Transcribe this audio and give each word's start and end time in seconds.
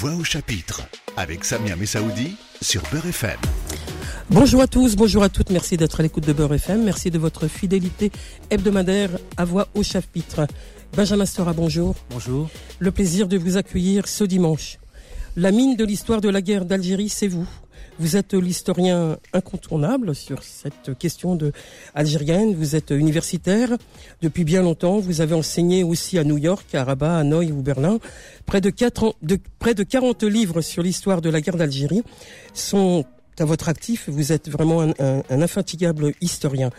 Voix 0.00 0.14
au 0.14 0.22
chapitre 0.22 0.82
avec 1.16 1.44
Samia 1.44 1.74
Messaoudi 1.74 2.36
sur 2.62 2.80
Beurre 2.92 3.06
FM. 3.06 3.36
Bonjour 4.30 4.62
à 4.62 4.68
tous, 4.68 4.94
bonjour 4.94 5.24
à 5.24 5.28
toutes, 5.28 5.50
merci 5.50 5.76
d'être 5.76 5.98
à 5.98 6.04
l'écoute 6.04 6.24
de 6.24 6.32
Beurre 6.32 6.54
FM, 6.54 6.84
merci 6.84 7.10
de 7.10 7.18
votre 7.18 7.48
fidélité 7.48 8.12
hebdomadaire 8.48 9.10
à 9.36 9.44
Voix 9.44 9.66
au 9.74 9.82
chapitre. 9.82 10.46
Benjamin 10.96 11.26
Stora, 11.26 11.52
bonjour. 11.52 11.96
Bonjour. 12.10 12.48
Le 12.78 12.92
plaisir 12.92 13.26
de 13.26 13.36
vous 13.36 13.56
accueillir 13.56 14.06
ce 14.06 14.22
dimanche. 14.22 14.78
La 15.34 15.50
mine 15.50 15.74
de 15.74 15.84
l'histoire 15.84 16.20
de 16.20 16.28
la 16.28 16.42
guerre 16.42 16.64
d'Algérie, 16.64 17.08
c'est 17.08 17.26
vous. 17.26 17.48
Vous 18.00 18.16
êtes 18.16 18.34
l'historien 18.34 19.18
incontournable 19.32 20.14
sur 20.14 20.44
cette 20.44 20.96
question 20.96 21.34
de 21.34 21.50
algérienne. 21.96 22.54
Vous 22.54 22.76
êtes 22.76 22.92
universitaire 22.92 23.70
depuis 24.22 24.44
bien 24.44 24.62
longtemps. 24.62 25.00
Vous 25.00 25.20
avez 25.20 25.34
enseigné 25.34 25.82
aussi 25.82 26.16
à 26.16 26.22
New 26.22 26.38
York, 26.38 26.72
à 26.76 26.84
Rabat, 26.84 27.16
à 27.16 27.18
Hanoï 27.20 27.50
ou 27.50 27.60
Berlin. 27.60 27.98
Près 28.46 28.60
de, 28.60 28.70
4 28.70 29.02
ans, 29.02 29.14
de, 29.22 29.36
près 29.58 29.74
de 29.74 29.82
40 29.82 30.22
livres 30.22 30.60
sur 30.60 30.84
l'histoire 30.84 31.20
de 31.20 31.28
la 31.28 31.40
guerre 31.40 31.56
d'Algérie 31.56 32.04
sont 32.54 33.04
à 33.40 33.44
votre 33.44 33.68
actif. 33.68 34.08
Vous 34.08 34.30
êtes 34.30 34.48
vraiment 34.48 34.82
un, 34.82 35.22
infatigable 35.30 36.12
historien. 36.20 36.70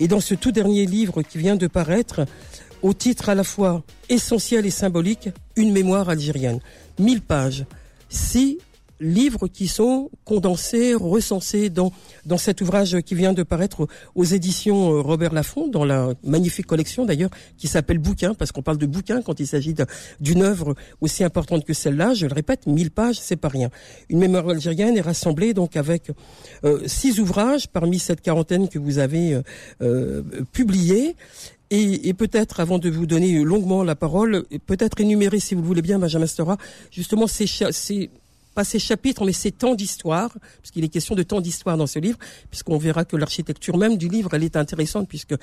Et 0.00 0.08
dans 0.08 0.20
ce 0.20 0.34
tout 0.34 0.50
dernier 0.50 0.86
livre 0.86 1.22
qui 1.22 1.38
vient 1.38 1.56
de 1.56 1.68
paraître, 1.68 2.26
au 2.82 2.94
titre 2.94 3.28
à 3.28 3.36
la 3.36 3.44
fois 3.44 3.84
essentiel 4.08 4.66
et 4.66 4.70
symbolique, 4.70 5.28
Une 5.54 5.72
mémoire 5.72 6.08
algérienne. 6.08 6.58
1000 6.98 7.22
pages. 7.22 7.64
Six 8.08 8.58
livres 9.00 9.48
qui 9.48 9.68
sont 9.68 10.10
condensés, 10.24 10.94
recensés 10.94 11.70
dans, 11.70 11.92
dans 12.26 12.38
cet 12.38 12.60
ouvrage 12.60 13.00
qui 13.02 13.14
vient 13.14 13.32
de 13.32 13.42
paraître 13.42 13.86
aux 14.14 14.24
éditions 14.24 14.92
euh, 14.92 15.00
Robert 15.00 15.32
Laffont, 15.32 15.68
dans 15.68 15.84
la 15.84 16.14
magnifique 16.22 16.66
collection 16.66 17.04
d'ailleurs, 17.04 17.30
qui 17.56 17.68
s'appelle 17.68 17.98
Bouquin, 17.98 18.34
parce 18.34 18.52
qu'on 18.52 18.62
parle 18.62 18.78
de 18.78 18.86
bouquin 18.86 19.22
quand 19.22 19.40
il 19.40 19.46
s'agit 19.46 19.74
d'une 20.20 20.42
œuvre 20.42 20.74
aussi 21.00 21.24
importante 21.24 21.64
que 21.64 21.72
celle-là. 21.72 22.14
Je 22.14 22.26
le 22.26 22.34
répète, 22.34 22.66
1000 22.66 22.90
pages, 22.90 23.18
c'est 23.20 23.36
pas 23.36 23.48
rien. 23.48 23.70
Une 24.08 24.18
mémoire 24.18 24.48
algérienne 24.48 24.96
est 24.96 25.02
rassemblée 25.02 25.54
donc 25.54 25.76
avec 25.76 26.10
euh, 26.64 26.80
six 26.86 27.18
ouvrages 27.20 27.68
parmi 27.68 27.98
cette 27.98 28.20
quarantaine 28.20 28.68
que 28.68 28.78
vous 28.78 28.98
avez 28.98 29.34
euh, 29.34 29.42
euh 29.82 30.22
publiés. 30.52 31.16
Et, 31.70 32.08
et 32.08 32.14
peut-être, 32.14 32.60
avant 32.60 32.78
de 32.78 32.90
vous 32.90 33.06
donner 33.06 33.42
longuement 33.42 33.82
la 33.82 33.96
parole, 33.96 34.44
peut-être 34.66 35.00
énumérer, 35.00 35.40
si 35.40 35.54
vous 35.54 35.62
le 35.62 35.66
voulez 35.66 35.82
bien, 35.82 35.98
Benjamin 35.98 36.26
Stora, 36.26 36.56
justement 36.90 37.26
ces, 37.26 37.46
ces 37.46 38.10
pas 38.54 38.64
ces 38.64 38.78
chapitres, 38.78 39.24
mais 39.24 39.32
ces 39.32 39.52
temps 39.52 39.74
d'histoire, 39.74 40.30
puisqu'il 40.60 40.84
est 40.84 40.88
question 40.88 41.14
de 41.14 41.22
temps 41.22 41.40
d'histoire 41.40 41.76
dans 41.76 41.86
ce 41.86 41.98
livre, 41.98 42.18
puisqu'on 42.50 42.78
verra 42.78 43.04
que 43.04 43.16
l'architecture 43.16 43.76
même 43.76 43.96
du 43.96 44.08
livre, 44.08 44.30
elle 44.34 44.44
est 44.44 44.56
intéressante, 44.56 45.08
puisque 45.08 45.34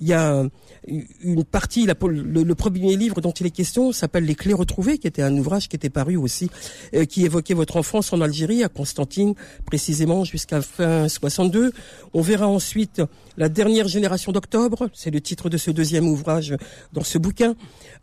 il 0.00 0.08
y 0.08 0.12
a 0.12 0.44
une 0.86 1.44
partie, 1.44 1.86
le, 1.86 2.54
premier 2.54 2.96
livre 2.96 3.20
dont 3.20 3.32
il 3.32 3.46
est 3.46 3.50
question 3.50 3.92
s'appelle 3.92 4.24
Les 4.24 4.34
clés 4.34 4.54
retrouvées, 4.54 4.98
qui 4.98 5.06
était 5.06 5.22
un 5.22 5.36
ouvrage 5.36 5.68
qui 5.68 5.76
était 5.76 5.90
paru 5.90 6.16
aussi, 6.16 6.50
euh, 6.94 7.04
qui 7.04 7.24
évoquait 7.24 7.54
votre 7.54 7.76
enfance 7.76 8.12
en 8.12 8.20
Algérie, 8.20 8.62
à 8.64 8.68
Constantine, 8.68 9.34
précisément 9.66 10.24
jusqu'à 10.24 10.62
fin 10.62 11.08
62. 11.08 11.72
On 12.14 12.22
verra 12.22 12.46
ensuite 12.46 13.02
La 13.36 13.48
dernière 13.48 13.88
génération 13.88 14.32
d'octobre, 14.32 14.88
c'est 14.92 15.10
le 15.10 15.20
titre 15.20 15.48
de 15.48 15.56
ce 15.56 15.70
deuxième 15.70 16.06
ouvrage 16.06 16.54
dans 16.92 17.04
ce 17.04 17.18
bouquin, 17.18 17.54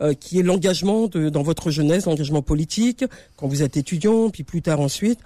euh, 0.02 0.14
qui 0.14 0.40
est 0.40 0.44
l'engagement 0.44 1.08
dans 1.08 1.44
votre 1.44 1.72
jeunesse, 1.72 2.06
l'engagement 2.06 2.42
politique, 2.42 3.06
quand 3.36 3.48
vous 3.48 3.64
êtes 3.64 3.78
étudiant, 3.78 4.30
puis 4.30 4.44
plus 4.44 4.56
plus 4.58 4.63
tard 4.63 4.80
ensuite. 4.80 5.19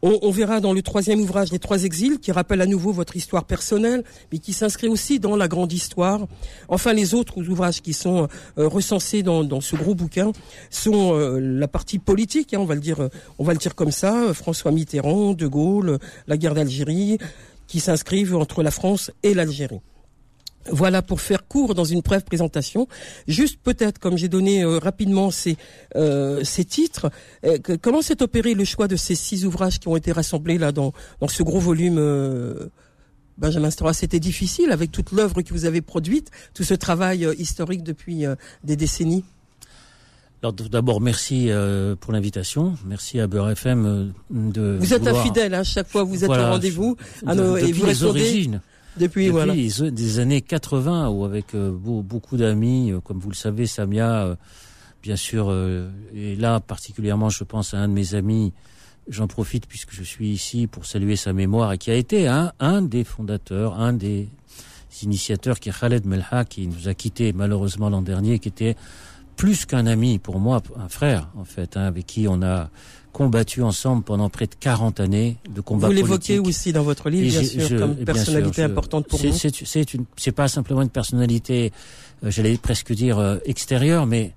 On, 0.00 0.30
verra 0.30 0.60
dans 0.60 0.74
le 0.74 0.82
troisième 0.82 1.20
ouvrage 1.20 1.50
Les 1.50 1.58
Trois 1.58 1.84
Exils, 1.84 2.18
qui 2.18 2.30
rappelle 2.30 2.60
à 2.60 2.66
nouveau 2.66 2.92
votre 2.92 3.16
histoire 3.16 3.44
personnelle, 3.44 4.04
mais 4.30 4.38
qui 4.38 4.52
s'inscrit 4.52 4.88
aussi 4.88 5.18
dans 5.18 5.34
la 5.34 5.48
grande 5.48 5.72
histoire. 5.72 6.26
Enfin, 6.68 6.92
les 6.92 7.14
autres 7.14 7.48
ouvrages 7.48 7.80
qui 7.80 7.94
sont 7.94 8.28
euh, 8.58 8.68
recensés 8.68 9.22
dans, 9.22 9.60
ce 9.62 9.76
gros 9.76 9.94
bouquin 9.94 10.32
sont 10.68 11.14
euh, 11.14 11.38
la 11.40 11.68
partie 11.68 11.98
politique, 11.98 12.52
hein, 12.52 12.58
on 12.60 12.66
va 12.66 12.74
le 12.74 12.82
dire, 12.82 13.08
on 13.38 13.44
va 13.44 13.52
le 13.54 13.58
dire 13.58 13.74
comme 13.74 13.90
ça. 13.90 14.34
François 14.34 14.72
Mitterrand, 14.72 15.32
De 15.32 15.46
Gaulle, 15.46 15.98
la 16.26 16.36
guerre 16.36 16.54
d'Algérie, 16.54 17.18
qui 17.66 17.80
s'inscrivent 17.80 18.36
entre 18.36 18.62
la 18.62 18.70
France 18.70 19.10
et 19.22 19.32
l'Algérie. 19.32 19.80
Voilà 20.70 21.02
pour 21.02 21.20
faire 21.20 21.46
court 21.46 21.74
dans 21.74 21.84
une 21.84 22.00
brève 22.00 22.24
présentation. 22.24 22.88
Juste 23.28 23.58
peut-être, 23.62 23.98
comme 23.98 24.16
j'ai 24.16 24.28
donné 24.28 24.62
euh, 24.62 24.78
rapidement 24.78 25.30
ces, 25.30 25.56
euh, 25.96 26.42
ces 26.44 26.64
titres, 26.64 27.10
euh, 27.44 27.58
que, 27.58 27.74
comment 27.74 28.02
s'est 28.02 28.22
opéré 28.22 28.54
le 28.54 28.64
choix 28.64 28.88
de 28.88 28.96
ces 28.96 29.14
six 29.14 29.44
ouvrages 29.44 29.78
qui 29.78 29.88
ont 29.88 29.96
été 29.96 30.12
rassemblés 30.12 30.58
là 30.58 30.72
dans, 30.72 30.92
dans 31.20 31.28
ce 31.28 31.42
gros 31.42 31.60
volume 31.60 31.98
euh, 31.98 32.70
Benjamin 33.38 33.70
Stora, 33.70 33.92
c'était 33.92 34.20
difficile 34.20 34.70
avec 34.70 34.92
toute 34.92 35.12
l'œuvre 35.12 35.42
que 35.42 35.52
vous 35.52 35.64
avez 35.64 35.80
produite, 35.80 36.30
tout 36.54 36.62
ce 36.64 36.74
travail 36.74 37.24
euh, 37.24 37.34
historique 37.36 37.82
depuis 37.82 38.26
euh, 38.26 38.34
des 38.62 38.76
décennies 38.76 39.24
alors 40.42 40.52
d'abord, 40.52 41.00
merci 41.00 41.46
euh, 41.48 41.96
pour 41.98 42.12
l'invitation. 42.12 42.74
Merci 42.84 43.18
à 43.18 43.26
Beurre 43.26 43.52
FM 43.52 44.12
de. 44.28 44.76
Vous 44.78 44.92
êtes 44.92 45.00
vouloir... 45.00 45.22
infidèle, 45.22 45.54
hein, 45.54 45.62
chaque 45.62 45.88
fois 45.88 46.04
vous 46.04 46.22
êtes 46.22 46.26
voilà, 46.26 46.48
au 46.48 46.52
rendez-vous. 46.52 46.98
et 47.22 47.72
vous 47.72 47.86
répondez. 47.86 48.04
Origines 48.04 48.60
depuis, 48.96 49.26
Depuis 49.26 49.28
voilà. 49.30 49.54
des 49.90 50.18
années 50.18 50.40
80, 50.40 51.08
où 51.08 51.24
avec 51.24 51.54
euh, 51.54 51.70
beaucoup 51.72 52.36
d'amis, 52.36 52.92
euh, 52.92 53.00
comme 53.00 53.18
vous 53.18 53.30
le 53.30 53.34
savez, 53.34 53.66
Samia, 53.66 54.24
euh, 54.24 54.36
bien 55.02 55.16
sûr, 55.16 55.54
et 56.14 56.34
là 56.36 56.60
particulièrement, 56.60 57.28
je 57.28 57.44
pense 57.44 57.74
à 57.74 57.78
un 57.78 57.88
de 57.88 57.92
mes 57.92 58.14
amis, 58.14 58.54
j'en 59.06 59.26
profite 59.26 59.66
puisque 59.66 59.92
je 59.92 60.02
suis 60.02 60.30
ici 60.30 60.66
pour 60.66 60.86
saluer 60.86 61.16
sa 61.16 61.34
mémoire, 61.34 61.72
et 61.72 61.78
qui 61.78 61.90
a 61.90 61.94
été 61.94 62.26
un, 62.26 62.52
un 62.58 62.80
des 62.80 63.04
fondateurs, 63.04 63.78
un 63.78 63.92
des 63.92 64.28
initiateurs, 65.02 65.60
qui 65.60 65.68
est 65.68 65.78
Khaled 65.78 66.06
Melha, 66.06 66.44
qui 66.48 66.66
nous 66.66 66.88
a 66.88 66.94
quittés 66.94 67.34
malheureusement 67.34 67.90
l'an 67.90 68.00
dernier, 68.00 68.38
qui 68.38 68.48
était 68.48 68.76
plus 69.36 69.66
qu'un 69.66 69.86
ami 69.86 70.18
pour 70.18 70.40
moi, 70.40 70.62
un 70.76 70.88
frère 70.88 71.28
en 71.36 71.44
fait, 71.44 71.76
hein, 71.76 71.82
avec 71.82 72.06
qui 72.06 72.26
on 72.28 72.42
a 72.42 72.70
combattu 73.14 73.62
ensemble 73.62 74.02
pendant 74.02 74.28
près 74.28 74.46
de 74.46 74.54
40 74.58 75.00
années 75.00 75.38
de 75.48 75.62
combat 75.62 75.86
Vous 75.86 75.94
l'évoquez 75.94 76.38
aussi 76.38 76.72
dans 76.72 76.82
votre 76.82 77.08
livre, 77.08 77.30
bien 77.30 77.48
sûr, 77.48 77.66
je, 77.66 77.76
comme 77.76 77.94
personnalité 77.96 78.54
sûr, 78.56 78.64
je, 78.66 78.70
importante 78.70 79.06
pour 79.06 79.18
vous. 79.18 79.32
C'est 80.16 80.32
pas 80.32 80.48
simplement 80.48 80.82
une 80.82 80.90
personnalité, 80.90 81.72
euh, 82.24 82.30
j'allais 82.30 82.56
presque 82.58 82.92
dire 82.92 83.18
euh, 83.18 83.38
extérieure, 83.46 84.06
mais 84.06 84.34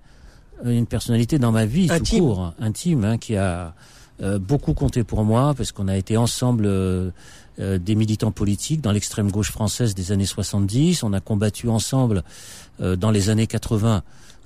une 0.63 0.87
personnalité 0.87 1.37
dans 1.37 1.51
ma 1.51 1.65
vie 1.65 1.87
intime. 1.91 2.19
tout 2.19 2.25
court, 2.25 2.53
intime, 2.59 3.03
hein, 3.03 3.17
qui 3.17 3.35
a 3.35 3.75
euh, 4.21 4.39
beaucoup 4.39 4.73
compté 4.73 5.03
pour 5.03 5.23
moi 5.23 5.53
parce 5.55 5.71
qu'on 5.71 5.87
a 5.87 5.95
été 5.95 6.17
ensemble 6.17 6.65
euh, 6.65 7.11
des 7.59 7.95
militants 7.95 8.31
politiques 8.31 8.81
dans 8.81 8.91
l'extrême 8.91 9.29
gauche 9.31 9.51
française 9.51 9.93
des 9.93 10.11
années 10.11 10.25
70. 10.25 11.03
On 11.03 11.13
a 11.13 11.19
combattu 11.19 11.69
ensemble 11.69 12.23
euh, 12.81 12.95
dans 12.95 13.11
les 13.11 13.29
années 13.29 13.47
80 13.47 14.01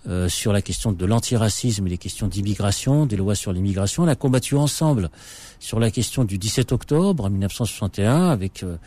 euh, 0.08 0.28
sur 0.30 0.52
la 0.52 0.64
question 0.64 0.92
de 0.92 1.06
l'antiracisme 1.06 1.86
et 1.86 1.90
les 1.92 1.98
questions 2.00 2.28
d'immigration, 2.28 3.06
des 3.06 3.18
lois 3.18 3.36
sur 3.36 3.54
l'immigration. 3.54 4.02
On 4.02 4.08
a 4.08 4.16
combattu 4.16 4.56
ensemble 4.56 5.12
sur 5.60 5.80
la 5.80 5.92
question 5.92 6.24
du 6.24 6.40
17 6.40 6.72
octobre 6.72 7.30
1961 7.30 8.30
avec 8.30 8.64
euh, 8.64 8.78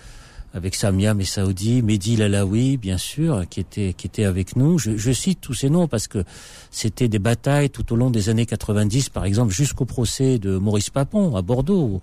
avec 0.54 0.74
Samia 0.74 1.14
Messaoudi, 1.14 1.82
Mehdi 1.82 2.16
Lalaoui, 2.16 2.78
bien 2.78 2.98
sûr, 2.98 3.44
qui 3.48 3.60
était 3.60 3.92
qui 3.92 4.08
était 4.08 4.24
avec 4.24 4.56
nous. 4.56 4.78
Je, 4.78 5.12
cite 5.12 5.40
tous 5.40 5.54
ces 5.54 5.70
noms 5.70 5.86
parce 5.86 6.08
que 6.08 6.24
c'était 6.72 7.08
des 7.08 7.20
batailles 7.20 7.70
tout 7.70 7.92
au 7.92 7.96
long 7.96 8.10
des 8.10 8.28
années 8.28 8.46
90, 8.46 9.08
par 9.08 9.24
exemple, 9.24 9.52
jusqu'au 9.52 9.84
procès 9.84 10.38
de 10.38 10.56
Maurice 10.56 10.90
Papon 10.90 11.36
à 11.36 11.42
Bordeaux, 11.42 11.82
où, 11.82 12.00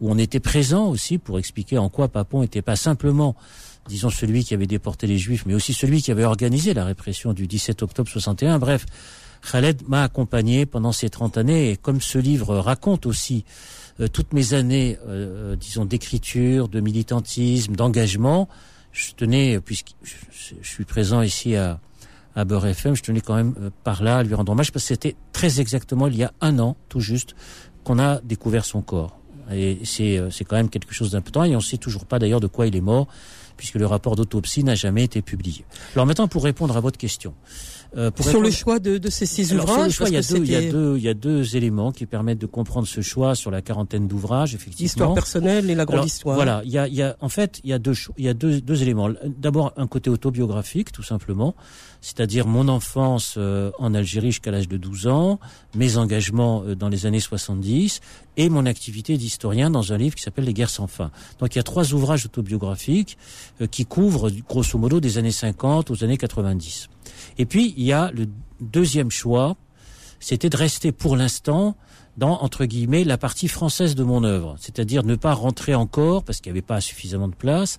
où 0.00 0.10
on 0.10 0.18
était 0.18 0.40
présent 0.40 0.88
aussi 0.88 1.18
pour 1.18 1.38
expliquer 1.38 1.76
en 1.76 1.90
quoi 1.90 2.08
Papon 2.08 2.40
n'était 2.40 2.62
pas 2.62 2.76
simplement 2.76 3.36
disons 3.88 4.10
celui 4.10 4.44
qui 4.44 4.54
avait 4.54 4.66
déporté 4.66 5.06
les 5.06 5.18
juifs, 5.18 5.44
mais 5.46 5.54
aussi 5.54 5.72
celui 5.72 6.02
qui 6.02 6.10
avait 6.10 6.24
organisé 6.24 6.74
la 6.74 6.84
répression 6.84 7.32
du 7.32 7.46
17 7.46 7.82
octobre 7.82 8.08
61. 8.08 8.58
Bref, 8.58 8.86
Khaled 9.50 9.82
m'a 9.88 10.02
accompagné 10.04 10.66
pendant 10.66 10.92
ces 10.92 11.10
30 11.10 11.38
années 11.38 11.70
et 11.70 11.76
comme 11.76 12.00
ce 12.00 12.18
livre 12.18 12.56
raconte 12.56 13.06
aussi 13.06 13.44
euh, 14.00 14.08
toutes 14.08 14.32
mes 14.32 14.54
années, 14.54 14.98
euh, 15.06 15.56
disons, 15.56 15.84
d'écriture, 15.84 16.68
de 16.68 16.80
militantisme, 16.80 17.76
d'engagement, 17.76 18.48
je 18.92 19.12
tenais, 19.12 19.60
puisque 19.60 19.94
je, 20.02 20.14
je, 20.30 20.68
suis 20.68 20.84
présent 20.84 21.22
ici 21.22 21.56
à, 21.56 21.80
à 22.34 22.44
Beurre 22.44 22.66
FM, 22.66 22.96
je 22.96 23.02
tenais 23.02 23.20
quand 23.20 23.36
même 23.36 23.54
euh, 23.60 23.70
par 23.84 24.02
là 24.02 24.18
à 24.18 24.22
lui 24.22 24.34
rendre 24.34 24.52
hommage 24.52 24.72
parce 24.72 24.84
que 24.84 24.88
c'était 24.88 25.16
très 25.32 25.60
exactement 25.60 26.06
il 26.06 26.16
y 26.16 26.24
a 26.24 26.32
un 26.40 26.58
an, 26.58 26.76
tout 26.88 27.00
juste, 27.00 27.34
qu'on 27.84 27.98
a 27.98 28.20
découvert 28.20 28.64
son 28.64 28.82
corps. 28.82 29.18
Et 29.52 29.80
c'est 29.84 30.44
quand 30.48 30.56
même 30.56 30.70
quelque 30.70 30.94
chose 30.94 31.10
d'important 31.10 31.44
et 31.44 31.54
on 31.54 31.58
ne 31.58 31.62
sait 31.62 31.76
toujours 31.76 32.06
pas 32.06 32.18
d'ailleurs 32.18 32.40
de 32.40 32.46
quoi 32.46 32.66
il 32.66 32.74
est 32.74 32.80
mort 32.80 33.08
puisque 33.56 33.76
le 33.76 33.86
rapport 33.86 34.16
d'autopsie 34.16 34.64
n'a 34.64 34.74
jamais 34.74 35.04
été 35.04 35.22
publié. 35.22 35.64
Alors 35.94 36.06
maintenant, 36.06 36.28
pour 36.28 36.44
répondre 36.44 36.76
à 36.76 36.80
votre 36.80 36.98
question. 36.98 37.34
Euh, 37.96 38.10
pour 38.10 38.24
sur 38.24 38.32
répondre... 38.32 38.46
le 38.46 38.52
choix 38.52 38.78
de, 38.78 38.98
de 38.98 39.10
ces 39.10 39.26
six 39.26 39.52
Alors, 39.52 39.68
ouvrages, 39.68 39.92
choix, 39.92 40.08
il, 40.08 40.14
y 40.14 40.16
a 40.16 40.22
deux, 40.22 40.38
il, 40.38 40.50
y 40.50 40.56
a 40.56 40.72
deux, 40.72 40.96
il 40.96 41.02
y 41.02 41.08
a 41.08 41.14
deux 41.14 41.56
éléments 41.56 41.92
qui 41.92 42.06
permettent 42.06 42.40
de 42.40 42.46
comprendre 42.46 42.88
ce 42.88 43.00
choix 43.00 43.34
sur 43.34 43.50
la 43.50 43.62
quarantaine 43.62 44.08
d'ouvrages, 44.08 44.54
effectivement. 44.54 44.84
L'histoire 44.84 45.14
personnelle 45.14 45.70
et 45.70 45.74
la 45.74 45.84
grande 45.84 45.96
Alors, 45.96 46.06
histoire. 46.06 46.34
Voilà, 46.34 46.62
il 46.64 46.72
y 46.72 46.78
a, 46.78 46.88
il 46.88 46.94
y 46.94 47.02
a, 47.02 47.16
en 47.20 47.28
fait, 47.28 47.60
il 47.62 47.70
y 47.70 47.72
a 47.72 47.78
deux, 47.78 47.94
il 48.18 48.24
y 48.24 48.28
a 48.28 48.34
deux, 48.34 48.60
deux 48.60 48.82
éléments. 48.82 49.10
D'abord, 49.24 49.72
un 49.76 49.86
côté 49.86 50.10
autobiographique, 50.10 50.90
tout 50.90 51.02
simplement, 51.02 51.54
c'est-à-dire 52.00 52.46
mon 52.46 52.68
enfance 52.68 53.34
euh, 53.36 53.70
en 53.78 53.94
Algérie 53.94 54.32
jusqu'à 54.32 54.50
l'âge 54.50 54.68
de 54.68 54.76
12 54.76 55.06
ans, 55.06 55.38
mes 55.74 55.96
engagements 55.96 56.64
euh, 56.66 56.74
dans 56.74 56.88
les 56.88 57.06
années 57.06 57.20
70 57.20 58.00
et 58.36 58.48
mon 58.48 58.66
activité 58.66 59.16
d'historien 59.16 59.70
dans 59.70 59.92
un 59.92 59.96
livre 59.96 60.16
qui 60.16 60.22
s'appelle 60.22 60.44
Les 60.44 60.54
guerres 60.54 60.70
sans 60.70 60.88
fin. 60.88 61.12
Donc 61.38 61.54
il 61.54 61.58
y 61.58 61.60
a 61.60 61.62
trois 61.62 61.94
ouvrages 61.94 62.26
autobiographiques 62.26 63.16
qui 63.70 63.86
couvrent 63.86 64.30
grosso 64.48 64.76
modo 64.76 64.98
des 64.98 65.18
années 65.18 65.30
50 65.30 65.92
aux 65.92 66.02
années 66.02 66.18
90. 66.18 66.88
Et 67.38 67.46
puis 67.46 67.74
il 67.76 67.84
y 67.84 67.92
a 67.92 68.10
le 68.12 68.26
deuxième 68.60 69.10
choix, 69.10 69.56
c'était 70.20 70.50
de 70.50 70.56
rester 70.56 70.92
pour 70.92 71.16
l'instant 71.16 71.76
dans, 72.16 72.40
entre 72.40 72.64
guillemets, 72.64 73.04
la 73.04 73.18
partie 73.18 73.48
française 73.48 73.94
de 73.94 74.04
mon 74.04 74.22
œuvre. 74.22 74.54
C'est-à-dire 74.60 75.02
ne 75.02 75.16
pas 75.16 75.34
rentrer 75.34 75.74
encore, 75.74 76.22
parce 76.22 76.40
qu'il 76.40 76.52
n'y 76.52 76.58
avait 76.58 76.66
pas 76.66 76.80
suffisamment 76.80 77.28
de 77.28 77.34
place, 77.34 77.78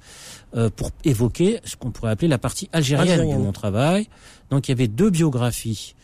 euh, 0.55 0.69
pour 0.69 0.91
évoquer 1.03 1.61
ce 1.63 1.75
qu'on 1.77 1.91
pourrait 1.91 2.11
appeler 2.11 2.27
la 2.27 2.37
partie 2.37 2.69
algérienne, 2.73 3.29
de 3.29 3.37
mon 3.37 3.53
travail. 3.53 4.09
Donc 4.49 4.67
il 4.67 4.71
y 4.71 4.73
avait 4.73 4.89
deux 4.89 5.09
biographies 5.09 5.95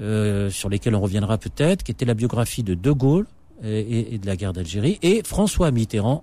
euh, 0.00 0.50
sur 0.50 0.68
lesquelles 0.68 0.94
on 0.94 1.00
reviendra 1.00 1.36
peut-être, 1.36 1.82
qui 1.82 1.90
étaient 1.90 2.04
la 2.04 2.14
biographie 2.14 2.62
de 2.62 2.74
De 2.74 2.92
Gaulle 2.92 3.26
et, 3.64 4.14
et 4.14 4.18
de 4.18 4.26
la 4.26 4.36
guerre 4.36 4.52
d'Algérie, 4.52 4.98
et 5.02 5.22
François 5.24 5.70
Mitterrand 5.72 6.22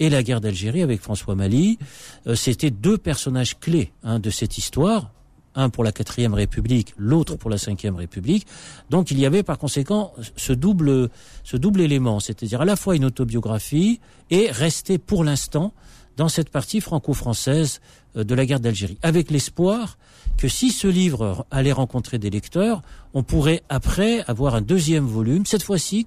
et 0.00 0.10
la 0.10 0.24
guerre 0.24 0.40
d'Algérie 0.40 0.82
avec 0.82 1.00
François 1.00 1.36
Mali. 1.36 1.78
Euh, 2.26 2.34
C'était 2.34 2.72
deux 2.72 2.98
personnages 2.98 3.58
clés 3.58 3.92
hein, 4.02 4.18
de 4.18 4.30
cette 4.30 4.58
histoire 4.58 5.12
un 5.54 5.70
pour 5.70 5.84
la 5.84 5.92
quatrième 5.92 6.34
République, 6.34 6.94
l'autre 6.96 7.36
pour 7.36 7.50
la 7.50 7.58
cinquième 7.58 7.96
République. 7.96 8.46
Donc 8.90 9.10
il 9.10 9.18
y 9.18 9.26
avait 9.26 9.42
par 9.42 9.58
conséquent 9.58 10.12
ce 10.36 10.52
double, 10.52 11.10
ce 11.42 11.56
double 11.56 11.80
élément, 11.80 12.20
c'est-à-dire 12.20 12.60
à 12.60 12.64
la 12.64 12.76
fois 12.76 12.96
une 12.96 13.04
autobiographie 13.04 14.00
et 14.30 14.50
rester 14.50 14.98
pour 14.98 15.24
l'instant 15.24 15.72
dans 16.16 16.28
cette 16.28 16.50
partie 16.50 16.80
franco-française 16.80 17.80
euh, 18.16 18.24
de 18.24 18.34
la 18.34 18.46
guerre 18.46 18.60
d'Algérie, 18.60 18.98
avec 19.02 19.30
l'espoir 19.30 19.98
que 20.36 20.48
si 20.48 20.70
ce 20.70 20.86
livre 20.86 21.46
allait 21.50 21.72
rencontrer 21.72 22.18
des 22.18 22.30
lecteurs, 22.30 22.82
on 23.12 23.22
pourrait 23.22 23.62
après 23.68 24.24
avoir 24.26 24.54
un 24.54 24.62
deuxième 24.62 25.06
volume, 25.06 25.46
cette 25.46 25.62
fois-ci 25.62 26.06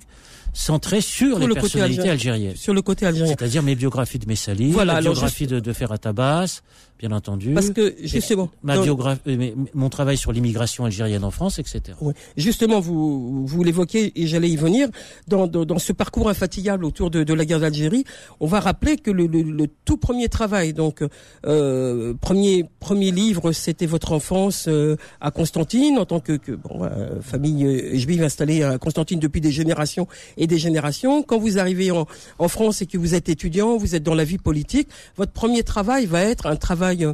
centré 0.53 1.01
sur, 1.01 1.39
les 1.39 1.47
personnalités 1.47 2.09
algériennes. 2.09 2.55
Sur 2.55 2.73
le 2.73 2.81
côté 2.81 3.05
algérien. 3.05 3.33
C'est-à-dire 3.37 3.63
mes 3.63 3.75
biographies 3.75 4.19
de 4.19 4.25
Messali, 4.27 4.71
voilà, 4.71 4.95
la 4.95 5.01
biographie 5.01 5.47
de, 5.47 5.59
de 5.59 5.73
Ferrat 5.73 5.97
Abbas, 6.03 6.61
bien 6.99 7.11
entendu. 7.11 7.53
Parce 7.53 7.69
que 7.69 7.95
justement, 8.03 8.49
ma 8.63 8.77
biographie, 8.79 9.21
euh, 9.27 9.51
mon 9.73 9.89
travail 9.89 10.17
sur 10.17 10.31
l'immigration 10.31 10.85
algérienne 10.85 11.23
en 11.23 11.31
France, 11.31 11.59
etc. 11.59 11.97
Oui. 12.01 12.13
Justement, 12.35 12.79
vous 12.79 13.45
vous 13.45 13.63
l'évoquez 13.63 14.19
et 14.21 14.27
j'allais 14.27 14.49
y 14.49 14.57
venir. 14.57 14.89
Dans, 15.27 15.47
dans, 15.47 15.65
dans, 15.65 15.79
ce 15.79 15.93
parcours 15.93 16.29
infatigable 16.29 16.85
autour 16.85 17.09
de, 17.11 17.23
de 17.23 17.33
la 17.33 17.45
guerre 17.45 17.59
d'Algérie, 17.59 18.03
on 18.39 18.47
va 18.47 18.59
rappeler 18.59 18.97
que 18.97 19.11
le, 19.11 19.27
le, 19.27 19.41
le 19.41 19.67
tout 19.85 19.97
premier 19.97 20.29
travail, 20.29 20.73
donc 20.73 21.03
euh, 21.45 22.13
premier 22.21 22.65
premier 22.79 23.11
livre, 23.11 23.51
c'était 23.51 23.85
votre 23.85 24.11
enfance 24.11 24.67
euh, 24.67 24.95
à 25.21 25.31
Constantine 25.31 25.97
en 25.97 26.05
tant 26.05 26.19
que, 26.19 26.33
que 26.33 26.51
bon, 26.53 26.83
euh, 26.83 27.21
famille 27.21 27.65
euh, 27.65 27.97
juive 27.97 28.23
installée 28.23 28.63
à 28.63 28.77
Constantine 28.77 29.19
depuis 29.19 29.41
des 29.41 29.51
générations 29.51 30.07
et 30.37 30.47
des 30.47 30.57
générations. 30.57 31.23
Quand 31.23 31.39
vous 31.39 31.57
arrivez 31.57 31.91
en, 31.91 32.07
en 32.39 32.47
France 32.47 32.81
et 32.81 32.85
que 32.85 32.97
vous 32.97 33.13
êtes 33.13 33.29
étudiant, 33.29 33.77
vous 33.77 33.95
êtes 33.95 34.03
dans 34.03 34.15
la 34.15 34.23
vie 34.23 34.37
politique, 34.37 34.87
votre 35.15 35.31
premier 35.31 35.63
travail 35.63 36.05
va 36.05 36.21
être 36.21 36.45
un 36.45 36.55
travail 36.55 36.67
travail. 36.67 37.07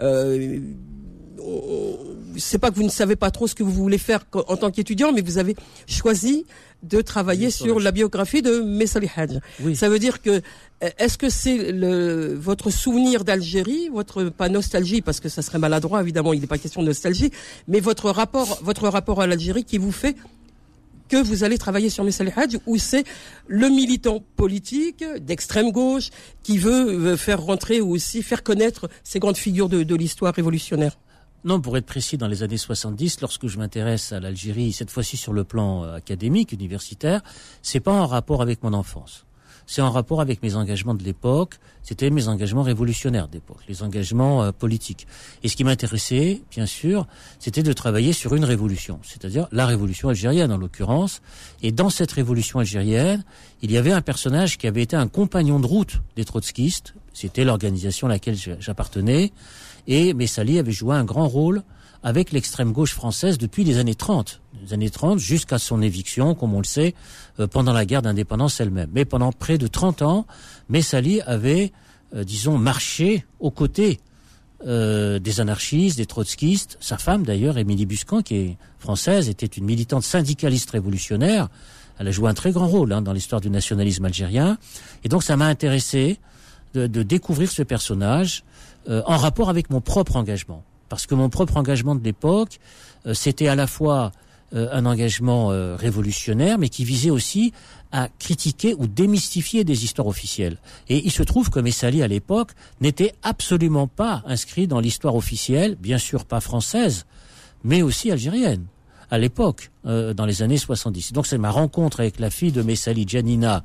Euh, 0.00 0.58
c'est 2.36 2.58
pas 2.58 2.70
que 2.70 2.76
vous 2.76 2.84
ne 2.84 2.90
savez 2.90 3.16
pas 3.16 3.30
trop 3.30 3.46
ce 3.46 3.54
que 3.54 3.62
vous 3.62 3.72
voulez 3.72 3.98
faire 3.98 4.24
en 4.46 4.56
tant 4.56 4.70
qu'étudiant, 4.70 5.10
mais 5.12 5.22
vous 5.22 5.38
avez 5.38 5.56
choisi 5.86 6.44
de 6.82 7.00
travailler 7.00 7.50
sur 7.50 7.80
la 7.80 7.92
biographie 7.92 8.42
de 8.42 8.60
Messali 8.60 9.08
Hadj. 9.16 9.38
Ça 9.74 9.88
veut 9.88 9.98
dire 9.98 10.22
que 10.22 10.42
est-ce 10.98 11.18
que 11.18 11.28
c'est 11.28 11.72
le, 11.72 12.34
votre 12.34 12.70
souvenir 12.70 13.24
d'Algérie, 13.24 13.88
votre 13.88 14.24
pas 14.24 14.48
nostalgie 14.48 15.00
parce 15.00 15.18
que 15.18 15.28
ça 15.28 15.42
serait 15.42 15.58
maladroit 15.58 16.00
évidemment, 16.02 16.32
il 16.34 16.40
n'est 16.40 16.46
pas 16.46 16.58
question 16.58 16.82
de 16.82 16.88
nostalgie, 16.88 17.32
mais 17.68 17.80
votre 17.80 18.10
rapport 18.10 18.60
votre 18.62 18.88
rapport 18.88 19.20
à 19.20 19.26
l'Algérie 19.26 19.64
qui 19.64 19.78
vous 19.78 19.92
fait 19.92 20.14
que 21.10 21.22
vous 21.22 21.44
allez 21.44 21.58
travailler 21.58 21.90
sur 21.90 22.04
Messali 22.04 22.30
Hadj 22.34 22.56
ou 22.66 22.78
c'est 22.78 23.04
le 23.46 23.68
militant 23.68 24.24
politique 24.36 25.04
d'extrême 25.20 25.72
gauche 25.72 26.10
qui 26.42 26.56
veut 26.56 27.16
faire 27.16 27.42
rentrer 27.42 27.80
ou 27.80 27.90
aussi 27.90 28.22
faire 28.22 28.42
connaître 28.42 28.88
ces 29.04 29.18
grandes 29.18 29.36
figures 29.36 29.68
de, 29.68 29.82
de 29.82 29.94
l'histoire 29.94 30.32
révolutionnaire. 30.34 30.96
Non, 31.42 31.60
pour 31.60 31.76
être 31.78 31.86
précis, 31.86 32.18
dans 32.18 32.28
les 32.28 32.42
années 32.42 32.58
70, 32.58 33.22
lorsque 33.22 33.46
je 33.46 33.56
m'intéresse 33.56 34.12
à 34.12 34.20
l'Algérie, 34.20 34.72
cette 34.72 34.90
fois-ci 34.90 35.16
sur 35.16 35.32
le 35.32 35.44
plan 35.44 35.84
euh, 35.84 35.94
académique, 35.94 36.52
universitaire, 36.52 37.22
c'est 37.62 37.80
pas 37.80 37.92
en 37.92 38.06
rapport 38.06 38.42
avec 38.42 38.62
mon 38.62 38.74
enfance 38.74 39.24
c'est 39.66 39.82
en 39.82 39.90
rapport 39.90 40.20
avec 40.20 40.42
mes 40.42 40.56
engagements 40.56 40.94
de 40.94 41.02
l'époque. 41.02 41.58
C'était 41.82 42.10
mes 42.10 42.28
engagements 42.28 42.62
révolutionnaires 42.62 43.28
d'époque, 43.28 43.60
les 43.68 43.82
engagements 43.82 44.42
euh, 44.42 44.52
politiques. 44.52 45.06
Et 45.42 45.48
ce 45.48 45.56
qui 45.56 45.64
m'intéressait, 45.64 46.42
bien 46.50 46.66
sûr, 46.66 47.06
c'était 47.38 47.62
de 47.62 47.72
travailler 47.72 48.12
sur 48.12 48.34
une 48.34 48.44
révolution, 48.44 48.98
c'est-à-dire 49.02 49.48
la 49.52 49.66
révolution 49.66 50.08
algérienne 50.08 50.52
en 50.52 50.58
l'occurrence. 50.58 51.22
Et 51.62 51.72
dans 51.72 51.90
cette 51.90 52.12
révolution 52.12 52.58
algérienne, 52.58 53.24
il 53.62 53.70
y 53.70 53.76
avait 53.76 53.92
un 53.92 54.02
personnage 54.02 54.58
qui 54.58 54.66
avait 54.66 54.82
été 54.82 54.96
un 54.96 55.08
compagnon 55.08 55.60
de 55.60 55.66
route 55.66 56.00
des 56.16 56.24
trotskistes. 56.24 56.94
C'était 57.12 57.44
l'organisation 57.44 58.06
à 58.06 58.10
laquelle 58.10 58.36
j'appartenais. 58.36 59.32
Et 59.86 60.14
Messali 60.14 60.58
avait 60.58 60.72
joué 60.72 60.94
un 60.94 61.04
grand 61.04 61.28
rôle 61.28 61.62
avec 62.02 62.32
l'extrême 62.32 62.72
gauche 62.72 62.94
française 62.94 63.38
depuis 63.38 63.64
les 63.64 63.78
années 63.78 63.94
30, 63.94 64.40
les 64.62 64.72
années 64.72 64.90
30 64.90 65.18
jusqu'à 65.18 65.58
son 65.58 65.82
éviction, 65.82 66.34
comme 66.34 66.54
on 66.54 66.58
le 66.58 66.64
sait, 66.64 66.94
euh, 67.38 67.46
pendant 67.46 67.72
la 67.72 67.84
guerre 67.84 68.02
d'indépendance 68.02 68.60
elle-même. 68.60 68.90
Mais 68.92 69.04
pendant 69.04 69.32
près 69.32 69.58
de 69.58 69.66
30 69.66 70.02
ans, 70.02 70.26
Messali 70.68 71.20
avait, 71.22 71.72
euh, 72.14 72.24
disons, 72.24 72.56
marché 72.56 73.26
aux 73.38 73.50
côtés 73.50 74.00
euh, 74.66 75.18
des 75.18 75.40
anarchistes, 75.40 75.98
des 75.98 76.06
trotskistes. 76.06 76.78
Sa 76.80 76.96
femme, 76.96 77.24
d'ailleurs, 77.24 77.58
Émilie 77.58 77.86
Buscan, 77.86 78.22
qui 78.22 78.36
est 78.36 78.58
française, 78.78 79.28
était 79.28 79.46
une 79.46 79.64
militante 79.64 80.02
syndicaliste 80.02 80.70
révolutionnaire. 80.70 81.48
Elle 81.98 82.08
a 82.08 82.12
joué 82.12 82.30
un 82.30 82.34
très 82.34 82.52
grand 82.52 82.66
rôle 82.66 82.92
hein, 82.92 83.02
dans 83.02 83.12
l'histoire 83.12 83.42
du 83.42 83.50
nationalisme 83.50 84.06
algérien. 84.06 84.56
Et 85.04 85.08
donc, 85.10 85.22
ça 85.22 85.36
m'a 85.36 85.46
intéressé 85.46 86.18
de, 86.72 86.86
de, 86.86 87.02
découvrir 87.02 87.50
ce 87.50 87.62
personnage 87.62 88.44
en 88.88 89.18
rapport 89.18 89.50
avec 89.50 89.68
mon 89.68 89.82
propre 89.82 90.16
engagement 90.16 90.64
parce 90.90 91.06
que 91.06 91.14
mon 91.14 91.30
propre 91.30 91.56
engagement 91.56 91.94
de 91.94 92.04
l'époque, 92.04 92.58
euh, 93.06 93.14
c'était 93.14 93.48
à 93.48 93.54
la 93.54 93.66
fois 93.66 94.12
euh, 94.54 94.68
un 94.72 94.84
engagement 94.84 95.52
euh, 95.52 95.76
révolutionnaire, 95.76 96.58
mais 96.58 96.68
qui 96.68 96.84
visait 96.84 97.10
aussi 97.10 97.54
à 97.92 98.08
critiquer 98.18 98.74
ou 98.74 98.86
démystifier 98.86 99.64
des 99.64 99.84
histoires 99.84 100.08
officielles. 100.08 100.58
Et 100.88 101.02
il 101.06 101.10
se 101.10 101.22
trouve 101.22 101.48
que 101.48 101.60
Messali, 101.60 102.02
à 102.02 102.08
l'époque, 102.08 102.50
n'était 102.80 103.14
absolument 103.22 103.86
pas 103.86 104.22
inscrit 104.26 104.66
dans 104.66 104.80
l'histoire 104.80 105.14
officielle, 105.14 105.76
bien 105.76 105.98
sûr 105.98 106.24
pas 106.24 106.40
française, 106.40 107.06
mais 107.64 107.80
aussi 107.80 108.10
algérienne 108.10 108.66
à 109.12 109.18
l'époque, 109.18 109.72
dans 109.82 110.24
les 110.24 110.42
années 110.42 110.56
70. 110.56 111.12
Donc 111.12 111.26
c'est 111.26 111.36
ma 111.36 111.50
rencontre 111.50 111.98
avec 111.98 112.20
la 112.20 112.30
fille 112.30 112.52
de 112.52 112.62
Messali, 112.62 113.04
Janina, 113.08 113.64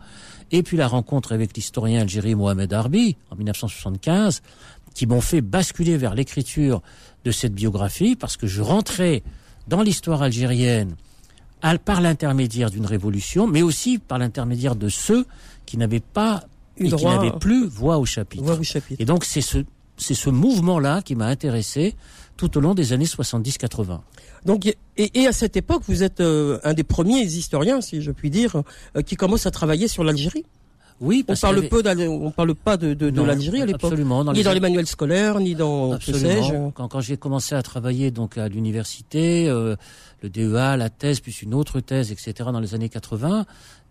et 0.51 0.63
puis 0.63 0.75
la 0.75 0.87
rencontre 0.87 1.33
avec 1.33 1.55
l'historien 1.55 2.01
algérien 2.01 2.35
Mohamed 2.35 2.73
Arbi, 2.73 3.15
en 3.29 3.35
1975, 3.35 4.41
qui 4.95 5.05
m'ont 5.05 5.21
fait 5.21 5.41
basculer 5.41 5.97
vers 5.97 6.15
l'écriture 6.15 6.81
de 7.23 7.29
cette 7.29 7.53
biographie 7.53 8.15
parce 8.15 8.37
que 8.37 8.47
je 8.47 8.63
rentrais 8.63 9.21
dans 9.67 9.83
l'histoire 9.83 10.23
algérienne 10.23 10.95
par 11.83 12.01
l'intermédiaire 12.01 12.69
d'une 12.69 12.85
révolution, 12.85 13.47
mais 13.47 13.61
aussi 13.61 13.97
par 13.99 14.17
l'intermédiaire 14.17 14.75
de 14.75 14.89
ceux 14.89 15.25
qui 15.65 15.77
n'avaient 15.77 15.99
pas 15.99 16.43
et 16.77 16.89
qui 16.89 17.05
n'avaient 17.05 17.37
plus 17.39 17.65
voix 17.67 17.97
au 17.97 18.05
chapitre. 18.05 18.43
Voix 18.43 18.55
au 18.55 18.63
chapitre. 18.63 19.01
Et 19.01 19.05
donc 19.05 19.25
c'est 19.25 19.41
ce 19.41 19.63
c'est 19.97 20.13
ce 20.13 20.29
mouvement-là 20.29 21.01
qui 21.01 21.15
m'a 21.15 21.27
intéressé 21.27 21.95
tout 22.37 22.57
au 22.57 22.61
long 22.61 22.73
des 22.73 22.91
années 22.91 23.05
70-80. 23.05 24.01
Donc, 24.43 24.65
et, 24.65 24.75
et, 24.97 25.25
à 25.25 25.31
cette 25.31 25.55
époque, 25.55 25.83
vous 25.87 26.03
êtes 26.03 26.19
euh, 26.19 26.59
un 26.63 26.73
des 26.73 26.83
premiers 26.83 27.21
historiens, 27.21 27.79
si 27.79 28.01
je 28.01 28.11
puis 28.11 28.29
dire, 28.29 28.61
euh, 28.97 29.01
qui 29.01 29.15
commence 29.15 29.45
à 29.45 29.51
travailler 29.51 29.87
sur 29.87 30.03
l'Algérie. 30.03 30.45
Oui, 31.01 31.23
parce 31.23 31.43
on 31.43 31.47
parle 31.47 31.57
avait... 31.57 31.67
peu, 31.67 31.83
on 32.07 32.31
parle 32.31 32.55
pas 32.55 32.77
de, 32.77 32.93
de, 32.93 33.09
de 33.09 33.21
l'Algérie 33.21 33.61
à 33.61 33.65
l'époque. 33.65 33.91
Absolument. 33.91 34.23
Dans 34.23 34.31
ni 34.31 34.43
dans 34.43 34.53
les 34.53 34.59
manuels 34.61 34.87
scolaires, 34.87 35.39
ni 35.39 35.53
dans 35.53 35.93
absolument. 35.93 36.71
Quand, 36.71 36.87
quand 36.87 37.01
j'ai 37.01 37.17
commencé 37.17 37.53
à 37.53 37.61
travailler 37.61 38.11
donc 38.11 38.37
à 38.37 38.47
l'université, 38.47 39.49
euh, 39.49 39.75
le 40.21 40.29
DEA, 40.29 40.77
la 40.77 40.89
thèse, 40.89 41.19
plus 41.19 41.41
une 41.41 41.53
autre 41.53 41.81
thèse, 41.81 42.11
etc. 42.11 42.49
Dans 42.51 42.61
les 42.61 42.75
années 42.75 42.87
80, 42.87 43.45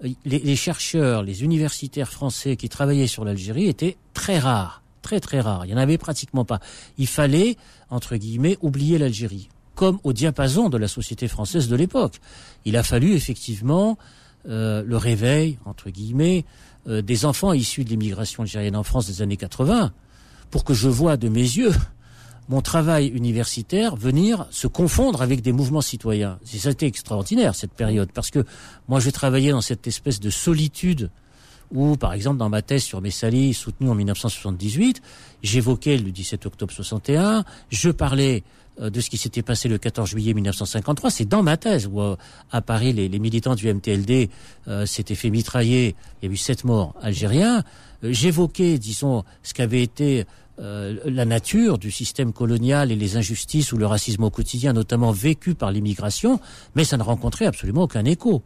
euh, 0.04 0.08
les, 0.24 0.38
les 0.38 0.56
chercheurs, 0.56 1.22
les 1.22 1.44
universitaires 1.44 2.10
français 2.10 2.56
qui 2.56 2.70
travaillaient 2.70 3.06
sur 3.06 3.24
l'Algérie 3.24 3.68
étaient 3.68 3.98
très 4.14 4.38
rares, 4.38 4.82
très 5.02 5.20
très 5.20 5.40
rares. 5.40 5.66
Il 5.66 5.72
y 5.72 5.74
en 5.74 5.78
avait 5.78 5.98
pratiquement 5.98 6.46
pas. 6.46 6.60
Il 6.96 7.06
fallait 7.06 7.56
entre 7.90 8.16
guillemets 8.16 8.56
oublier 8.62 8.96
l'Algérie, 8.96 9.50
comme 9.74 9.98
au 10.04 10.14
diapason 10.14 10.70
de 10.70 10.78
la 10.78 10.88
société 10.88 11.28
française 11.28 11.68
de 11.68 11.76
l'époque. 11.76 12.14
Il 12.64 12.78
a 12.78 12.82
fallu 12.82 13.12
effectivement 13.12 13.98
euh, 14.48 14.82
le 14.84 14.96
réveil 14.96 15.58
entre 15.64 15.90
guillemets 15.90 16.44
euh, 16.86 17.02
des 17.02 17.24
enfants 17.24 17.52
issus 17.52 17.84
de 17.84 17.90
l'immigration 17.90 18.42
algérienne 18.42 18.76
en 18.76 18.82
France 18.82 19.06
des 19.06 19.22
années 19.22 19.36
80 19.36 19.92
pour 20.50 20.64
que 20.64 20.74
je 20.74 20.88
vois 20.88 21.16
de 21.16 21.28
mes 21.28 21.40
yeux 21.40 21.72
mon 22.48 22.60
travail 22.60 23.08
universitaire 23.08 23.96
venir 23.96 24.46
se 24.50 24.66
confondre 24.66 25.22
avec 25.22 25.40
des 25.40 25.52
mouvements 25.52 25.80
citoyens. 25.80 26.38
C'était 26.44 26.86
extraordinaire 26.86 27.54
cette 27.54 27.72
période 27.72 28.10
parce 28.12 28.30
que 28.30 28.44
moi 28.86 29.00
je 29.00 29.08
travaillais 29.08 29.50
dans 29.50 29.62
cette 29.62 29.86
espèce 29.86 30.20
de 30.20 30.28
solitude 30.28 31.10
où, 31.72 31.96
par 31.96 32.12
exemple, 32.12 32.38
dans 32.38 32.48
ma 32.48 32.62
thèse 32.62 32.82
sur 32.82 33.00
Messali, 33.00 33.54
soutenue 33.54 33.90
en 33.90 33.94
1978, 33.94 35.02
j'évoquais 35.42 35.96
le 35.96 36.10
17 36.10 36.46
octobre 36.46 36.72
61, 36.72 37.44
je 37.70 37.90
parlais 37.90 38.42
euh, 38.80 38.90
de 38.90 39.00
ce 39.00 39.10
qui 39.10 39.16
s'était 39.16 39.42
passé 39.42 39.68
le 39.68 39.78
14 39.78 40.10
juillet 40.10 40.34
1953. 40.34 41.10
C'est 41.10 41.28
dans 41.28 41.42
ma 41.42 41.56
thèse 41.56 41.86
où 41.86 42.00
euh, 42.00 42.16
à 42.50 42.60
Paris 42.60 42.92
les, 42.92 43.08
les, 43.08 43.18
militants 43.18 43.54
du 43.54 43.72
MTLD 43.72 44.30
euh, 44.68 44.86
s'étaient 44.86 45.14
fait 45.14 45.30
mitrailler. 45.30 45.94
Il 46.22 46.26
y 46.26 46.30
a 46.30 46.32
eu 46.32 46.36
sept 46.36 46.64
morts 46.64 46.94
algériens. 47.00 47.62
J'évoquais, 48.02 48.78
disons, 48.78 49.24
ce 49.42 49.54
qu'avait 49.54 49.82
été 49.82 50.26
euh, 50.60 51.00
la 51.04 51.24
nature 51.24 51.78
du 51.78 51.90
système 51.90 52.32
colonial 52.32 52.92
et 52.92 52.96
les 52.96 53.16
injustices 53.16 53.72
ou 53.72 53.76
le 53.76 53.86
racisme 53.86 54.22
au 54.22 54.30
quotidien, 54.30 54.72
notamment 54.72 55.10
vécu 55.10 55.56
par 55.56 55.72
l'immigration, 55.72 56.38
mais 56.76 56.84
ça 56.84 56.96
ne 56.96 57.02
rencontrait 57.02 57.46
absolument 57.46 57.82
aucun 57.82 58.04
écho. 58.04 58.44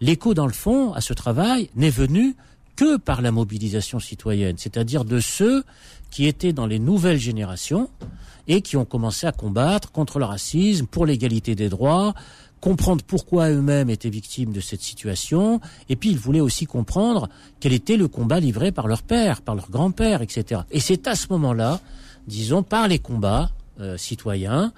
L'écho, 0.00 0.34
dans 0.34 0.46
le 0.46 0.52
fond, 0.52 0.92
à 0.92 1.00
ce 1.00 1.12
travail 1.14 1.68
n'est 1.74 1.90
venu 1.90 2.36
que 2.78 2.96
par 2.96 3.22
la 3.22 3.32
mobilisation 3.32 3.98
citoyenne, 3.98 4.54
c'est-à-dire 4.56 5.04
de 5.04 5.18
ceux 5.18 5.64
qui 6.12 6.26
étaient 6.26 6.52
dans 6.52 6.66
les 6.66 6.78
nouvelles 6.78 7.18
générations 7.18 7.90
et 8.46 8.62
qui 8.62 8.76
ont 8.76 8.84
commencé 8.84 9.26
à 9.26 9.32
combattre 9.32 9.90
contre 9.90 10.20
le 10.20 10.24
racisme, 10.24 10.86
pour 10.86 11.04
l'égalité 11.04 11.56
des 11.56 11.68
droits, 11.68 12.14
comprendre 12.60 13.02
pourquoi 13.04 13.50
eux-mêmes 13.50 13.90
étaient 13.90 14.10
victimes 14.10 14.52
de 14.52 14.60
cette 14.60 14.80
situation, 14.80 15.60
et 15.88 15.96
puis 15.96 16.10
ils 16.10 16.18
voulaient 16.18 16.38
aussi 16.38 16.66
comprendre 16.66 17.28
quel 17.58 17.72
était 17.72 17.96
le 17.96 18.06
combat 18.06 18.38
livré 18.38 18.70
par 18.70 18.86
leur 18.86 19.02
père, 19.02 19.42
par 19.42 19.56
leur 19.56 19.70
grand-père, 19.70 20.22
etc. 20.22 20.60
Et 20.70 20.78
c'est 20.78 21.08
à 21.08 21.16
ce 21.16 21.26
moment-là, 21.30 21.80
disons, 22.28 22.62
par 22.62 22.86
les 22.86 23.00
combats 23.00 23.50
euh, 23.80 23.96
citoyens, 23.96 24.72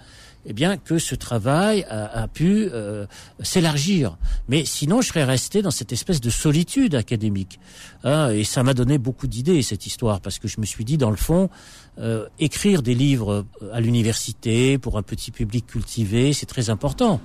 eh 0.47 0.52
bien 0.52 0.76
que 0.78 0.99
ce 0.99 1.14
travail 1.14 1.85
a, 1.90 2.26
pu 2.28 2.68
euh, 2.73 3.06
s'élargir. 3.42 4.16
Mais 4.49 4.64
sinon, 4.64 5.02
je 5.02 5.09
serais 5.09 5.25
resté 5.25 5.61
dans 5.61 5.70
cette 5.70 5.92
espèce 5.92 6.20
de 6.20 6.30
solitude 6.30 6.94
académique. 6.94 7.61
Hein, 8.04 8.30
et 8.30 8.44
ça 8.44 8.62
m'a 8.62 8.73
donné 8.73 8.97
beaucoup 8.97 9.26
d'idées 9.26 9.62
cette 9.62 9.87
histoire 9.87 10.20
parce 10.20 10.38
que 10.38 10.49
je 10.49 10.61
me 10.61 10.66
suis 10.66 10.85
dit, 10.85 10.97
dans 10.97 11.11
le 11.11 11.16
fond, 11.16 11.50
euh, 11.99 12.26
écrire 12.38 12.82
des 12.82 12.94
livres 12.94 13.44
à 13.73 13.80
l'université 13.80 14.78
pour 14.78 14.97
un 14.97 15.02
petit 15.02 15.30
public 15.30 15.66
cultivé, 15.66 16.32
c'est 16.32 16.47
très 16.47 16.70
important. 16.70 17.20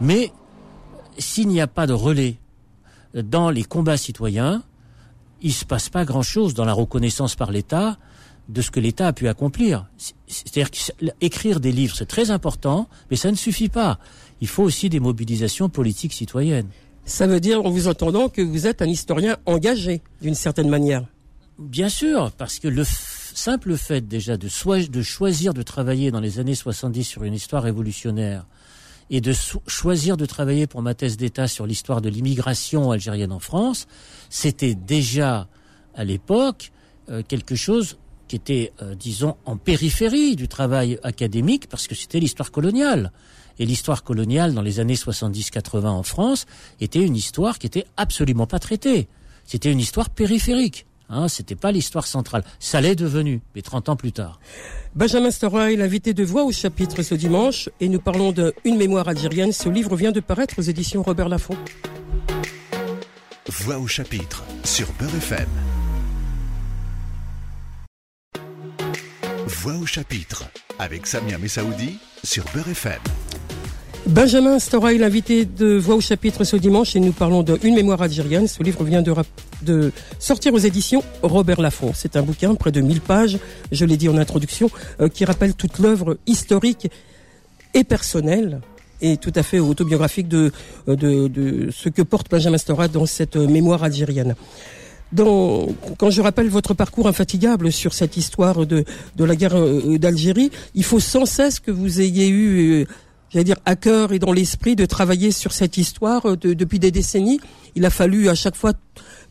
Mais 0.00 0.32
s'il 1.18 1.48
n'y 1.48 1.60
a 1.60 1.66
pas 1.66 1.88
de 1.88 1.92
relais 1.92 2.38
dans 3.14 3.50
les 3.50 3.64
combats 3.64 3.96
citoyens, 3.96 4.62
il 5.40 5.52
se 5.52 5.64
passe 5.64 5.88
pas 5.88 6.04
grand-chose 6.04 6.54
dans 6.54 6.64
la 6.64 6.72
reconnaissance 6.72 7.34
par 7.34 7.50
l'État 7.50 7.98
de 8.48 8.62
ce 8.62 8.70
que 8.70 8.80
l'État 8.80 9.08
a 9.08 9.12
pu 9.12 9.28
accomplir. 9.28 9.86
C'est-à-dire 10.26 10.70
qu'écrire 10.70 11.60
des 11.60 11.72
livres, 11.72 11.94
c'est 11.96 12.06
très 12.06 12.30
important, 12.30 12.88
mais 13.10 13.16
ça 13.16 13.30
ne 13.30 13.36
suffit 13.36 13.68
pas. 13.68 13.98
Il 14.40 14.48
faut 14.48 14.62
aussi 14.62 14.88
des 14.88 15.00
mobilisations 15.00 15.68
politiques 15.68 16.12
citoyennes. 16.14 16.68
Ça 17.04 17.26
veut 17.26 17.40
dire, 17.40 17.64
en 17.64 17.70
vous 17.70 17.88
entendant, 17.88 18.28
que 18.28 18.42
vous 18.42 18.66
êtes 18.66 18.82
un 18.82 18.86
historien 18.86 19.36
engagé, 19.46 20.02
d'une 20.22 20.34
certaine 20.34 20.68
manière. 20.68 21.04
Bien 21.58 21.88
sûr, 21.88 22.32
parce 22.32 22.58
que 22.58 22.68
le 22.68 22.84
simple 22.84 23.76
fait 23.76 24.06
déjà 24.06 24.36
de, 24.36 24.48
de 24.86 25.02
choisir 25.02 25.54
de 25.54 25.62
travailler 25.62 26.10
dans 26.10 26.20
les 26.20 26.38
années 26.38 26.54
70 26.54 27.04
sur 27.04 27.24
une 27.24 27.34
histoire 27.34 27.62
révolutionnaire, 27.62 28.46
et 29.10 29.20
de 29.20 29.32
choisir 29.66 30.16
de 30.16 30.26
travailler 30.26 30.66
pour 30.66 30.82
ma 30.82 30.94
thèse 30.94 31.16
d'État 31.16 31.48
sur 31.48 31.66
l'histoire 31.66 32.00
de 32.00 32.08
l'immigration 32.08 32.90
algérienne 32.90 33.32
en 33.32 33.38
France, 33.38 33.86
c'était 34.28 34.74
déjà 34.74 35.48
à 35.94 36.04
l'époque 36.04 36.72
euh, 37.08 37.22
quelque 37.26 37.54
chose 37.54 37.96
qui 38.28 38.36
était, 38.36 38.72
euh, 38.82 38.94
disons, 38.94 39.36
en 39.46 39.56
périphérie 39.56 40.36
du 40.36 40.46
travail 40.46 40.98
académique 41.02 41.68
parce 41.68 41.86
que 41.86 41.94
c'était 41.94 42.20
l'histoire 42.20 42.52
coloniale. 42.52 43.12
Et 43.58 43.66
l'histoire 43.66 44.04
coloniale 44.04 44.54
dans 44.54 44.62
les 44.62 44.78
années 44.78 44.94
70-80 44.94 45.86
en 45.86 46.02
France 46.04 46.46
était 46.80 47.02
une 47.02 47.16
histoire 47.16 47.58
qui 47.58 47.66
était 47.66 47.86
absolument 47.96 48.46
pas 48.46 48.60
traitée. 48.60 49.08
C'était 49.44 49.72
une 49.72 49.80
histoire 49.80 50.10
périphérique. 50.10 50.86
Hein, 51.10 51.28
c'était 51.28 51.56
pas 51.56 51.72
l'histoire 51.72 52.06
centrale. 52.06 52.44
Ça 52.60 52.80
l'est 52.80 52.94
devenu, 52.94 53.40
mais 53.54 53.62
30 53.62 53.88
ans 53.88 53.96
plus 53.96 54.12
tard. 54.12 54.38
Benjamin 54.94 55.30
Stora 55.30 55.72
est 55.72 55.76
l'invité 55.76 56.12
de 56.12 56.22
Voix 56.22 56.44
au 56.44 56.52
chapitre 56.52 57.02
ce 57.02 57.14
dimanche 57.14 57.70
et 57.80 57.88
nous 57.88 58.00
parlons 58.00 58.30
de 58.32 58.54
Une 58.64 58.76
mémoire 58.76 59.08
algérienne. 59.08 59.52
Ce 59.52 59.68
livre 59.68 59.96
vient 59.96 60.12
de 60.12 60.20
paraître 60.20 60.58
aux 60.58 60.62
éditions 60.62 61.02
Robert 61.02 61.30
Laffont. 61.30 61.56
Voix 63.48 63.78
au 63.78 63.86
chapitre 63.86 64.44
sur 64.64 64.86
Beurre 64.98 65.14
FM. 65.16 65.67
Voix 69.48 69.76
au 69.76 69.86
chapitre 69.86 70.44
avec 70.78 71.06
Samia 71.06 71.38
Messaoudi 71.38 71.98
sur 72.22 72.44
Beurre 72.52 72.68
FM. 72.68 73.00
Benjamin 74.06 74.58
Stora 74.58 74.92
est 74.92 74.98
l'invité 74.98 75.46
de 75.46 75.74
Voix 75.78 75.94
au 75.94 76.02
chapitre 76.02 76.44
ce 76.44 76.56
dimanche 76.56 76.94
et 76.96 77.00
nous 77.00 77.12
parlons 77.12 77.42
de 77.42 77.58
Une 77.62 77.74
mémoire 77.74 78.02
algérienne. 78.02 78.46
Ce 78.46 78.62
livre 78.62 78.84
vient 78.84 79.02
de, 79.02 79.92
sortir 80.18 80.52
aux 80.52 80.58
éditions 80.58 81.02
Robert 81.22 81.62
Laffont. 81.62 81.92
C'est 81.94 82.16
un 82.16 82.22
bouquin, 82.22 82.54
près 82.56 82.72
de 82.72 82.82
1000 82.82 83.00
pages, 83.00 83.38
je 83.72 83.86
l'ai 83.86 83.96
dit 83.96 84.10
en 84.10 84.18
introduction, 84.18 84.70
euh, 85.00 85.08
qui 85.08 85.24
rappelle 85.24 85.54
toute 85.54 85.78
l'œuvre 85.78 86.18
historique 86.26 86.90
et 87.72 87.84
personnelle 87.84 88.60
et 89.00 89.16
tout 89.16 89.32
à 89.34 89.42
fait 89.42 89.60
autobiographique 89.60 90.28
de, 90.28 90.52
euh, 90.88 90.96
de, 90.96 91.28
de 91.28 91.70
ce 91.70 91.88
que 91.88 92.02
porte 92.02 92.30
Benjamin 92.30 92.58
Stora 92.58 92.86
dans 92.86 93.06
cette 93.06 93.36
mémoire 93.36 93.82
algérienne. 93.82 94.34
Dans, 95.12 95.68
quand 95.96 96.10
je 96.10 96.20
rappelle 96.20 96.48
votre 96.48 96.74
parcours 96.74 97.08
infatigable 97.08 97.72
sur 97.72 97.94
cette 97.94 98.18
histoire 98.18 98.66
de, 98.66 98.84
la 99.18 99.36
guerre 99.36 99.56
euh, 99.56 99.98
d'Algérie, 99.98 100.50
il 100.74 100.84
faut 100.84 101.00
sans 101.00 101.24
cesse 101.24 101.60
que 101.60 101.70
vous 101.70 102.00
ayez 102.00 102.28
eu 102.28 102.86
j'allais 103.30 103.44
dire, 103.44 103.56
à 103.64 103.76
cœur 103.76 104.12
et 104.12 104.18
dans 104.18 104.32
l'esprit 104.32 104.76
de 104.76 104.86
travailler 104.86 105.32
sur 105.32 105.52
cette 105.52 105.76
histoire 105.76 106.26
euh, 106.26 106.36
depuis 106.36 106.78
des 106.78 106.90
décennies. 106.90 107.40
Il 107.74 107.84
a 107.84 107.90
fallu 107.90 108.28
à 108.28 108.34
chaque 108.34 108.56
fois 108.56 108.72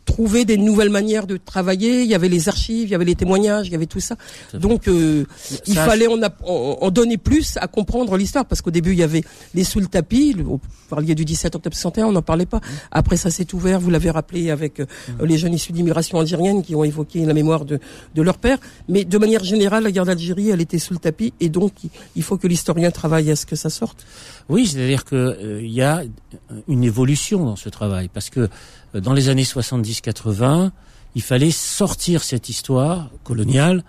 trouver 0.08 0.46
des 0.46 0.56
nouvelles 0.56 0.88
manières 0.88 1.26
de 1.26 1.36
travailler. 1.36 2.02
Il 2.02 2.08
y 2.08 2.14
avait 2.14 2.30
les 2.30 2.48
archives, 2.48 2.88
il 2.88 2.92
y 2.92 2.94
avait 2.94 3.04
les 3.04 3.14
témoignages, 3.14 3.66
il 3.66 3.72
y 3.72 3.74
avait 3.74 3.86
tout 3.86 4.00
ça. 4.00 4.16
Donc, 4.54 4.88
euh, 4.88 5.26
il 5.66 5.74
fallait 5.74 6.06
en, 6.06 6.18
en, 6.44 6.90
donner 6.90 7.18
plus 7.18 7.58
à 7.58 7.66
comprendre 7.66 8.16
l'histoire, 8.16 8.46
parce 8.46 8.62
qu'au 8.62 8.70
début, 8.70 8.92
il 8.92 8.98
y 8.98 9.02
avait 9.02 9.22
les 9.54 9.64
sous 9.64 9.80
le 9.80 9.86
tapis. 9.86 10.32
Vous 10.32 10.60
parliez 10.88 11.14
du 11.14 11.26
17 11.26 11.56
octobre 11.56 11.76
61, 11.76 12.06
on 12.06 12.12
n'en 12.12 12.22
parlait 12.22 12.46
pas. 12.46 12.60
Après, 12.90 13.18
ça 13.18 13.30
s'est 13.30 13.54
ouvert. 13.54 13.80
Vous 13.80 13.90
l'avez 13.90 14.10
rappelé 14.10 14.50
avec 14.50 14.80
euh, 14.80 14.86
les 15.22 15.36
jeunes 15.36 15.52
issus 15.52 15.72
d'immigration 15.72 16.18
algérienne 16.18 16.62
qui 16.62 16.74
ont 16.74 16.84
évoqué 16.84 17.26
la 17.26 17.34
mémoire 17.34 17.66
de, 17.66 17.78
de 18.14 18.22
leur 18.22 18.38
père. 18.38 18.58
Mais 18.88 19.04
de 19.04 19.18
manière 19.18 19.44
générale, 19.44 19.84
la 19.84 19.92
guerre 19.92 20.06
d'Algérie, 20.06 20.48
elle 20.48 20.62
était 20.62 20.78
sous 20.78 20.94
le 20.94 21.00
tapis, 21.00 21.34
et 21.38 21.50
donc 21.50 21.72
il 22.16 22.22
faut 22.22 22.38
que 22.38 22.46
l'historien 22.46 22.90
travaille 22.90 23.30
à 23.30 23.36
ce 23.36 23.44
que 23.44 23.56
ça 23.56 23.68
sorte. 23.68 24.06
Oui, 24.48 24.66
c'est-à-dire 24.66 25.04
qu'il 25.04 25.18
euh, 25.18 25.60
y 25.62 25.82
a 25.82 26.02
une 26.66 26.82
évolution 26.82 27.44
dans 27.44 27.56
ce 27.56 27.68
travail, 27.68 28.08
parce 28.08 28.30
que 28.30 28.48
dans 28.94 29.12
les 29.12 29.28
années 29.28 29.44
70-80, 29.44 30.70
il 31.14 31.22
fallait 31.22 31.50
sortir 31.50 32.22
cette 32.22 32.48
histoire 32.48 33.10
coloniale 33.24 33.84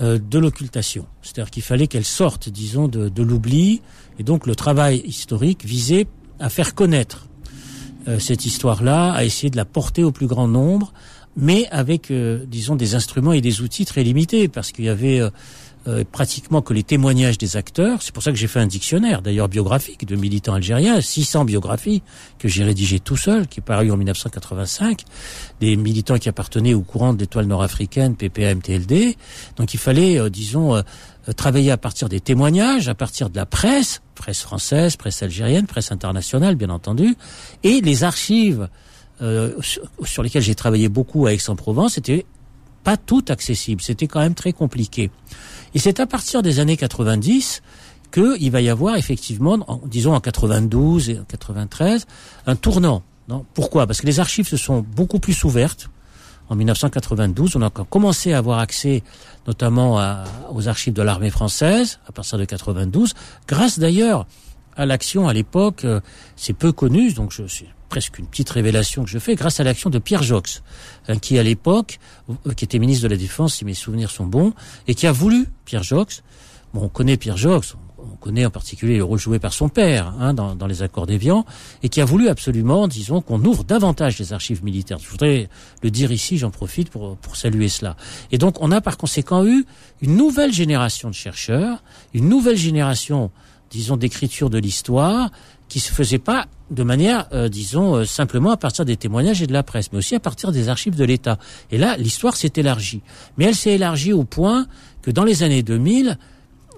euh, 0.00 0.18
de 0.18 0.38
l'occultation. 0.38 1.06
C'est-à-dire 1.22 1.50
qu'il 1.50 1.62
fallait 1.62 1.86
qu'elle 1.86 2.04
sorte, 2.04 2.48
disons, 2.48 2.88
de, 2.88 3.08
de 3.08 3.22
l'oubli, 3.22 3.82
et 4.18 4.22
donc 4.22 4.46
le 4.46 4.54
travail 4.54 5.02
historique 5.04 5.64
visait 5.64 6.06
à 6.38 6.48
faire 6.48 6.74
connaître 6.74 7.26
cette 8.18 8.46
histoire-là, 8.46 9.12
à 9.12 9.22
essayer 9.22 9.48
de 9.48 9.56
la 9.56 9.64
porter 9.64 10.02
au 10.02 10.10
plus 10.10 10.26
grand 10.26 10.48
nombre, 10.48 10.92
mais 11.36 11.68
avec, 11.68 12.12
disons, 12.12 12.74
des 12.74 12.96
instruments 12.96 13.32
et 13.32 13.40
des 13.40 13.60
outils 13.60 13.84
très 13.84 14.02
limités, 14.02 14.48
parce 14.48 14.72
qu'il 14.72 14.86
y 14.86 14.88
avait 14.88 15.20
euh, 15.88 16.04
pratiquement 16.10 16.62
que 16.62 16.72
les 16.72 16.84
témoignages 16.84 17.38
des 17.38 17.56
acteurs. 17.56 18.02
C'est 18.02 18.14
pour 18.14 18.22
ça 18.22 18.30
que 18.30 18.38
j'ai 18.38 18.46
fait 18.46 18.60
un 18.60 18.68
dictionnaire, 18.68 19.20
d'ailleurs 19.20 19.48
biographique, 19.48 20.06
de 20.06 20.14
militants 20.14 20.54
algériens, 20.54 21.00
600 21.00 21.44
biographies 21.44 22.04
que 22.38 22.46
j'ai 22.46 22.62
rédigées 22.62 23.00
tout 23.00 23.16
seul, 23.16 23.48
qui 23.48 23.58
est 23.58 23.64
paru 23.64 23.90
en 23.90 23.96
1985, 23.96 25.02
des 25.60 25.74
militants 25.74 26.18
qui 26.18 26.28
appartenaient 26.28 26.74
au 26.74 26.82
courant 26.82 27.14
de 27.14 27.18
l'étoile 27.18 27.46
nord-africaine, 27.46 28.14
PPM, 28.14 28.62
TLD. 28.62 29.16
Donc 29.56 29.74
il 29.74 29.78
fallait, 29.78 30.20
euh, 30.20 30.30
disons, 30.30 30.76
euh, 30.76 30.82
travailler 31.36 31.72
à 31.72 31.76
partir 31.76 32.08
des 32.08 32.20
témoignages, 32.20 32.86
à 32.86 32.94
partir 32.94 33.28
de 33.28 33.36
la 33.36 33.46
presse, 33.46 34.02
presse 34.14 34.42
française, 34.42 34.94
presse 34.94 35.20
algérienne, 35.24 35.66
presse 35.66 35.90
internationale, 35.90 36.54
bien 36.54 36.70
entendu, 36.70 37.16
et 37.64 37.80
les 37.80 38.04
archives 38.04 38.68
sur, 39.60 39.82
sur 40.02 40.24
lesquelles 40.24 40.42
j'ai 40.42 40.56
travaillé 40.56 40.88
beaucoup 40.88 41.26
à 41.26 41.32
Aix-en-Provence, 41.32 41.94
c'était 41.94 42.26
pas 42.84 42.96
tout 42.96 43.24
accessible, 43.28 43.80
c'était 43.82 44.06
quand 44.06 44.20
même 44.20 44.34
très 44.34 44.52
compliqué. 44.52 45.10
Et 45.74 45.78
c'est 45.78 46.00
à 46.00 46.06
partir 46.06 46.42
des 46.42 46.60
années 46.60 46.76
90 46.76 47.62
qu'il 48.12 48.50
va 48.50 48.60
y 48.60 48.68
avoir 48.68 48.96
effectivement, 48.96 49.58
disons 49.86 50.14
en 50.14 50.20
92 50.20 51.10
et 51.10 51.18
en 51.18 51.24
93, 51.24 52.06
un 52.46 52.56
tournant. 52.56 53.02
Pourquoi? 53.54 53.86
Parce 53.86 54.00
que 54.00 54.06
les 54.06 54.20
archives 54.20 54.46
se 54.46 54.56
sont 54.56 54.84
beaucoup 54.94 55.18
plus 55.18 55.44
ouvertes. 55.44 55.88
En 56.50 56.56
1992, 56.56 57.56
on 57.56 57.62
a 57.62 57.70
commencé 57.70 58.32
à 58.34 58.38
avoir 58.38 58.58
accès 58.58 59.02
notamment 59.46 59.98
aux 60.50 60.68
archives 60.68 60.92
de 60.92 61.02
l'armée 61.02 61.30
française, 61.30 61.98
à 62.06 62.12
partir 62.12 62.36
de 62.36 62.44
92, 62.44 63.14
grâce 63.48 63.78
d'ailleurs 63.78 64.26
à 64.76 64.86
l'action 64.86 65.28
à 65.28 65.32
l'époque, 65.32 65.84
euh, 65.84 66.00
c'est 66.36 66.52
peu 66.52 66.72
connu, 66.72 67.12
donc 67.12 67.32
je 67.32 67.44
suis 67.46 67.68
presque 67.92 68.18
une 68.18 68.26
petite 68.26 68.48
révélation 68.48 69.04
que 69.04 69.10
je 69.10 69.18
fais, 69.18 69.34
grâce 69.34 69.60
à 69.60 69.64
l'action 69.64 69.90
de 69.90 69.98
Pierre 69.98 70.22
Jox, 70.22 70.62
hein, 71.08 71.18
qui 71.18 71.38
à 71.38 71.42
l'époque, 71.42 72.00
euh, 72.46 72.54
qui 72.54 72.64
était 72.64 72.78
ministre 72.78 73.02
de 73.02 73.08
la 73.08 73.18
Défense, 73.18 73.56
si 73.56 73.66
mes 73.66 73.74
souvenirs 73.74 74.10
sont 74.10 74.24
bons, 74.24 74.54
et 74.88 74.94
qui 74.94 75.06
a 75.06 75.12
voulu, 75.12 75.46
Pierre 75.66 75.82
Jox, 75.82 76.22
bon, 76.72 76.84
on 76.84 76.88
connaît 76.88 77.18
Pierre 77.18 77.36
Jox, 77.36 77.76
on 77.98 78.16
connaît 78.16 78.46
en 78.46 78.50
particulier 78.50 78.96
le 78.96 79.04
rôle 79.04 79.18
joué 79.18 79.38
par 79.38 79.52
son 79.52 79.68
père 79.68 80.14
hein, 80.18 80.32
dans, 80.32 80.66
les 80.66 80.82
accords 80.82 81.06
d'Évian, 81.06 81.44
et 81.82 81.90
qui 81.90 82.00
a 82.00 82.06
voulu 82.06 82.30
absolument, 82.30 82.88
disons, 82.88 83.20
qu'on 83.20 83.44
ouvre 83.44 83.62
davantage 83.62 84.18
les 84.18 84.32
archives 84.32 84.64
militaires. 84.64 84.98
Je 84.98 85.10
voudrais 85.10 85.50
le 85.82 85.90
dire 85.90 86.12
ici, 86.12 86.38
j'en 86.38 86.50
profite 86.50 86.88
pour 86.88 87.18
saluer 87.34 87.68
cela. 87.68 87.98
Et 88.30 88.38
donc, 88.38 88.56
on 88.62 88.72
a 88.72 88.80
par 88.80 88.96
conséquent 88.96 89.44
eu 89.44 89.66
une 90.00 90.16
nouvelle 90.16 90.54
génération 90.54 91.10
de 91.10 91.14
chercheurs, 91.14 91.82
une 92.14 92.30
nouvelle 92.30 92.56
génération 92.56 93.30
disons, 93.72 93.96
d'écriture 93.96 94.50
de 94.50 94.58
l'histoire 94.58 95.30
qui 95.72 95.80
se 95.80 95.90
faisait 95.90 96.18
pas 96.18 96.48
de 96.70 96.82
manière, 96.82 97.28
euh, 97.32 97.48
disons, 97.48 97.94
euh, 97.94 98.04
simplement 98.04 98.50
à 98.50 98.58
partir 98.58 98.84
des 98.84 98.98
témoignages 98.98 99.40
et 99.40 99.46
de 99.46 99.54
la 99.54 99.62
presse, 99.62 99.90
mais 99.90 99.96
aussi 99.96 100.14
à 100.14 100.20
partir 100.20 100.52
des 100.52 100.68
archives 100.68 100.94
de 100.94 101.04
l'État. 101.04 101.38
Et 101.70 101.78
là, 101.78 101.96
l'histoire 101.96 102.36
s'est 102.36 102.52
élargie. 102.56 103.00
Mais 103.38 103.46
elle 103.46 103.54
s'est 103.54 103.72
élargie 103.72 104.12
au 104.12 104.24
point 104.24 104.66
que 105.00 105.10
dans 105.10 105.24
les 105.24 105.42
années 105.42 105.62
2000, 105.62 106.18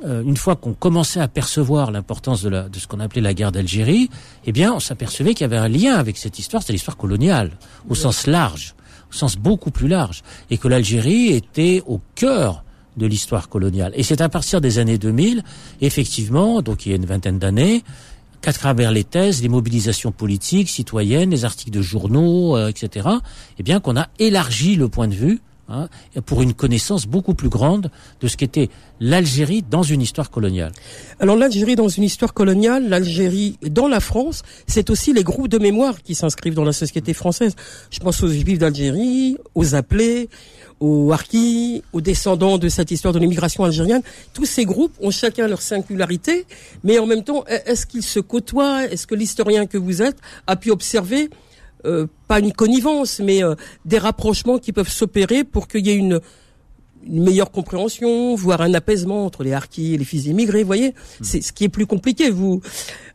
euh, 0.04 0.22
une 0.22 0.36
fois 0.36 0.54
qu'on 0.54 0.74
commençait 0.74 1.18
à 1.18 1.26
percevoir 1.26 1.90
l'importance 1.90 2.40
de, 2.42 2.48
la, 2.50 2.68
de 2.68 2.78
ce 2.78 2.86
qu'on 2.86 3.00
appelait 3.00 3.20
la 3.20 3.34
guerre 3.34 3.50
d'Algérie, 3.50 4.10
eh 4.46 4.52
bien, 4.52 4.72
on 4.72 4.78
s'apercevait 4.78 5.34
qu'il 5.34 5.42
y 5.42 5.52
avait 5.52 5.56
un 5.56 5.66
lien 5.68 5.96
avec 5.96 6.16
cette 6.16 6.38
histoire, 6.38 6.62
c'est 6.62 6.72
l'histoire 6.72 6.96
coloniale, 6.96 7.50
au 7.88 7.96
sens 7.96 8.28
large, 8.28 8.76
au 9.10 9.12
sens 9.12 9.34
beaucoup 9.36 9.72
plus 9.72 9.88
large, 9.88 10.22
et 10.50 10.56
que 10.56 10.68
l'Algérie 10.68 11.32
était 11.32 11.82
au 11.88 12.00
cœur 12.14 12.62
de 12.96 13.06
l'histoire 13.06 13.48
coloniale. 13.48 13.92
Et 13.96 14.04
c'est 14.04 14.20
à 14.20 14.28
partir 14.28 14.60
des 14.60 14.78
années 14.78 14.98
2000, 14.98 15.42
effectivement, 15.80 16.62
donc 16.62 16.86
il 16.86 16.90
y 16.90 16.92
a 16.92 16.96
une 16.96 17.06
vingtaine 17.06 17.40
d'années, 17.40 17.82
qu'à 18.44 18.52
travers 18.52 18.92
les 18.92 19.04
thèses, 19.04 19.42
les 19.42 19.48
mobilisations 19.48 20.12
politiques, 20.12 20.68
citoyennes, 20.68 21.30
les 21.30 21.46
articles 21.46 21.70
de 21.70 21.80
journaux, 21.80 22.58
euh, 22.58 22.68
etc., 22.68 23.08
eh 23.58 23.62
bien, 23.62 23.80
qu'on 23.80 23.96
a 23.96 24.08
élargi 24.18 24.76
le 24.76 24.90
point 24.90 25.08
de 25.08 25.14
vue 25.14 25.40
Hein, 25.66 25.88
pour 26.26 26.42
une 26.42 26.52
connaissance 26.52 27.06
beaucoup 27.06 27.32
plus 27.32 27.48
grande 27.48 27.90
de 28.20 28.28
ce 28.28 28.36
qu'était 28.36 28.68
l'Algérie 29.00 29.62
dans 29.62 29.82
une 29.82 30.02
histoire 30.02 30.30
coloniale. 30.30 30.72
Alors 31.20 31.36
l'Algérie 31.36 31.74
dans 31.74 31.88
une 31.88 32.02
histoire 32.02 32.34
coloniale, 32.34 32.90
l'Algérie 32.90 33.58
dans 33.62 33.88
la 33.88 34.00
France, 34.00 34.42
c'est 34.66 34.90
aussi 34.90 35.14
les 35.14 35.24
groupes 35.24 35.48
de 35.48 35.56
mémoire 35.56 36.02
qui 36.02 36.14
s'inscrivent 36.14 36.52
dans 36.52 36.64
la 36.64 36.74
société 36.74 37.14
française. 37.14 37.56
Je 37.90 37.98
pense 38.00 38.22
aux 38.22 38.28
Juifs 38.28 38.58
d'Algérie, 38.58 39.38
aux 39.54 39.74
appelés, 39.74 40.28
aux 40.80 41.10
Harkis, 41.12 41.82
aux 41.94 42.02
descendants 42.02 42.58
de 42.58 42.68
cette 42.68 42.90
histoire 42.90 43.14
de 43.14 43.18
l'immigration 43.18 43.64
algérienne. 43.64 44.02
Tous 44.34 44.44
ces 44.44 44.66
groupes 44.66 44.92
ont 45.00 45.10
chacun 45.10 45.48
leur 45.48 45.62
singularité, 45.62 46.44
mais 46.82 46.98
en 46.98 47.06
même 47.06 47.24
temps, 47.24 47.42
est-ce 47.46 47.86
qu'ils 47.86 48.04
se 48.04 48.20
côtoient? 48.20 48.84
Est-ce 48.84 49.06
que 49.06 49.14
l'historien 49.14 49.64
que 49.64 49.78
vous 49.78 50.02
êtes 50.02 50.18
a 50.46 50.56
pu 50.56 50.70
observer 50.70 51.30
euh, 51.84 52.06
pas 52.28 52.40
une 52.40 52.52
connivence, 52.52 53.20
mais 53.20 53.42
euh, 53.42 53.54
des 53.84 53.98
rapprochements 53.98 54.58
qui 54.58 54.72
peuvent 54.72 54.88
s'opérer 54.88 55.44
pour 55.44 55.68
qu'il 55.68 55.86
y 55.86 55.90
ait 55.90 55.96
une, 55.96 56.20
meilleure 57.06 57.50
compréhension, 57.50 58.34
voire 58.34 58.62
un 58.62 58.72
apaisement 58.72 59.26
entre 59.26 59.42
les 59.44 59.52
harkis 59.52 59.92
et 59.92 59.98
les 59.98 60.06
fils 60.06 60.24
immigrés. 60.24 60.62
Vous 60.62 60.66
voyez, 60.66 60.90
hmm. 60.90 61.24
c'est 61.24 61.42
ce 61.42 61.52
qui 61.52 61.64
est 61.64 61.68
plus 61.68 61.84
compliqué. 61.84 62.30
Vous 62.30 62.62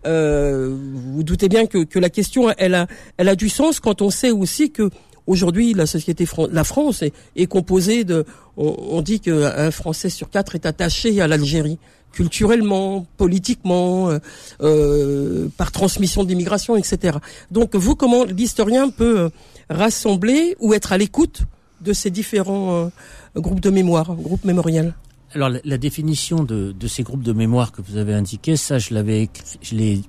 euh, 0.05 0.75
vous 1.15 1.23
doutez 1.23 1.49
bien 1.49 1.65
que, 1.65 1.83
que 1.83 1.97
la 1.97 2.11
question, 2.11 2.53
elle 2.59 2.75
a, 2.75 2.85
elle 3.17 3.29
a 3.29 3.35
du 3.35 3.49
sens 3.49 3.79
quand 3.79 4.03
on 4.03 4.11
sait 4.11 4.29
aussi 4.29 4.69
que 4.69 4.91
aujourd'hui 5.25 5.73
la 5.73 5.87
société, 5.87 6.27
la 6.51 6.63
France 6.63 7.01
est, 7.01 7.13
est 7.35 7.47
composée 7.47 8.03
de, 8.03 8.25
on, 8.57 8.75
on 8.91 9.01
dit 9.01 9.19
qu'un 9.21 9.71
Français 9.71 10.11
sur 10.11 10.29
quatre 10.29 10.53
est 10.53 10.67
attaché 10.67 11.19
à 11.19 11.27
l'Algérie 11.27 11.79
culturellement, 12.11 13.05
politiquement, 13.17 14.09
euh, 14.09 14.19
euh, 14.61 15.47
par 15.57 15.71
transmission 15.71 16.23
d'immigration, 16.23 16.75
etc. 16.75 17.17
Donc 17.51 17.75
vous, 17.75 17.95
comment 17.95 18.23
l'historien 18.25 18.89
peut 18.89 19.19
euh, 19.19 19.29
rassembler 19.69 20.55
ou 20.59 20.73
être 20.73 20.91
à 20.91 20.97
l'écoute 20.97 21.43
de 21.81 21.93
ces 21.93 22.09
différents 22.09 22.91
groupes 23.35 23.61
de 23.61 23.69
mémoire, 23.69 24.13
groupes 24.15 24.43
mémoriels? 24.43 24.95
Alors 25.33 25.49
la, 25.63 25.77
définition 25.77 26.43
de, 26.43 26.73
ces 26.87 27.03
groupes 27.03 27.23
de 27.23 27.31
mémoire 27.31 27.71
que 27.71 27.81
vous 27.81 27.95
avez 27.95 28.13
indiqué, 28.13 28.57
ça 28.57 28.79
je 28.79 28.93
l'avais, 28.93 29.29
je 29.61 29.75
l'ai 29.75 30.01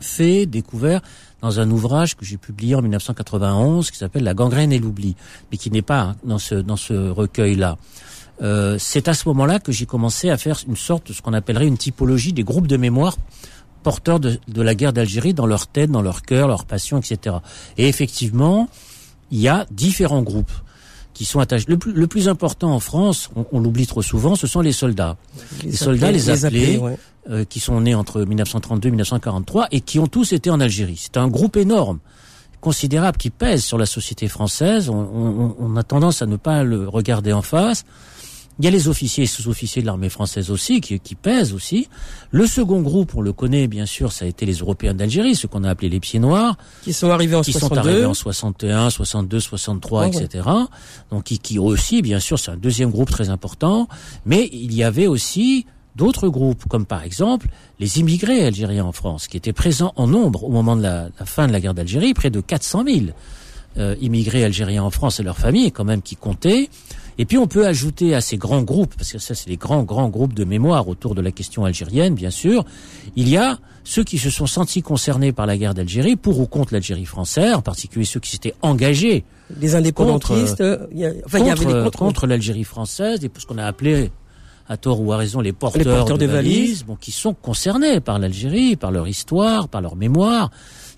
fait, 0.00 0.44
découvert 0.44 1.00
dans 1.40 1.58
un 1.58 1.70
ouvrage 1.70 2.16
que 2.16 2.24
j'ai 2.26 2.36
publié 2.36 2.74
en 2.74 2.82
1991 2.82 3.90
qui 3.90 3.96
s'appelle 3.96 4.24
La 4.24 4.34
gangrène 4.34 4.72
et 4.72 4.78
l'oubli, 4.78 5.16
mais 5.50 5.56
qui 5.56 5.70
n'est 5.70 5.80
pas 5.80 6.00
hein, 6.00 6.16
dans 6.24 6.38
ce 6.38 6.56
dans 6.56 6.76
ce 6.76 7.08
recueil-là. 7.08 7.78
Euh, 8.42 8.76
c'est 8.78 9.08
à 9.08 9.14
ce 9.14 9.28
moment-là 9.28 9.58
que 9.60 9.72
j'ai 9.72 9.86
commencé 9.86 10.30
à 10.30 10.36
faire 10.36 10.60
une 10.68 10.76
sorte 10.76 11.08
de 11.08 11.12
ce 11.12 11.22
qu'on 11.22 11.32
appellerait 11.32 11.66
une 11.66 11.78
typologie 11.78 12.32
des 12.32 12.44
groupes 12.44 12.66
de 12.66 12.76
mémoire 12.76 13.16
porteurs 13.86 14.18
de, 14.18 14.40
la 14.56 14.74
guerre 14.74 14.92
d'Algérie 14.92 15.32
dans 15.32 15.46
leur 15.46 15.68
tête, 15.68 15.92
dans 15.92 16.02
leur 16.02 16.22
cœur, 16.22 16.48
leur 16.48 16.64
passion, 16.64 16.98
etc. 16.98 17.36
Et 17.78 17.86
effectivement, 17.86 18.68
il 19.30 19.38
y 19.38 19.46
a 19.46 19.64
différents 19.70 20.22
groupes 20.22 20.50
qui 21.14 21.24
sont 21.24 21.38
attachés. 21.38 21.66
Le 21.68 21.78
plus, 21.78 21.92
le 21.92 22.08
plus 22.08 22.28
important 22.28 22.74
en 22.74 22.80
France, 22.80 23.30
on, 23.52 23.60
l'oublie 23.60 23.86
trop 23.86 24.02
souvent, 24.02 24.34
ce 24.34 24.48
sont 24.48 24.60
les 24.60 24.72
soldats. 24.72 25.16
Les, 25.62 25.70
soldats, 25.70 26.10
les 26.10 26.30
appelés, 26.30 26.80
euh, 27.30 27.44
qui 27.44 27.60
sont 27.60 27.80
nés 27.80 27.94
entre 27.94 28.22
1932 28.22 28.88
et 28.88 28.90
1943 28.90 29.68
et 29.70 29.80
qui 29.80 30.00
ont 30.00 30.08
tous 30.08 30.32
été 30.32 30.50
en 30.50 30.58
Algérie. 30.58 30.98
C'est 31.00 31.16
un 31.16 31.28
groupe 31.28 31.56
énorme 31.56 32.00
considérable 32.60 33.18
qui 33.18 33.30
pèse 33.30 33.62
sur 33.62 33.78
la 33.78 33.86
société 33.86 34.26
française. 34.26 34.88
On, 34.88 35.54
on, 35.60 35.76
a 35.76 35.84
tendance 35.84 36.22
à 36.22 36.26
ne 36.26 36.34
pas 36.34 36.64
le 36.64 36.88
regarder 36.88 37.32
en 37.32 37.42
face. 37.42 37.84
Il 38.58 38.64
y 38.64 38.68
a 38.68 38.70
les 38.70 38.88
officiers 38.88 39.24
et 39.24 39.26
sous-officiers 39.26 39.82
de 39.82 39.86
l'armée 39.86 40.08
française 40.08 40.50
aussi, 40.50 40.80
qui, 40.80 40.98
qui, 40.98 41.14
pèsent 41.14 41.52
aussi. 41.52 41.88
Le 42.30 42.46
second 42.46 42.80
groupe, 42.80 43.14
on 43.14 43.20
le 43.20 43.32
connaît 43.32 43.66
bien 43.66 43.84
sûr, 43.84 44.12
ça 44.12 44.24
a 44.24 44.28
été 44.28 44.46
les 44.46 44.54
Européens 44.54 44.94
d'Algérie, 44.94 45.34
ce 45.34 45.46
qu'on 45.46 45.62
a 45.64 45.70
appelé 45.70 45.90
les 45.90 46.00
pieds 46.00 46.18
noirs. 46.18 46.56
Qui 46.82 46.92
sont 46.92 47.10
arrivés 47.10 47.36
en 47.36 47.42
qui 47.42 47.52
sont 47.52 47.76
arrivés 47.76 48.06
en 48.06 48.14
61, 48.14 48.88
62, 48.88 49.40
63, 49.40 50.08
etc. 50.08 50.48
Donc 51.10 51.24
qui, 51.24 51.38
qui 51.38 51.58
aussi, 51.58 52.00
bien 52.00 52.18
sûr, 52.18 52.38
c'est 52.38 52.50
un 52.50 52.56
deuxième 52.56 52.90
groupe 52.90 53.10
très 53.10 53.28
important. 53.28 53.88
Mais 54.24 54.48
il 54.52 54.74
y 54.74 54.82
avait 54.82 55.06
aussi 55.06 55.66
d'autres 55.94 56.28
groupes, 56.28 56.64
comme 56.68 56.86
par 56.86 57.02
exemple 57.02 57.48
les 57.78 57.98
immigrés 57.98 58.46
algériens 58.46 58.84
en 58.84 58.92
France, 58.92 59.28
qui 59.28 59.36
étaient 59.36 59.52
présents 59.52 59.92
en 59.96 60.06
nombre 60.06 60.44
au 60.44 60.50
moment 60.50 60.76
de 60.76 60.82
la, 60.82 61.08
la 61.18 61.26
fin 61.26 61.46
de 61.46 61.52
la 61.52 61.60
guerre 61.60 61.74
d'Algérie, 61.74 62.14
près 62.14 62.30
de 62.30 62.40
400 62.40 62.84
000 62.86 63.06
euh, 63.78 63.94
immigrés 64.00 64.42
algériens 64.42 64.84
en 64.84 64.90
France 64.90 65.20
et 65.20 65.22
leurs 65.22 65.36
familles, 65.36 65.70
quand 65.70 65.84
même, 65.84 66.00
qui 66.00 66.16
comptaient. 66.16 66.70
Et 67.18 67.24
puis 67.24 67.38
on 67.38 67.46
peut 67.46 67.66
ajouter 67.66 68.14
à 68.14 68.20
ces 68.20 68.36
grands 68.36 68.62
groupes, 68.62 68.94
parce 68.96 69.12
que 69.12 69.18
ça 69.18 69.34
c'est 69.34 69.48
les 69.48 69.56
grands 69.56 69.82
grands 69.82 70.08
groupes 70.08 70.34
de 70.34 70.44
mémoire 70.44 70.88
autour 70.88 71.14
de 71.14 71.20
la 71.20 71.30
question 71.30 71.64
algérienne, 71.64 72.14
bien 72.14 72.30
sûr, 72.30 72.64
il 73.16 73.28
y 73.28 73.36
a 73.36 73.58
ceux 73.84 74.04
qui 74.04 74.18
se 74.18 74.30
sont 74.30 74.46
sentis 74.46 74.82
concernés 74.82 75.32
par 75.32 75.46
la 75.46 75.56
guerre 75.56 75.74
d'Algérie, 75.74 76.16
pour 76.16 76.40
ou 76.40 76.46
contre 76.46 76.74
l'Algérie 76.74 77.04
française, 77.04 77.54
en 77.54 77.62
particulier 77.62 78.04
ceux 78.04 78.20
qui 78.20 78.30
s'étaient 78.30 78.54
engagés. 78.60 79.24
Les 79.60 79.76
indépendantistes, 79.76 80.58
contre, 80.58 80.88
il 80.92 80.98
y, 80.98 81.06
a, 81.06 81.12
enfin, 81.24 81.38
il 81.38 81.46
y 81.46 81.50
avait 81.50 81.64
des 81.64 81.72
contre, 81.72 81.98
contre 81.98 82.26
l'Algérie 82.26 82.64
française, 82.64 83.24
et 83.24 83.30
ce 83.38 83.46
qu'on 83.46 83.58
a 83.58 83.64
appelé 83.64 84.10
à 84.68 84.76
tort 84.76 85.00
ou 85.00 85.12
à 85.12 85.16
raison 85.16 85.40
les 85.40 85.52
porteurs, 85.52 86.18
de, 86.18 86.26
valises, 86.26 86.84
bon, 86.84 86.96
qui 86.96 87.12
sont 87.12 87.34
concernés 87.34 88.00
par 88.00 88.18
l'Algérie, 88.18 88.76
par 88.76 88.90
leur 88.90 89.06
histoire, 89.06 89.68
par 89.68 89.80
leur 89.80 89.96
mémoire 89.96 90.50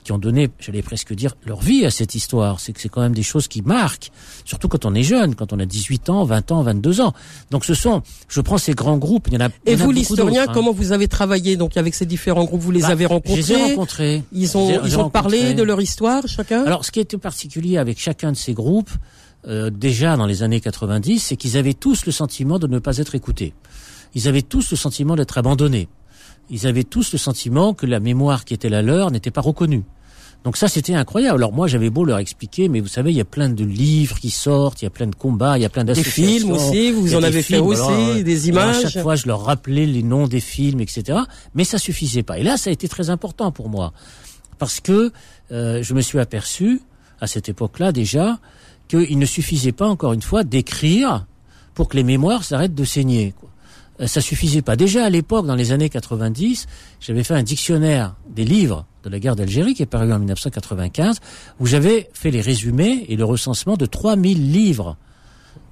qui 0.09 0.12
ont 0.12 0.18
donné, 0.18 0.49
j'allais 0.59 0.81
presque 0.81 1.12
dire, 1.12 1.35
leur 1.44 1.61
vie 1.61 1.85
à 1.85 1.90
cette 1.90 2.14
histoire. 2.14 2.61
C'est 2.61 2.73
que 2.73 2.81
c'est 2.81 2.88
quand 2.88 3.03
même 3.03 3.14
des 3.14 3.23
choses 3.23 3.47
qui 3.47 3.61
marquent, 3.61 4.11
surtout 4.47 4.66
quand 4.66 4.87
on 4.87 4.94
est 4.94 5.03
jeune, 5.03 5.35
quand 5.35 5.53
on 5.53 5.59
a 5.59 5.66
18 5.66 6.09
ans, 6.09 6.25
20 6.25 6.51
ans, 6.51 6.62
22 6.62 7.03
ans. 7.03 7.12
Donc 7.51 7.66
ce 7.66 7.75
sont, 7.75 8.01
je 8.27 8.40
prends 8.40 8.57
ces 8.57 8.73
grands 8.73 8.97
groupes, 8.97 9.29
il 9.29 9.35
y 9.35 9.37
en 9.37 9.44
a 9.44 9.51
Et 9.66 9.77
vous, 9.77 9.92
l'historien, 9.92 10.44
hein. 10.49 10.53
comment 10.55 10.73
vous 10.73 10.92
avez 10.92 11.09
travaillé 11.09 11.59
donc 11.59 11.77
avec 11.77 11.94
ces 11.94 12.07
différents 12.07 12.44
groupes? 12.44 12.62
Vous 12.62 12.71
les 12.71 12.81
bah, 12.81 12.88
avez 12.88 13.05
rencontrés 13.05 13.42
Je 13.42 13.49
les 13.49 13.53
ai 13.53 13.62
rencontrés? 13.64 14.23
Ils 14.33 14.57
ont, 14.57 14.83
ils 14.83 14.99
ont 14.99 15.11
parlé 15.11 15.53
de 15.53 15.62
leur 15.62 15.79
histoire, 15.79 16.27
chacun? 16.27 16.64
Alors 16.64 16.87
ce 16.87 16.90
qui 16.90 17.01
était 17.01 17.18
particulier 17.18 17.77
avec 17.77 18.01
chacun 18.01 18.33
de 18.33 18.37
ces 18.38 18.55
groupes, 18.55 18.92
euh, 19.47 19.68
déjà 19.68 20.16
dans 20.16 20.25
les 20.25 20.42
années 20.42 20.61
90, 20.61 21.18
c'est 21.18 21.37
qu'ils 21.37 21.59
avaient 21.59 21.75
tous 21.75 22.07
le 22.07 22.12
sentiment 22.12 22.59
de 22.59 22.66
ne 22.66 22.79
pas 22.79 22.97
être 22.97 23.14
écoutés. 23.14 23.53
Ils 24.14 24.27
avaient 24.27 24.40
tous 24.40 24.71
le 24.71 24.79
sentiment 24.79 25.16
d'être 25.16 25.37
abandonnés. 25.37 25.87
Ils 26.49 26.66
avaient 26.66 26.85
tous 26.85 27.12
le 27.12 27.18
sentiment 27.18 27.75
que 27.75 27.85
la 27.85 28.01
mémoire 28.01 28.47
qui 28.47 28.55
était 28.55 28.71
la 28.71 28.81
leur 28.81 29.11
n'était 29.11 29.31
pas 29.31 29.42
reconnue. 29.42 29.85
Donc 30.49 30.57
ça, 30.57 30.67
c'était 30.67 30.95
incroyable. 30.95 31.41
Alors 31.41 31.53
moi, 31.53 31.67
j'avais 31.67 31.91
beau 31.91 32.07
leur 32.07 32.17
expliquer, 32.17 32.71
mais 32.71 32.81
vous 32.81 32.89
savez, 32.89 33.11
il 33.11 33.17
y 33.19 33.21
a 33.21 33.27
plein 33.27 33.51
de 33.51 33.65
livres 33.67 34.19
qui 34.19 34.31
sortent, 34.31 34.81
il 34.81 34.87
y 34.87 34.89
a 34.89 34.91
plein 34.91 35.07
de 35.07 35.15
combats, 35.15 35.59
il 35.59 35.61
y 35.61 35.67
a 35.67 35.69
plein 35.69 35.85
d'associations. 35.85 36.23
Des 36.25 36.39
films 36.39 36.53
aussi, 36.53 36.91
vous 36.91 37.15
en 37.15 37.23
avez 37.23 37.43
fait 37.43 37.59
aussi, 37.59 38.25
des 38.25 38.49
images. 38.49 38.83
à 38.83 38.89
chaque 38.89 39.03
fois, 39.03 39.15
je 39.15 39.27
leur 39.27 39.43
rappelais 39.43 39.85
les 39.85 40.03
noms 40.03 40.27
des 40.27 40.41
films, 40.41 40.81
etc. 40.81 41.19
Mais 41.55 41.65
ça 41.65 41.77
suffisait 41.77 42.23
pas. 42.23 42.39
Et 42.39 42.45
là, 42.45 42.57
ça 42.57 42.71
a 42.71 42.73
été 42.73 42.89
très 42.89 43.11
important 43.11 43.53
pour 43.53 43.69
moi, 43.69 43.93
parce 44.57 44.81
que 44.81 45.13
euh, 45.53 45.83
je 45.83 45.93
me 45.93 46.01
suis 46.01 46.19
aperçu, 46.19 46.81
à 47.21 47.27
cette 47.27 47.51
époque-là 47.51 47.93
déjà, 47.93 48.39
qu'il 48.89 49.19
ne 49.19 49.27
suffisait 49.27 49.73
pas, 49.73 49.87
encore 49.87 50.15
une 50.15 50.23
fois, 50.23 50.45
d'écrire 50.45 51.27
pour 51.75 51.91
que 51.91 51.97
les 51.99 52.05
mémoires 52.05 52.43
s'arrêtent 52.43 52.75
de 52.75 52.85
saigner. 52.85 53.35
Quoi. 53.39 53.51
Euh, 54.01 54.07
ça 54.07 54.21
suffisait 54.21 54.63
pas. 54.63 54.77
Déjà 54.77 55.05
à 55.05 55.11
l'époque, 55.11 55.47
dans 55.47 55.55
les 55.55 55.73
années 55.73 55.89
90, 55.89 56.67
j'avais 57.01 57.25
fait 57.25 57.35
un 57.35 57.43
dictionnaire 57.43 58.15
des 58.29 58.45
livres 58.45 58.87
de 59.05 59.11
la 59.11 59.19
guerre 59.19 59.37
d'Algérie 59.37 59.75
qui 59.75 59.83
est 59.83 59.87
paru 59.87 60.13
en 60.13 60.19
1995, 60.19 61.19
où 61.61 61.67
j'avais 61.67 62.09
fait 62.13 62.31
les 62.31 62.41
résumés 62.41 63.07
et 63.09 63.17
le 63.17 63.25
recensement 63.25 63.77
de 63.77 63.87
3000 63.87 64.53
livres 64.53 64.97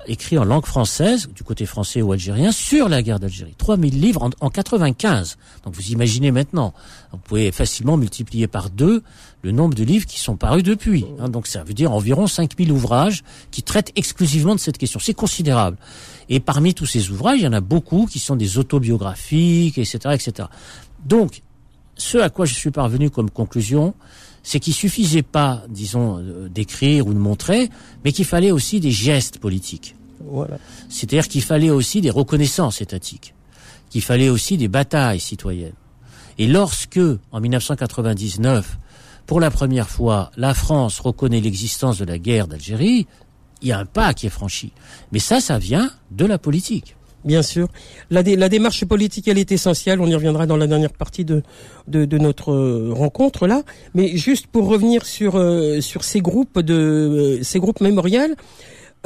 écrits 0.09 0.39
en 0.39 0.45
langue 0.45 0.67
française, 0.67 1.29
du 1.35 1.43
côté 1.43 1.67
français 1.67 2.01
ou 2.01 2.13
algérien, 2.13 2.53
sur 2.53 2.89
la 2.89 3.03
guerre 3.03 3.19
d'Algérie. 3.19 3.55
3000 3.59 4.01
livres 4.01 4.23
en, 4.23 4.31
en 4.41 4.51
95. 4.51 5.37
Donc 5.65 5.75
vous 5.75 5.89
imaginez 5.91 6.31
maintenant, 6.31 6.75
vous 7.13 7.19
pouvez 7.19 7.51
facilement 7.51 7.97
multiplier 7.97 8.47
par 8.47 8.71
deux 8.71 9.03
le 9.47 9.53
nombre 9.53 9.75
de 9.75 9.85
livres 9.85 10.07
qui 10.07 10.19
sont 10.19 10.37
parus 10.37 10.65
depuis. 10.65 11.05
Hein. 11.21 11.29
donc 11.29 11.47
ça 11.47 11.63
veut 11.63 11.73
dire 11.73 11.93
environ 11.93 12.27
5000 12.27 12.73
ouvrages 12.73 13.23
qui 13.53 13.63
traitent 13.63 13.93
exclusivement 13.95 14.57
de 14.57 14.61
cette 14.61 14.77
question. 14.77 14.99
C'est 14.99 15.15
considérable. 15.15 15.77
Et 16.29 16.41
parmi 16.41 16.75
tous 16.75 16.87
ces 16.87 17.11
ouvrages, 17.11 17.39
il 17.39 17.45
y 17.45 17.47
en 17.47 17.53
a 17.53 17.61
beaucoup 17.61 18.07
qui 18.11 18.19
sont 18.19 18.35
des 18.35 18.59
autobiographiques, 18.59 19.79
etc., 19.79 19.99
etc. 20.15 20.49
Donc, 21.05 21.43
ce 21.97 22.19
à 22.19 22.29
quoi 22.29 22.45
je 22.45 22.55
suis 22.55 22.73
parvenu 22.73 23.09
comme 23.09 23.31
conclusion, 23.31 23.95
c'est 24.43 24.59
qu'il 24.59 24.75
suffisait 24.75 25.23
pas, 25.23 25.63
disons, 25.69 26.19
euh, 26.19 26.49
d'écrire 26.49 27.07
ou 27.07 27.15
de 27.15 27.19
montrer, 27.19 27.71
mais 28.05 28.11
qu'il 28.11 28.25
fallait 28.25 28.51
aussi 28.51 28.81
des 28.81 28.91
gestes 28.91 29.39
politiques. 29.39 29.95
Voilà. 30.25 30.59
C'est-à-dire 30.89 31.29
qu'il 31.29 31.43
fallait 31.43 31.71
aussi 31.71 32.01
des 32.01 32.11
reconnaissances 32.11 32.81
étatiques, 32.81 33.33
qu'il 33.91 34.03
fallait 34.03 34.29
aussi 34.29 34.57
des 34.57 34.67
batailles 34.67 35.21
citoyennes. 35.21 35.79
Et 36.39 36.49
lorsque, 36.49 37.01
en 37.31 37.41
1999, 37.41 38.77
pour 39.27 39.41
la 39.41 39.51
première 39.51 39.89
fois, 39.89 40.31
la 40.37 40.55
France 40.55 41.01
reconnaît 41.01 41.41
l'existence 41.41 41.99
de 41.99 42.05
la 42.05 42.19
guerre 42.19 42.47
d'Algérie, 42.47 43.07
il 43.63 43.69
y 43.69 43.73
a 43.73 43.79
un 43.79 43.87
pas 43.87 44.15
qui 44.15 44.27
est 44.27 44.31
franchi. 44.31 44.73
Mais 45.13 45.19
ça, 45.19 45.41
ça 45.41 45.59
vient 45.59 45.91
de 46.11 46.25
la 46.25 46.39
politique. 46.39 46.97
Bien 47.25 47.43
sûr. 47.43 47.69
La, 48.09 48.23
démarche 48.23 48.85
politique, 48.85 49.27
elle 49.27 49.39
est 49.39 49.51
essentielle. 49.51 50.01
On 50.01 50.07
y 50.07 50.15
reviendra 50.15 50.47
dans 50.47 50.57
la 50.57 50.69
dernière 50.69 50.93
partie 50.93 51.25
de, 51.25 51.43
de, 51.89 52.19
notre 52.19 52.53
euh, 52.53 52.93
rencontre 52.93 53.49
là. 53.49 53.63
Mais 53.95 54.17
juste 54.17 54.47
pour 54.47 54.69
revenir 54.69 55.05
sur, 55.05 55.35
euh, 55.35 55.81
sur 55.81 56.05
ces 56.05 56.21
groupes 56.21 56.61
de 56.61 57.41
ces 57.43 57.59
groupes 57.59 57.81
mémoriels, 57.81 58.37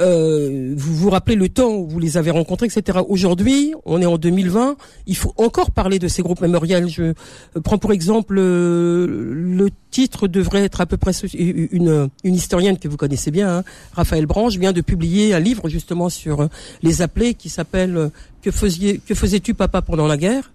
euh, 0.00 0.74
vous 0.76 0.94
vous 0.94 1.10
rappelez 1.10 1.36
le 1.36 1.48
temps 1.48 1.72
où 1.74 1.86
vous 1.86 1.98
les 1.98 2.16
avez 2.16 2.30
rencontrés, 2.30 2.66
etc. 2.66 2.98
Aujourd'hui, 3.08 3.74
on 3.84 4.00
est 4.00 4.06
en 4.06 4.16
2020, 4.16 4.76
il 5.06 5.16
faut 5.16 5.34
encore 5.36 5.70
parler 5.70 5.98
de 5.98 6.08
ces 6.08 6.22
groupes 6.22 6.40
mémoriels. 6.40 6.88
Je 6.88 7.02
euh, 7.02 7.14
prends 7.62 7.78
pour 7.78 7.92
exemple 7.92 8.36
euh, 8.38 9.06
le 9.06 9.68
titre 9.90 10.26
devrait 10.26 10.64
être 10.64 10.80
à 10.80 10.86
peu 10.86 10.96
près 10.96 11.12
une, 11.34 12.08
une 12.24 12.34
historienne 12.34 12.78
que 12.78 12.88
vous 12.88 12.96
connaissez 12.96 13.30
bien, 13.30 13.58
hein, 13.58 13.64
Raphaël 13.92 14.26
Branche, 14.26 14.56
vient 14.56 14.72
de 14.72 14.80
publier 14.80 15.34
un 15.34 15.40
livre 15.40 15.68
justement 15.68 16.08
sur 16.08 16.48
les 16.82 17.02
appelés 17.02 17.34
qui 17.34 17.48
s'appelle 17.48 18.10
Que 18.42 18.50
faisiez 18.50 18.98
que 18.98 19.14
faisais-tu 19.14 19.54
papa 19.54 19.82
pendant 19.82 20.06
la 20.06 20.16
guerre? 20.16 20.50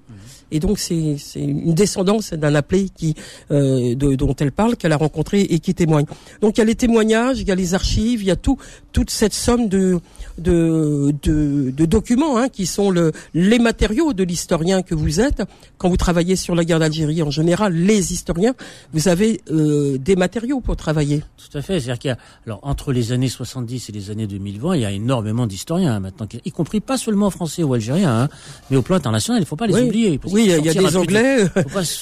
Et 0.52 0.60
donc 0.60 0.80
c'est 0.80 1.18
une 1.36 1.74
descendance 1.74 2.34
d'un 2.34 2.56
appelé 2.56 2.90
qui 2.96 3.16
euh, 3.52 3.96
de, 3.96 4.16
dont 4.16 4.36
elle 4.40 4.52
parle, 4.52 4.76
qu'elle 4.76 4.94
a 4.94 4.98
rencontré 4.98 5.42
et 5.42 5.60
qui 5.60 5.74
témoigne. 5.74 6.06
Donc 6.42 6.58
il 6.58 6.60
y 6.60 6.62
a 6.62 6.66
les 6.66 6.76
témoignages, 6.76 7.40
il 7.40 7.48
y 7.48 7.52
a 7.52 7.56
les 7.56 7.74
archives, 7.74 8.22
il 8.22 8.28
y 8.28 8.32
a 8.32 8.36
tout 8.36 8.58
toute 8.92 9.10
cette 9.10 9.34
somme 9.34 9.68
de 9.68 10.00
de, 10.38 11.14
de, 11.24 11.72
de 11.72 11.86
documents 11.86 12.38
hein, 12.38 12.50
qui 12.50 12.66
sont 12.66 12.92
le, 12.92 13.12
les 13.34 13.60
matériaux 13.60 14.14
de 14.14 14.24
l'historien 14.24 14.82
que 14.82 14.96
vous 14.96 15.22
êtes. 15.22 15.44
Quand 15.78 15.90
vous 15.90 15.98
travaillez 15.98 16.36
sur 16.36 16.56
la 16.56 16.66
guerre 16.66 16.80
d'Algérie 16.80 17.22
en 17.22 17.32
général, 17.32 17.74
les 17.74 18.14
historiens, 18.14 18.54
vous 18.94 19.08
avez 19.08 19.42
euh, 19.50 19.98
des 19.98 20.16
matériaux 20.16 20.60
pour 20.60 20.76
travailler. 20.76 21.24
Tout 21.38 21.58
à 21.58 21.62
fait. 21.62 21.80
C'est-à-dire 21.80 22.00
qu'il 22.00 22.10
y 22.10 22.12
a, 22.12 22.18
alors 22.46 22.60
entre 22.64 22.92
les 22.92 23.12
années 23.12 23.30
70 23.30 23.90
et 23.90 23.92
les 23.92 24.12
années 24.12 24.28
2020, 24.28 24.76
il 24.76 24.82
y 24.82 24.86
a 24.86 24.92
énormément 24.92 25.48
d'historiens 25.48 25.96
hein, 25.96 26.00
maintenant, 26.00 26.28
y 26.44 26.52
compris 26.52 26.80
pas 26.80 26.98
seulement 26.98 27.30
français 27.30 27.64
ou 27.64 27.74
algériens, 27.74 28.24
hein, 28.24 28.30
mais 28.70 28.78
au 28.78 28.82
plan 28.82 28.98
international, 28.98 29.40
il 29.40 29.44
ne 29.44 29.48
faut 29.48 29.56
pas 29.56 29.68
les 29.68 29.82
oublier. 29.82 30.20
Oui, 30.36 30.52
il 30.58 30.66
y 30.66 30.70
a 30.70 30.74
des 30.74 30.98
Anglais 30.98 31.46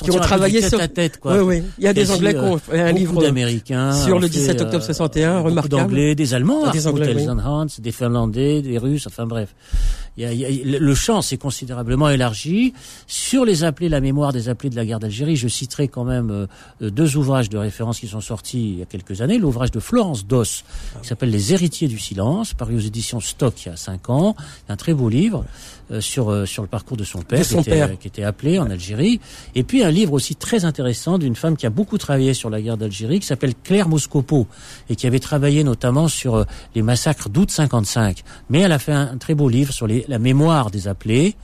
qui 0.01 0.09
ont 0.09 0.19
travaillé 0.19 0.67
sur 0.67 0.79
la 0.79 0.87
tête, 0.87 1.19
quoi. 1.19 1.37
Oui, 1.37 1.59
oui. 1.59 1.63
Il 1.77 1.83
y 1.83 1.87
a 1.87 1.93
des 1.93 2.09
Anglais 2.09 2.33
qui 2.33 2.39
ont 2.39 2.57
fait 2.57 2.79
un 2.79 2.91
livre 2.91 3.21
d'Américains 3.21 3.93
sur 3.93 4.19
le 4.19 4.27
17 4.27 4.59
octobre 4.61 4.83
61, 4.83 5.29
euh, 5.29 5.41
remarquable. 5.41 5.69
D'Anglais, 5.69 6.15
des 6.15 6.33
Allemands, 6.33 6.71
des 6.71 6.87
Anglais, 6.87 7.15
des 7.79 7.91
Finlandais, 7.91 8.63
des 8.63 8.77
Russes, 8.79 9.05
enfin 9.05 9.27
bref. 9.27 9.49
Il 10.17 10.23
y 10.23 10.26
a, 10.26 10.32
il 10.32 10.39
y 10.39 10.76
a, 10.76 10.80
le 10.80 10.95
champ 10.95 11.21
s'est 11.21 11.38
considérablement 11.38 12.10
élargi. 12.10 12.73
Sur 13.08 13.45
les 13.45 13.63
appelés, 13.63 13.89
la 13.89 14.02
mémoire 14.02 14.34
des 14.34 14.49
appelés 14.49 14.69
de 14.69 14.76
la 14.76 14.86
guerre 14.86 14.99
d'Algérie, 14.99 15.36
je 15.36 15.47
citerai 15.47 15.88
quand 15.88 16.04
même 16.04 16.30
euh, 16.32 16.89
deux 16.89 17.17
ouvrages 17.17 17.49
de 17.49 17.58
référence 17.58 17.99
qui 17.99 18.08
sont 18.08 18.21
sortis 18.21 18.73
il 18.73 18.80
y 18.80 18.82
a 18.82 18.86
quelques 18.86 19.21
années. 19.21 19.38
L'ouvrage 19.38 19.71
de 19.71 19.80
Florence 19.80 20.26
Doss, 20.26 20.63
qui 21.02 21.08
s'appelle 21.08 21.32
Les 21.32 21.54
héritiers 21.54 21.88
du 21.88 21.99
silence, 21.99 22.54
paru 22.54 22.76
aux 22.76 22.80
éditions 22.80 23.19
Stock 23.19 23.65
il 23.65 23.69
y 23.69 23.71
a 23.71 23.76
cinq 23.76 24.10
ans. 24.10 24.36
Un 24.69 24.76
très 24.76 24.93
beau 24.93 25.10
livre. 25.10 25.45
Euh, 25.91 25.99
sur 25.99 26.32
euh, 26.32 26.45
sur 26.45 26.63
le 26.63 26.69
parcours 26.69 26.95
de 26.95 27.04
son 27.04 27.21
père, 27.21 27.45
qui, 27.45 27.58
était, 27.58 27.97
qui, 27.99 28.08
était, 28.08 28.23
appelé 28.23 28.58
en 28.58 28.69
Algérie. 28.69 29.19
Et 29.54 29.63
puis 29.63 29.84
un 29.84 29.91
livre 29.91 30.13
aussi 30.13 30.34
très 30.34 30.63
intéressant 30.63 31.17
d'une 31.17 31.36
femme 31.36 31.58
qui 31.58 31.65
a 31.65 31.69
beaucoup 31.69 31.97
travaillé 31.97 32.34
sur 32.34 32.49
la 32.49 32.62
guerre 32.62 32.78
d'Algérie, 32.78 33.19
qui 33.19 33.28
s'appelle 33.28 33.54
Claire 33.54 33.89
Moscopo, 33.89 34.47
et 34.89 34.95
qui 34.95 35.08
avait 35.08 35.19
travaillé 35.19 35.65
notamment 35.65 36.08
sur 36.08 36.36
euh, 36.36 36.43
les 36.73 36.82
massacres 36.82 37.28
d'août 37.28 37.52
55. 37.52 38.23
Mais 38.49 38.62
elle 38.62 38.71
a 38.71 38.80
fait 38.80 38.93
un, 38.93 39.17
très 39.17 39.36
beau 39.36 39.49
livre 39.49 39.73
sur 39.73 39.86
les, 39.86 40.02
la 40.07 40.19
mémoire 40.19 40.71
des 40.71 40.87
appelés. 40.87 41.35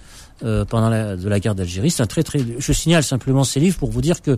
Euh, 0.41 0.63
pendant 0.63 0.87
la, 0.87 1.17
de 1.17 1.27
la 1.27 1.41
guerre 1.41 1.53
d'Algérie. 1.53 1.91
C'est 1.91 2.01
un 2.01 2.05
très 2.05 2.23
très. 2.23 2.39
Je 2.59 2.71
signale 2.71 3.03
simplement 3.03 3.43
ces 3.43 3.59
livres 3.59 3.77
pour 3.77 3.91
vous 3.91 4.01
dire 4.01 4.21
que 4.21 4.31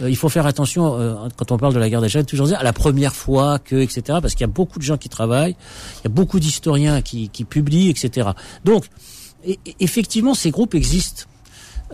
euh, 0.00 0.08
il 0.08 0.14
faut 0.14 0.28
faire 0.28 0.46
attention 0.46 0.96
euh, 0.96 1.16
quand 1.36 1.50
on 1.50 1.58
parle 1.58 1.74
de 1.74 1.80
la 1.80 1.90
guerre 1.90 2.00
d'Algérie, 2.00 2.24
toujours 2.24 2.46
dire 2.46 2.60
à 2.60 2.62
la 2.62 2.72
première 2.72 3.16
fois 3.16 3.58
que 3.58 3.74
etc. 3.74 4.20
Parce 4.22 4.34
qu'il 4.34 4.42
y 4.42 4.44
a 4.44 4.52
beaucoup 4.52 4.78
de 4.78 4.84
gens 4.84 4.96
qui 4.96 5.08
travaillent, 5.08 5.56
il 5.96 6.04
y 6.04 6.06
a 6.06 6.14
beaucoup 6.14 6.38
d'historiens 6.38 7.02
qui, 7.02 7.30
qui 7.30 7.42
publient 7.42 7.90
etc. 7.90 8.28
Donc 8.64 8.84
et, 9.44 9.58
effectivement, 9.80 10.34
ces 10.34 10.50
groupes 10.50 10.74
existent. 10.74 11.24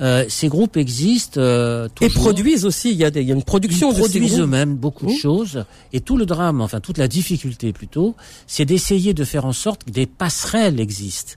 Euh, 0.02 0.26
ces 0.28 0.48
groupes 0.48 0.76
existent 0.76 1.40
euh, 1.40 1.88
et 2.02 2.10
produisent 2.10 2.66
aussi. 2.66 2.90
Il 2.90 2.98
y 2.98 3.04
a, 3.04 3.10
des, 3.10 3.22
il 3.22 3.28
y 3.28 3.32
a 3.32 3.34
une 3.34 3.42
production. 3.42 3.92
Ils 3.92 3.98
produisent 3.98 4.38
eux-mêmes 4.38 4.74
beaucoup 4.74 5.06
de 5.06 5.12
mmh. 5.12 5.16
choses. 5.16 5.64
Et 5.94 6.00
tout 6.00 6.18
le 6.18 6.26
drame, 6.26 6.60
enfin 6.60 6.80
toute 6.80 6.98
la 6.98 7.08
difficulté 7.08 7.72
plutôt, 7.72 8.14
c'est 8.46 8.66
d'essayer 8.66 9.14
de 9.14 9.24
faire 9.24 9.46
en 9.46 9.54
sorte 9.54 9.84
que 9.84 9.90
des 9.90 10.04
passerelles 10.04 10.80
existent, 10.80 11.34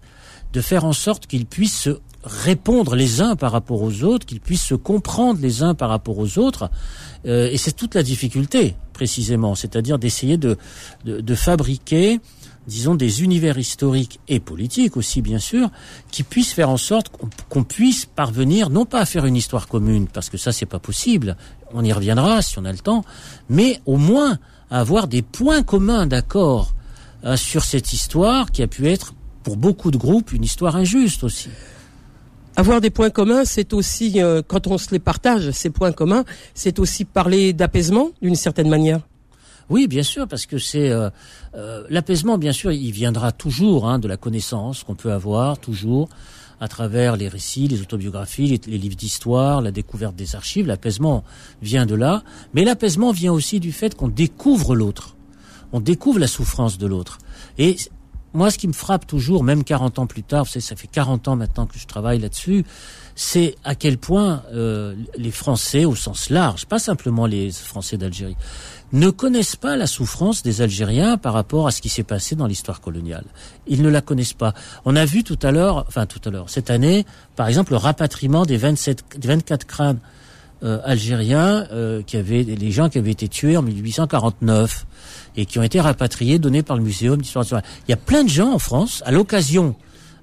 de 0.53 0.61
faire 0.61 0.85
en 0.85 0.93
sorte 0.93 1.27
qu'ils 1.27 1.45
puissent 1.45 1.79
se 1.79 1.99
répondre 2.23 2.95
les 2.95 3.21
uns 3.21 3.35
par 3.35 3.51
rapport 3.51 3.81
aux 3.81 4.03
autres, 4.03 4.25
qu'ils 4.25 4.41
puissent 4.41 4.65
se 4.65 4.75
comprendre 4.75 5.39
les 5.41 5.63
uns 5.63 5.73
par 5.73 5.89
rapport 5.89 6.17
aux 6.17 6.37
autres. 6.37 6.69
Euh, 7.25 7.49
et 7.49 7.57
c'est 7.57 7.71
toute 7.71 7.95
la 7.95 8.03
difficulté 8.03 8.75
précisément, 8.93 9.55
c'est-à-dire 9.55 9.97
d'essayer 9.97 10.37
de, 10.37 10.57
de, 11.05 11.35
fabriquer 11.35 12.19
disons, 12.67 12.95
des 12.95 13.23
univers 13.23 13.57
historiques 13.57 14.19
et 14.27 14.41
politiques 14.41 14.97
aussi, 14.97 15.21
bien 15.21 15.39
sûr, 15.39 15.69
qui 16.11 16.23
puissent 16.23 16.51
faire 16.51 16.69
en 16.69 16.77
sorte 16.77 17.09
qu'on 17.49 17.63
puisse 17.63 18.05
parvenir, 18.05 18.69
non 18.69 18.85
pas 18.85 18.99
à 18.99 19.05
faire 19.05 19.25
une 19.25 19.37
histoire 19.37 19.67
commune, 19.67 20.07
parce 20.07 20.29
que 20.29 20.37
ça, 20.37 20.51
c'est 20.51 20.65
pas 20.65 20.79
possible, 20.79 21.37
on 21.73 21.83
y 21.83 21.93
reviendra 21.93 22.41
si 22.41 22.59
on 22.59 22.65
a 22.65 22.71
le 22.71 22.77
temps, 22.77 23.03
mais 23.49 23.81
au 23.85 23.95
moins 23.95 24.37
à 24.69 24.81
avoir 24.81 25.07
des 25.07 25.21
points 25.21 25.63
communs 25.63 26.05
d'accord 26.05 26.73
hein, 27.23 27.37
sur 27.37 27.63
cette 27.63 27.93
histoire 27.93 28.51
qui 28.51 28.61
a 28.61 28.67
pu 28.67 28.87
être, 28.87 29.13
pour 29.43 29.57
beaucoup 29.57 29.91
de 29.91 29.97
groupes, 29.97 30.31
une 30.31 30.43
histoire 30.43 30.75
injuste 30.75 31.23
aussi. 31.23 31.49
Avoir 32.55 32.81
des 32.81 32.89
points 32.89 33.09
communs, 33.09 33.45
c'est 33.45 33.73
aussi, 33.73 34.21
euh, 34.21 34.41
quand 34.45 34.67
on 34.67 34.77
se 34.77 34.91
les 34.91 34.99
partage, 34.99 35.51
ces 35.51 35.69
points 35.69 35.91
communs, 35.91 36.25
c'est 36.53 36.79
aussi 36.79 37.05
parler 37.05 37.53
d'apaisement, 37.53 38.09
d'une 38.21 38.35
certaine 38.35 38.69
manière. 38.69 39.01
Oui, 39.69 39.87
bien 39.87 40.03
sûr, 40.03 40.27
parce 40.27 40.45
que 40.45 40.57
c'est 40.57 40.89
euh, 40.89 41.09
euh, 41.55 41.83
l'apaisement. 41.89 42.37
Bien 42.37 42.51
sûr, 42.51 42.71
il 42.71 42.91
viendra 42.91 43.31
toujours 43.31 43.87
hein, 43.87 43.99
de 43.99 44.07
la 44.07 44.17
connaissance 44.17 44.83
qu'on 44.83 44.95
peut 44.95 45.11
avoir, 45.11 45.59
toujours 45.59 46.09
à 46.59 46.67
travers 46.67 47.15
les 47.15 47.27
récits, 47.27 47.67
les 47.67 47.81
autobiographies, 47.81 48.59
les, 48.67 48.77
livres 48.77 48.95
d'histoire, 48.95 49.61
la 49.61 49.71
découverte 49.71 50.15
des 50.15 50.35
archives. 50.35 50.67
L'apaisement 50.67 51.23
vient 51.61 51.85
de 51.85 51.95
là, 51.95 52.23
mais 52.53 52.65
l'apaisement 52.65 53.11
vient 53.11 53.31
aussi 53.31 53.59
du 53.59 53.71
fait 53.71 53.95
qu'on 53.95 54.09
découvre 54.09 54.75
l'autre, 54.75 55.15
on 55.71 55.79
découvre 55.79 56.19
la 56.19 56.27
souffrance 56.27 56.77
de 56.77 56.87
l'autre. 56.87 57.19
Et 57.57 57.77
moi, 58.33 58.51
ce 58.51 58.57
qui 58.57 58.67
me 58.67 58.73
frappe 58.73 59.07
toujours, 59.07 59.43
même 59.43 59.63
40 59.63 59.99
ans 59.99 60.07
plus 60.07 60.23
tard, 60.23 60.43
vous 60.43 60.51
savez, 60.51 60.61
ça 60.61 60.75
fait 60.75 60.87
40 60.87 61.27
ans 61.27 61.35
maintenant 61.35 61.65
que 61.65 61.79
je 61.79 61.87
travaille 61.87 62.19
là-dessus, 62.19 62.65
c'est 63.15 63.55
à 63.63 63.75
quel 63.75 63.97
point 63.97 64.43
euh, 64.53 64.95
les 65.17 65.31
Français, 65.31 65.85
au 65.85 65.95
sens 65.95 66.29
large, 66.29 66.65
pas 66.65 66.79
simplement 66.79 67.25
les 67.25 67.51
Français 67.51 67.97
d'Algérie, 67.97 68.37
ne 68.91 69.09
connaissent 69.09 69.55
pas 69.55 69.75
la 69.75 69.87
souffrance 69.87 70.41
des 70.41 70.61
Algériens 70.61 71.17
par 71.17 71.33
rapport 71.33 71.67
à 71.67 71.71
ce 71.71 71.81
qui 71.81 71.89
s'est 71.89 72.03
passé 72.03 72.35
dans 72.35 72.47
l'histoire 72.47 72.81
coloniale. 72.81 73.25
Ils 73.67 73.81
ne 73.81 73.89
la 73.89 74.01
connaissent 74.01 74.33
pas. 74.33 74.53
On 74.85 74.95
a 74.95 75.05
vu 75.05 75.23
tout 75.23 75.37
à 75.41 75.51
l'heure, 75.51 75.85
enfin 75.87 76.05
tout 76.05 76.21
à 76.25 76.29
l'heure, 76.29 76.49
cette 76.49 76.69
année, 76.69 77.05
par 77.35 77.47
exemple, 77.47 77.71
le 77.71 77.77
rapatriement 77.77 78.45
des 78.45 78.57
27, 78.57 79.03
24 79.23 79.65
crânes 79.65 79.99
euh, 80.61 80.79
algériens, 80.83 81.67
euh, 81.71 82.01
qui 82.01 82.17
avaient, 82.17 82.43
les 82.43 82.71
gens 82.71 82.89
qui 82.89 82.97
avaient 82.97 83.11
été 83.11 83.27
tués 83.29 83.55
en 83.55 83.61
1849 83.61 84.85
et 85.37 85.45
qui 85.45 85.57
ont 85.57 85.63
été 85.63 85.79
rapatriés, 85.79 86.37
donnés 86.37 86.63
par 86.63 86.75
le 86.75 86.83
Muséum 86.83 87.21
d'histoire 87.21 87.45
nationale. 87.45 87.63
Il 87.87 87.91
y 87.91 87.93
a 87.93 87.97
plein 87.97 88.23
de 88.23 88.29
gens 88.29 88.53
en 88.53 88.59
France, 88.59 89.01
à 89.05 89.11
l'occasion, 89.11 89.75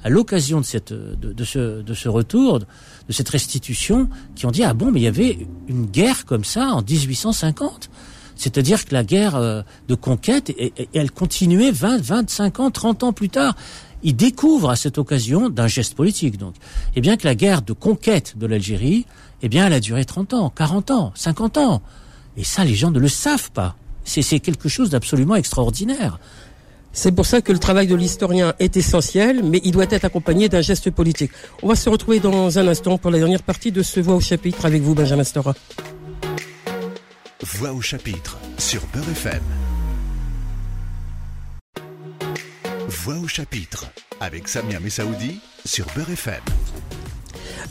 à 0.04 0.10
l'occasion 0.10 0.60
de 0.60 0.66
cette, 0.66 0.92
de, 0.92 1.32
de, 1.32 1.44
ce, 1.44 1.80
de 1.80 1.94
ce 1.94 2.08
retour, 2.08 2.58
de 2.58 3.12
cette 3.12 3.30
restitution, 3.30 4.10
qui 4.34 4.44
ont 4.44 4.50
dit 4.50 4.62
ah 4.62 4.74
bon, 4.74 4.92
mais 4.92 5.00
il 5.00 5.04
y 5.04 5.08
avait 5.08 5.46
une 5.68 5.86
guerre 5.86 6.26
comme 6.26 6.44
ça 6.44 6.66
en 6.66 6.82
1850. 6.82 7.88
C'est-à-dire 8.36 8.84
que 8.84 8.92
la 8.92 9.02
guerre 9.02 9.36
euh, 9.36 9.62
de 9.88 9.94
conquête, 9.94 10.52
elle 10.94 11.10
continuait 11.10 11.70
20, 11.70 12.02
25 12.02 12.60
ans, 12.60 12.70
30 12.70 13.02
ans 13.04 13.12
plus 13.12 13.30
tard. 13.30 13.56
Ils 14.02 14.14
découvrent 14.14 14.70
à 14.70 14.76
cette 14.76 14.98
occasion 14.98 15.48
d'un 15.48 15.66
geste 15.66 15.94
politique, 15.94 16.36
donc, 16.36 16.54
eh 16.94 17.00
bien 17.00 17.16
que 17.16 17.26
la 17.26 17.34
guerre 17.34 17.62
de 17.62 17.72
conquête 17.72 18.36
de 18.36 18.46
l'Algérie, 18.46 19.06
eh 19.42 19.48
bien, 19.48 19.66
elle 19.66 19.72
a 19.72 19.80
duré 19.80 20.04
30 20.04 20.34
ans, 20.34 20.50
40 20.50 20.90
ans, 20.90 21.12
50 21.14 21.58
ans. 21.58 21.82
Et 22.36 22.44
ça, 22.44 22.64
les 22.64 22.74
gens 22.74 22.90
ne 22.90 22.98
le 22.98 23.08
savent 23.08 23.50
pas. 23.50 23.76
C'est 24.04 24.40
quelque 24.40 24.68
chose 24.68 24.90
d'absolument 24.90 25.34
extraordinaire. 25.34 26.18
C'est 26.92 27.12
pour 27.12 27.26
ça 27.26 27.42
que 27.42 27.52
le 27.52 27.58
travail 27.58 27.86
de 27.86 27.94
l'historien 27.94 28.54
est 28.58 28.76
essentiel, 28.78 29.42
mais 29.44 29.60
il 29.64 29.72
doit 29.72 29.84
être 29.90 30.04
accompagné 30.04 30.48
d'un 30.48 30.62
geste 30.62 30.90
politique. 30.90 31.30
On 31.62 31.68
va 31.68 31.76
se 31.76 31.90
retrouver 31.90 32.20
dans 32.20 32.58
un 32.58 32.66
instant 32.66 32.96
pour 32.96 33.10
la 33.10 33.18
dernière 33.18 33.42
partie 33.42 33.70
de 33.70 33.82
ce 33.82 34.00
Voix 34.00 34.14
au 34.14 34.20
chapitre 34.20 34.64
avec 34.64 34.80
vous, 34.80 34.94
Benjamin 34.94 35.24
Stora. 35.24 35.54
Voix 37.42 37.72
au 37.72 37.82
chapitre 37.82 38.38
sur 38.56 38.80
Beurre 38.94 39.10
FM. 39.10 39.42
Voix 42.88 43.18
au 43.18 43.28
chapitre 43.28 43.84
avec 44.20 44.48
Samia 44.48 44.80
Messaoudi 44.80 45.40
sur 45.66 45.84
Beurre 45.94 46.10
FM. 46.10 46.40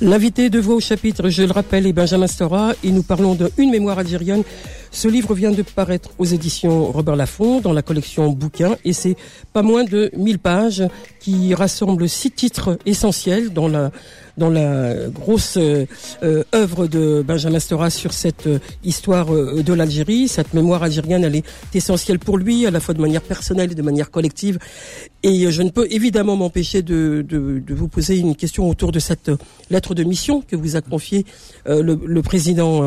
L'invité 0.01 0.49
de 0.49 0.59
Voix 0.59 0.75
au 0.75 0.81
chapitre, 0.81 1.29
je 1.29 1.43
le 1.43 1.53
rappelle, 1.53 1.87
est 1.87 1.93
Benjamin 1.93 2.27
Stora 2.27 2.73
et 2.83 2.91
nous 2.91 3.01
parlons 3.01 3.33
de 3.33 3.49
Une 3.57 3.71
mémoire 3.71 3.97
algérienne. 3.97 4.43
Ce 4.91 5.07
livre 5.07 5.33
vient 5.33 5.51
de 5.51 5.61
paraître 5.61 6.09
aux 6.17 6.25
éditions 6.25 6.91
Robert 6.91 7.15
Laffont 7.15 7.61
dans 7.61 7.71
la 7.71 7.81
collection 7.81 8.29
Bouquins 8.29 8.75
et 8.83 8.91
c'est 8.91 9.15
pas 9.53 9.61
moins 9.61 9.85
de 9.85 10.11
1000 10.17 10.39
pages 10.39 10.83
qui 11.21 11.53
rassemblent 11.53 12.09
six 12.09 12.31
titres 12.31 12.77
essentiels 12.85 13.53
dans 13.53 13.69
la 13.69 13.91
dans 14.37 14.49
la 14.49 15.07
grosse 15.07 15.57
euh, 15.57 15.85
euh, 16.23 16.43
œuvre 16.53 16.87
de 16.87 17.23
Benjamin 17.25 17.59
Stora 17.59 17.89
sur 17.89 18.13
cette 18.13 18.47
histoire 18.83 19.27
de 19.27 19.73
l'Algérie. 19.73 20.27
Cette 20.27 20.53
mémoire 20.53 20.83
algérienne, 20.83 21.23
elle 21.23 21.35
est 21.35 21.45
essentielle 21.73 22.19
pour 22.19 22.37
lui, 22.37 22.65
à 22.65 22.71
la 22.71 22.79
fois 22.79 22.93
de 22.93 23.01
manière 23.01 23.21
personnelle 23.21 23.71
et 23.71 23.75
de 23.75 23.81
manière 23.81 24.11
collective. 24.11 24.59
Et 25.23 25.49
je 25.51 25.61
ne 25.61 25.69
peux 25.69 25.87
évidemment 25.89 26.35
m'empêcher 26.35 26.81
de, 26.81 27.25
de, 27.27 27.59
de, 27.65 27.73
vous 27.73 27.87
poser 27.87 28.19
une 28.19 28.35
question 28.35 28.69
autour 28.69 28.91
de 28.91 28.99
cette 28.99 29.31
lettre 29.71 29.95
de 29.95 30.03
mission 30.03 30.41
que 30.41 30.55
vous 30.55 30.75
a 30.75 30.81
confiée 30.81 31.25
le, 31.65 31.81
le, 31.81 32.21
président 32.21 32.83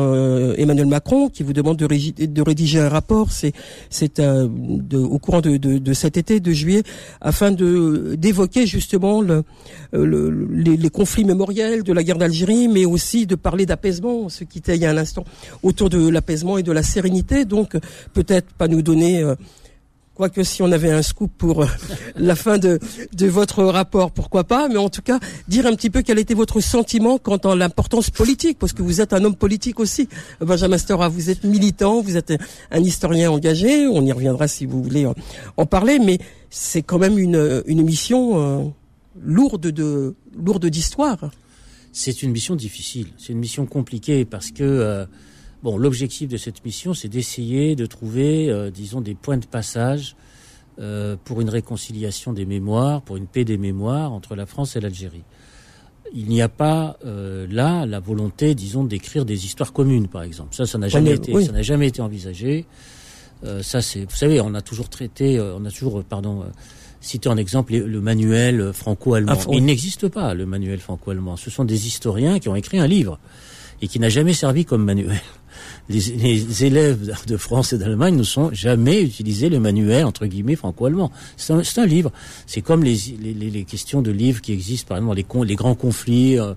Emmanuel 0.53 0.85
Macron, 0.85 1.27
qui 1.27 1.43
vous 1.43 1.51
demande 1.51 1.75
de, 1.75 2.25
de 2.25 2.41
rédiger 2.41 2.79
un 2.79 2.87
rapport. 2.87 3.27
C'est, 3.31 4.21
au 4.21 5.19
courant 5.19 5.41
de, 5.41 5.57
de, 5.57 5.93
cet 5.93 6.15
été, 6.15 6.39
de 6.39 6.51
juillet, 6.51 6.83
afin 7.19 7.51
d'évoquer 7.51 8.65
justement 8.65 9.21
le, 9.21 9.43
le, 9.91 10.29
les, 10.29 10.89
conflits 10.89 11.25
mémoriels 11.39 11.83
de 11.83 11.93
la 11.93 12.03
guerre 12.03 12.17
d'Algérie, 12.17 12.67
mais 12.67 12.83
aussi 12.83 13.25
de 13.25 13.35
parler 13.35 13.65
d'apaisement, 13.65 14.27
ce 14.27 14.43
qui 14.43 14.57
était 14.57 14.75
il 14.75 14.81
y 14.81 14.85
a 14.85 14.91
un 14.91 14.97
instant 14.97 15.23
autour 15.63 15.89
de 15.89 16.09
l'apaisement 16.09 16.57
et 16.57 16.63
de 16.63 16.71
la 16.73 16.83
sérénité. 16.83 17.45
Donc 17.45 17.77
peut-être 18.13 18.51
pas 18.53 18.67
nous 18.67 18.81
donner 18.81 19.23
euh, 19.23 19.35
Quoique 20.15 20.43
si 20.43 20.61
on 20.61 20.69
avait 20.73 20.91
un 20.91 21.01
scoop 21.01 21.31
pour 21.37 21.63
euh, 21.63 21.67
la 22.17 22.35
fin 22.35 22.57
de, 22.57 22.77
de 23.13 23.27
votre 23.27 23.63
rapport, 23.63 24.11
pourquoi 24.11 24.43
pas, 24.43 24.67
mais 24.67 24.75
en 24.75 24.89
tout 24.89 25.01
cas, 25.01 25.17
dire 25.47 25.65
un 25.65 25.73
petit 25.75 25.89
peu 25.89 26.01
quel 26.01 26.19
était 26.19 26.33
votre 26.33 26.59
sentiment 26.59 27.17
quant 27.17 27.37
à 27.37 27.55
l'importance 27.55 28.09
politique, 28.09 28.59
parce 28.59 28.73
que 28.73 28.81
vous 28.81 28.99
êtes 28.99 29.13
un 29.13 29.23
homme 29.23 29.37
politique 29.37 29.79
aussi. 29.79 30.09
Benjamin 30.41 30.77
Stora, 30.77 31.07
vous 31.07 31.29
êtes 31.29 31.45
militant, 31.45 32.01
vous 32.01 32.17
êtes 32.17 32.33
un 32.69 32.81
historien 32.81 33.31
engagé, 33.31 33.87
on 33.87 34.05
y 34.05 34.11
reviendra 34.11 34.49
si 34.49 34.65
vous 34.65 34.83
voulez 34.83 35.07
en, 35.55 35.65
parler, 35.65 35.99
mais 35.99 36.19
c'est 36.49 36.81
quand 36.81 36.99
même 36.99 37.17
une, 37.17 37.63
une 37.65 37.83
mission 37.83 38.41
euh, 38.41 38.63
lourde 39.19 39.67
de 39.67 40.15
lourde 40.37 40.65
d'histoire. 40.67 41.31
C'est 41.91 42.21
une 42.21 42.31
mission 42.31 42.55
difficile, 42.55 43.07
c'est 43.17 43.33
une 43.33 43.39
mission 43.39 43.65
compliquée 43.65 44.25
parce 44.25 44.51
que 44.51 44.63
euh, 44.63 45.05
Bon, 45.61 45.77
l'objectif 45.77 46.29
de 46.29 46.37
cette 46.37 46.63
mission, 46.63 46.93
c'est 46.93 47.09
d'essayer 47.09 47.75
de 47.75 47.85
trouver, 47.85 48.49
euh, 48.49 48.71
disons, 48.71 49.01
des 49.01 49.13
points 49.13 49.35
de 49.35 49.45
passage 49.45 50.15
euh, 50.79 51.17
pour 51.25 51.41
une 51.41 51.49
réconciliation 51.49 52.31
des 52.31 52.45
mémoires, 52.45 53.01
pour 53.01 53.17
une 53.17 53.27
paix 53.27 53.43
des 53.43 53.57
mémoires 53.57 54.13
entre 54.13 54.37
la 54.37 54.45
France 54.45 54.77
et 54.77 54.79
l'Algérie. 54.79 55.23
Il 56.13 56.29
n'y 56.29 56.41
a 56.41 56.47
pas 56.47 56.97
là 57.03 57.85
la 57.85 57.99
volonté, 57.99 58.55
disons, 58.55 58.83
d'écrire 58.83 59.25
des 59.25 59.45
histoires 59.45 59.73
communes, 59.73 60.07
par 60.07 60.23
exemple. 60.23 60.55
Ça, 60.55 60.65
ça 60.65 60.79
n'a 60.79 60.87
jamais 60.87 61.11
été, 61.11 61.39
ça 61.43 61.51
n'a 61.51 61.61
jamais 61.61 61.87
été 61.87 62.01
envisagé. 62.01 62.65
ça, 63.61 63.81
c'est, 63.81 64.05
vous 64.05 64.15
savez, 64.15 64.41
on 64.41 64.55
a 64.55 64.61
toujours 64.61 64.89
traité, 64.89 65.39
on 65.39 65.63
a 65.65 65.69
toujours, 65.69 66.03
pardon 66.03 66.45
cité 67.01 67.29
en 67.29 67.37
exemple 67.37 67.73
le 67.73 68.01
manuel 68.01 68.71
franco-allemand. 68.73 69.33
Ah, 69.35 69.51
Il 69.51 69.65
n'existe 69.65 70.07
pas 70.07 70.33
le 70.33 70.45
manuel 70.45 70.79
franco-allemand. 70.79 71.37
Ce 71.37 71.49
sont 71.49 71.65
des 71.65 71.87
historiens 71.87 72.39
qui 72.39 72.49
ont 72.49 72.55
écrit 72.55 72.79
un 72.79 72.87
livre 72.87 73.19
et 73.81 73.87
qui 73.87 73.99
n'a 73.99 74.09
jamais 74.09 74.33
servi 74.33 74.65
comme 74.65 74.83
manuel 74.83 75.21
les, 75.89 76.65
élèves 76.65 77.15
de 77.27 77.37
France 77.37 77.73
et 77.73 77.77
d'Allemagne 77.77 78.15
ne 78.15 78.23
sont 78.23 78.51
jamais 78.53 79.01
utilisé 79.01 79.49
le 79.49 79.59
manuel 79.59 80.05
entre 80.05 80.25
guillemets 80.25 80.55
franco-allemand. 80.55 81.11
C'est 81.37 81.53
un, 81.53 81.85
livre. 81.85 82.11
C'est 82.45 82.61
comme 82.61 82.83
les, 82.83 82.97
les, 83.19 83.63
questions 83.63 84.01
de 84.01 84.11
livres 84.11 84.41
qui 84.41 84.53
existent, 84.53 84.87
par 84.87 84.97
exemple, 84.97 85.15
les, 85.15 85.45
les 85.45 85.55
grands 85.55 85.75
conflits. 85.75 86.37
Euh, 86.39 86.53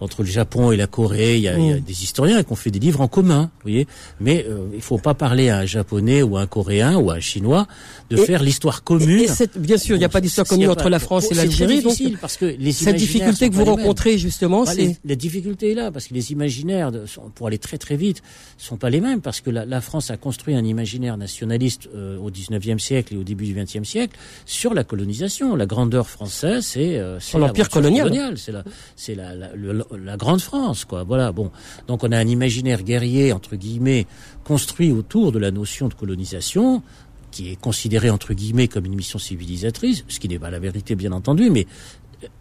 entre 0.00 0.22
le 0.22 0.28
Japon 0.28 0.72
et 0.72 0.76
la 0.76 0.86
Corée, 0.86 1.36
il 1.36 1.42
y 1.42 1.48
a, 1.48 1.56
mm. 1.56 1.80
des 1.80 2.02
historiens 2.02 2.42
qui 2.42 2.52
ont 2.52 2.56
fait 2.56 2.70
des 2.70 2.78
livres 2.78 3.00
en 3.00 3.08
commun, 3.08 3.50
vous 3.56 3.70
voyez. 3.70 3.86
Mais 4.20 4.44
euh, 4.48 4.66
il 4.74 4.80
faut 4.80 4.98
pas 4.98 5.14
parler 5.14 5.48
à 5.48 5.58
un 5.58 5.64
japonais 5.64 6.22
ou 6.22 6.36
à 6.36 6.42
un 6.42 6.46
coréen 6.46 6.96
ou 6.96 7.10
à 7.10 7.14
un 7.14 7.20
chinois 7.20 7.66
de 8.10 8.16
faire 8.16 8.42
l'histoire 8.42 8.84
commune. 8.84 9.20
Et, 9.20 9.58
bien 9.58 9.76
sûr, 9.76 9.96
il 9.96 9.98
n'y 9.98 10.04
a 10.04 10.08
pas 10.08 10.20
d'histoire 10.20 10.46
commune 10.46 10.68
entre 10.68 10.88
la 10.88 10.98
France 10.98 11.30
et 11.30 11.34
l'Algérie. 11.34 11.82
Donc, 11.82 11.96
parce 12.20 12.36
que 12.36 12.44
les 12.46 12.72
cette 12.72 12.96
difficulté 12.96 13.48
que 13.48 13.54
vous 13.54 13.64
rencontrez 13.64 14.18
justement, 14.18 14.64
c'est 14.66 14.96
la 15.04 15.14
difficulté 15.14 15.72
est 15.72 15.74
là 15.74 15.90
parce 15.90 16.08
que 16.08 16.14
les 16.14 16.32
imaginaires, 16.32 16.92
de, 16.92 17.04
pour 17.34 17.46
aller 17.46 17.58
très 17.58 17.78
très 17.78 17.96
vite, 17.96 18.22
sont 18.58 18.76
pas 18.76 18.90
les 18.90 19.00
mêmes 19.00 19.20
parce 19.20 19.40
que 19.40 19.50
la, 19.50 19.64
la 19.64 19.80
France 19.80 20.10
a 20.10 20.16
construit 20.16 20.54
un 20.54 20.64
imaginaire 20.64 21.16
nationaliste 21.16 21.88
euh, 21.94 22.18
au 22.18 22.30
19e 22.30 22.78
siècle 22.78 23.14
et 23.14 23.16
au 23.16 23.24
début 23.24 23.44
du 23.44 23.54
20e 23.54 23.84
siècle 23.84 24.18
sur 24.46 24.74
la 24.74 24.84
colonisation. 24.84 25.56
La 25.56 25.66
grandeur 25.66 26.08
française, 26.08 26.64
c'est 26.64 26.98
euh, 26.98 27.18
l'empire 27.34 27.68
colonial. 27.68 28.36
C'est 28.36 28.52
la, 28.52 28.64
c'est 28.96 29.14
la, 29.14 29.34
la, 29.34 29.48
la 29.96 30.16
grande 30.16 30.40
France, 30.40 30.84
quoi. 30.84 31.04
Voilà. 31.04 31.32
Bon, 31.32 31.50
donc 31.86 32.04
on 32.04 32.12
a 32.12 32.18
un 32.18 32.26
imaginaire 32.26 32.82
guerrier 32.82 33.32
entre 33.32 33.56
guillemets 33.56 34.06
construit 34.44 34.92
autour 34.92 35.32
de 35.32 35.38
la 35.38 35.50
notion 35.50 35.88
de 35.88 35.94
colonisation 35.94 36.82
qui 37.30 37.50
est 37.50 37.60
considéré 37.60 38.10
entre 38.10 38.32
guillemets 38.32 38.68
comme 38.68 38.84
une 38.84 38.94
mission 38.94 39.18
civilisatrice, 39.18 40.04
ce 40.08 40.20
qui 40.20 40.28
n'est 40.28 40.38
pas 40.38 40.50
la 40.50 40.60
vérité 40.60 40.94
bien 40.94 41.10
entendu, 41.12 41.50
mais 41.50 41.66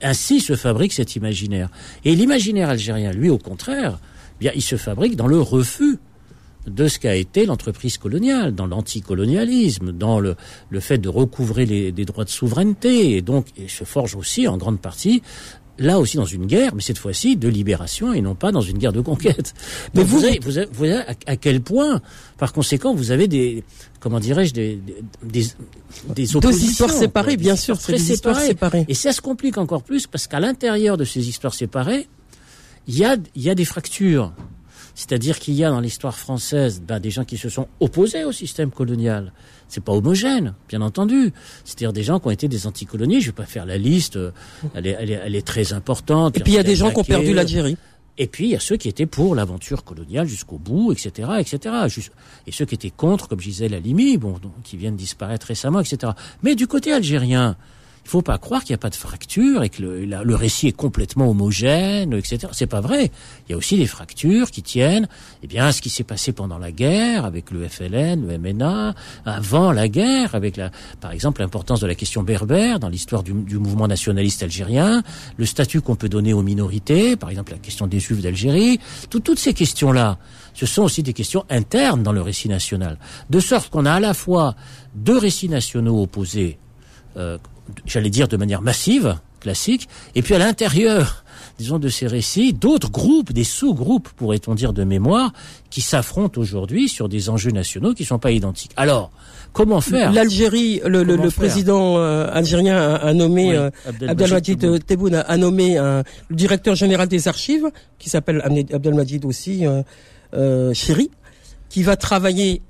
ainsi 0.02 0.40
se 0.40 0.56
fabrique 0.56 0.94
cet 0.94 1.16
imaginaire. 1.16 1.70
Et 2.06 2.16
l'imaginaire 2.16 2.70
algérien, 2.70 3.12
lui, 3.12 3.30
au 3.30 3.40
contraire, 3.40 4.00
bien, 4.40 4.52
il 4.56 4.62
se 4.62 4.76
fabrique 4.76 5.16
dans 5.16 5.28
le 5.28 5.42
refus 5.42 5.98
de 6.68 6.88
ce 6.88 7.00
qu'a 7.00 7.16
été 7.16 7.46
l'entreprise 7.46 7.98
coloniale, 7.98 8.56
dans 8.56 8.68
l'anticolonialisme, 8.68 9.92
dans 9.92 10.20
le, 10.20 10.36
fait 10.80 10.98
de 10.98 11.10
recouvrer 11.10 11.66
les, 11.66 11.92
des 11.92 12.06
droits 12.06 12.24
de 12.24 12.30
souveraineté, 12.30 13.18
et 13.18 13.22
donc 13.22 13.48
il 13.58 13.70
se 13.70 13.84
forge 13.84 14.16
aussi 14.16 14.48
en 14.48 14.58
grande 14.58 14.80
partie 14.80 15.22
là 15.78 16.00
aussi 16.00 16.18
dans 16.18 16.26
une 16.26 16.46
guerre, 16.46 16.76
mais 16.76 16.82
cette 16.82 16.98
fois-ci 16.98 17.36
de 17.36 17.48
libération 17.48 18.14
et 18.14 18.22
non 18.22 18.36
pas 18.36 18.52
dans 18.52 18.62
une 18.62 18.78
guerre 18.78 18.94
de 18.94 19.02
conquête. 19.02 19.54
Mais 19.94 20.04
vous, 20.04 20.20
vous, 20.20 20.28
vous, 20.42 20.60
voyez 20.74 21.02
à, 21.26 21.36
quel 21.36 21.62
point, 21.62 22.02
par 22.38 22.54
conséquent, 22.54 22.94
vous 22.94 23.12
avez 23.12 23.28
des, 23.28 23.64
comment 24.00 24.20
dirais-je, 24.20 24.54
des, 24.54 24.80
des, 25.24 25.48
des 26.10 26.36
oppositions. 26.36 26.40
Deux 26.40 26.64
histoires 26.64 26.92
séparées, 26.92 27.38
bien 27.38 27.56
sûr, 27.56 27.78
très 27.78 27.98
histoires 27.98 28.40
séparées. 28.40 28.86
Et 28.88 28.94
ça 28.94 29.12
se 29.12 29.22
complique 29.22 29.58
encore 29.58 29.84
plus 29.84 30.08
parce 30.08 30.28
qu'à 30.28 30.40
l'intérieur 30.40 30.98
de 30.98 31.06
ces 31.06 31.28
histoires 31.28 31.54
séparées, 31.54 32.08
il 32.88 32.98
y 32.98 33.06
a, 33.06 33.16
il 33.36 33.42
y 33.42 33.50
a 33.50 33.56
des 33.56 33.66
fractures. 33.66 34.34
C'est-à-dire 34.96 35.40
qu'il 35.40 35.56
y 35.56 35.64
a 35.64 35.70
dans 35.70 35.80
l'histoire 35.80 36.16
française 36.16 36.82
ben, 36.86 37.00
des 37.00 37.10
gens 37.10 37.24
qui 37.24 37.38
se 37.38 37.50
sont 37.50 37.68
opposés 37.80 38.26
au 38.26 38.32
système 38.32 38.70
colonial. 38.70 39.34
C'est 39.68 39.84
pas 39.84 39.92
homogène, 39.92 40.54
bien 40.70 40.82
entendu. 40.82 41.34
C'est-à-dire 41.66 41.94
des 41.94 42.04
gens 42.04 42.20
qui 42.20 42.28
ont 42.28 42.32
été 42.32 42.48
des 42.48 42.68
anticolonies. 42.68 43.22
Je 43.22 43.28
vais 43.28 43.32
pas 43.32 43.46
faire 43.46 43.66
la 43.66 43.78
liste. 43.78 44.20
Elle 44.76 44.86
est, 44.86 44.96
elle 45.00 45.10
est, 45.10 45.22
elle 45.26 45.36
est 45.36 45.48
très 45.48 45.74
importante. 45.74 46.38
Et 46.38 46.42
puis 46.42 46.54
il 46.54 46.56
y 46.56 46.60
a 46.60 46.64
des 46.64 46.76
gens 46.76 46.92
qui 46.92 47.00
ont 47.00 47.04
perdu 47.04 47.34
l'Algérie. 47.34 47.78
Et 48.18 48.28
puis 48.28 48.46
il 48.46 48.52
y 48.52 48.56
a 48.56 48.60
ceux 48.60 48.78
qui 48.78 48.88
étaient 48.88 49.08
pour 49.08 49.34
l'aventure 49.34 49.84
coloniale 49.84 50.28
jusqu'au 50.28 50.60
bout, 50.60 50.92
etc., 50.92 51.32
etc. 51.40 51.76
Et 52.46 52.52
ceux 52.52 52.66
qui 52.66 52.76
étaient 52.76 52.92
contre, 52.92 53.28
comme 53.28 53.40
je 53.40 53.50
disais, 53.50 53.70
la 53.70 53.80
Limi, 53.80 54.18
bon, 54.18 54.36
qui 54.64 54.78
viennent 54.78 54.96
disparaître 54.96 55.48
récemment, 55.48 55.80
etc. 55.80 56.14
Mais 56.44 56.54
du 56.54 56.68
côté 56.68 56.94
algérien, 56.94 57.58
il 58.06 58.10
faut 58.10 58.22
pas 58.22 58.38
croire 58.38 58.64
qu'il 58.64 58.74
n'y 58.74 58.76
a 58.76 58.80
pas 58.80 58.90
de 58.90 58.96
fracture 58.96 59.64
et 59.64 59.70
que 59.70 59.82
le, 59.82 60.06
le, 60.06 60.36
récit 60.36 60.68
est 60.68 60.76
complètement 60.76 61.30
homogène, 61.30 62.14
etc. 62.14 62.48
C'est 62.52 62.68
pas 62.68 62.82
vrai. 62.82 63.12
Il 63.48 63.52
y 63.52 63.54
a 63.56 63.58
aussi 63.58 63.78
des 63.78 63.86
fractures 63.86 64.52
qui 64.52 64.62
tiennent, 64.62 65.08
eh 65.42 65.48
bien, 65.48 65.66
à 65.68 65.72
ce 65.72 65.82
qui 65.82 65.90
s'est 65.90 66.04
passé 66.04 66.34
pendant 66.34 66.58
la 66.58 66.72
guerre 66.72 67.26
avec 67.26 67.50
le 67.52 67.68
FLN, 67.68 68.28
le 68.28 68.38
MNA, 68.38 68.94
avant 69.26 69.72
la 69.72 69.88
guerre, 69.88 70.36
avec 70.36 70.58
la, 70.58 70.70
par 71.00 71.12
exemple, 71.12 71.42
l'importance 71.42 71.80
de 71.80 71.88
la 71.88 71.96
question 71.96 72.24
berbère 72.24 72.80
dans 72.80 72.90
l'histoire 72.90 73.24
du, 73.24 73.34
du, 73.34 73.58
mouvement 73.58 73.88
nationaliste 73.88 74.44
algérien, 74.44 75.02
le 75.38 75.46
statut 75.46 75.80
qu'on 75.80 75.96
peut 75.96 76.10
donner 76.10 76.34
aux 76.34 76.44
minorités, 76.44 77.16
par 77.16 77.30
exemple 77.30 77.54
la 77.54 77.60
question 77.60 77.88
des 77.88 78.00
Juifs 78.00 78.22
d'Algérie, 78.22 78.80
toutes 79.10 79.40
ces 79.40 79.54
questions-là, 79.54 80.18
ce 80.54 80.66
sont 80.66 80.84
aussi 80.84 81.04
des 81.04 81.14
questions 81.14 81.46
internes 81.50 82.04
dans 82.04 82.12
le 82.12 82.22
récit 82.22 82.50
national, 82.50 82.98
de 83.30 83.40
sorte 83.40 83.70
qu'on 83.70 83.86
a 83.86 83.94
à 83.94 84.00
la 84.00 84.14
fois 84.14 84.56
deux 84.94 85.18
récits 85.18 85.50
nationaux 85.50 86.02
opposés. 86.02 86.60
Euh, 87.18 87.38
j'allais 87.86 88.10
dire 88.10 88.28
de 88.28 88.38
manière 88.38 88.62
massive, 88.62 89.18
classique, 89.40 89.90
et 90.16 90.22
puis 90.22 90.34
à 90.34 90.40
l'intérieur, 90.40 91.24
disons, 91.60 91.80
de 91.80 91.90
ces 91.90 92.08
récits, 92.08 92.54
d'autres 92.54 92.90
groupes, 92.90 93.32
des 93.32 93.44
sous-groupes, 93.44 94.10
pourrait-on 94.16 94.56
dire, 94.56 94.74
de 94.74 94.84
mémoire, 94.84 95.34
qui 95.70 95.82
s'affrontent 95.82 96.40
aujourd'hui 96.40 96.90
sur 96.90 97.10
des 97.10 97.30
enjeux 97.30 97.52
nationaux 97.52 97.94
qui 97.94 98.04
ne 98.04 98.08
sont 98.08 98.20
pas 98.20 98.32
identiques. 98.32 98.72
Alors, 98.76 99.12
comment 99.52 99.82
faire? 99.82 100.12
L'Algérie, 100.12 100.82
le, 100.86 101.04
le, 101.04 101.30
président 101.30 101.98
euh, 101.98 102.28
algérien 102.32 102.78
a, 102.96 103.14
nommé, 103.14 103.50
oui, 103.50 103.56
euh, 103.56 103.70
Abdelmajid 104.08 104.86
Tebboune. 104.86 105.16
A, 105.16 105.38
nommé 105.38 105.78
un, 105.78 106.04
le 106.30 106.36
directeur 106.36 106.76
général 106.76 107.08
des 107.08 107.28
archives, 107.28 107.70
qui 108.00 108.10
s'appelle 108.10 108.42
Abdelmajid 108.72 109.26
aussi, 109.26 109.66
euh, 109.66 109.84
euh, 110.34 110.74
Chéri, 110.74 111.12
qui 111.70 111.84
va 111.84 111.96
travailler 111.96 112.62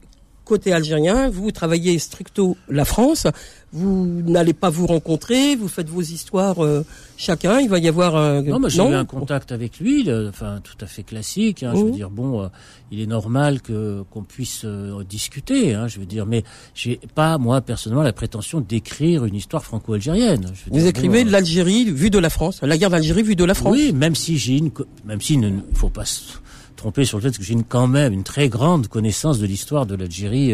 côté 0.45 0.73
algérien, 0.73 1.29
vous 1.29 1.51
travaillez 1.51 1.97
stricto 1.99 2.57
la 2.67 2.85
France, 2.85 3.27
vous 3.71 4.21
n'allez 4.25 4.53
pas 4.53 4.69
vous 4.69 4.85
rencontrer, 4.85 5.55
vous 5.55 5.67
faites 5.67 5.89
vos 5.89 6.01
histoires 6.01 6.63
euh, 6.63 6.85
chacun, 7.17 7.59
il 7.59 7.69
va 7.69 7.79
y 7.79 7.87
avoir 7.87 8.15
un... 8.15 8.41
Non, 8.41 8.59
mais 8.59 8.69
j'ai 8.69 8.83
eu 8.83 8.93
un 8.93 9.05
contact 9.05 9.51
avec 9.51 9.79
lui, 9.79 10.07
enfin 10.27 10.59
tout 10.63 10.77
à 10.81 10.85
fait 10.85 11.03
classique, 11.03 11.63
hein, 11.63 11.71
je 11.73 11.79
veux 11.79 11.91
oh. 11.91 11.95
dire, 11.95 12.09
bon, 12.09 12.43
euh, 12.43 12.47
il 12.91 13.01
est 13.01 13.07
normal 13.07 13.61
que 13.61 14.03
qu'on 14.11 14.23
puisse 14.23 14.61
euh, 14.65 15.03
discuter, 15.03 15.73
hein, 15.73 15.87
je 15.87 15.99
veux 15.99 16.05
dire, 16.05 16.25
mais 16.25 16.43
j'ai 16.75 16.99
pas, 17.15 17.37
moi, 17.37 17.61
personnellement, 17.61 18.03
la 18.03 18.13
prétention 18.13 18.61
d'écrire 18.61 19.25
une 19.25 19.35
histoire 19.35 19.63
franco-algérienne. 19.63 20.51
Vous 20.69 20.85
écrivez 20.85 21.23
l'Algérie 21.23 21.89
vue 21.89 22.09
de 22.09 22.19
la 22.19 22.29
France, 22.29 22.61
la 22.61 22.77
guerre 22.77 22.89
d'Algérie 22.89 23.23
vue 23.23 23.35
de 23.35 23.45
la 23.45 23.53
France 23.53 23.73
Oui, 23.73 23.93
même 23.93 24.15
si 24.15 24.37
j'ai 24.37 24.57
une... 24.57 24.71
Même 25.05 25.21
s'il 25.21 25.39
ne 25.39 25.59
faut 25.73 25.89
pas 25.89 26.05
tromper 26.75 27.05
sur 27.05 27.17
le 27.17 27.23
fait 27.23 27.37
que 27.37 27.43
j'ai 27.43 27.55
quand 27.67 27.87
même 27.87 28.13
une 28.13 28.23
très 28.23 28.49
grande 28.49 28.87
connaissance 28.87 29.39
de 29.39 29.45
l'histoire 29.45 29.85
de 29.85 29.95
l'Algérie 29.95 30.53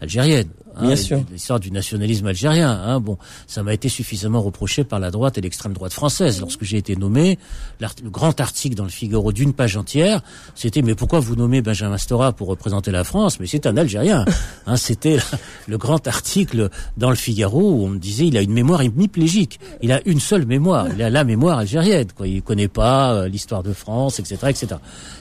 algérienne. 0.00 0.48
Hein, 0.76 0.86
Bien 0.86 0.96
sûr. 0.96 1.20
L'histoire 1.30 1.60
du 1.60 1.70
nationalisme 1.70 2.26
algérien. 2.26 2.70
Hein. 2.70 3.00
Bon, 3.00 3.18
ça 3.46 3.62
m'a 3.62 3.74
été 3.74 3.88
suffisamment 3.88 4.40
reproché 4.42 4.84
par 4.84 4.98
la 5.00 5.10
droite 5.10 5.38
et 5.38 5.40
l'extrême 5.40 5.72
droite 5.72 5.92
française. 5.92 6.40
Lorsque 6.40 6.64
j'ai 6.64 6.78
été 6.78 6.96
nommé, 6.96 7.38
le 7.80 8.10
grand 8.10 8.40
article 8.40 8.74
dans 8.76 8.84
le 8.84 8.90
Figaro 8.90 9.32
d'une 9.32 9.52
page 9.52 9.76
entière, 9.76 10.22
c'était 10.54 10.82
mais 10.82 10.94
pourquoi 10.94 11.20
vous 11.20 11.36
nommez 11.36 11.62
Benjamin 11.62 11.98
Stora 11.98 12.32
pour 12.32 12.48
représenter 12.48 12.90
la 12.90 13.04
France? 13.04 13.38
Mais 13.40 13.46
c'est 13.46 13.66
un 13.66 13.76
Algérien. 13.76 14.24
Hein, 14.64 14.76
c'était 14.76 15.18
le 15.66 15.76
grand 15.76 16.06
article 16.06 16.70
dans 16.96 17.10
le 17.10 17.16
Figaro 17.16 17.72
où 17.72 17.84
on 17.84 17.88
me 17.88 17.98
disait 17.98 18.28
il 18.28 18.36
a 18.36 18.42
une 18.42 18.52
mémoire 18.52 18.80
hémiplégique. 18.82 19.58
Il 19.82 19.90
a 19.90 20.00
une 20.06 20.20
seule 20.20 20.46
mémoire. 20.46 20.86
Il 20.94 21.02
a 21.02 21.10
la 21.10 21.24
mémoire 21.24 21.58
algérienne. 21.58 22.06
Quoi. 22.16 22.28
Il 22.28 22.42
connaît 22.42 22.68
pas 22.68 23.12
euh, 23.12 23.28
l'histoire 23.28 23.64
de 23.64 23.72
France, 23.72 24.20
etc., 24.20 24.36
etc. 24.50 24.66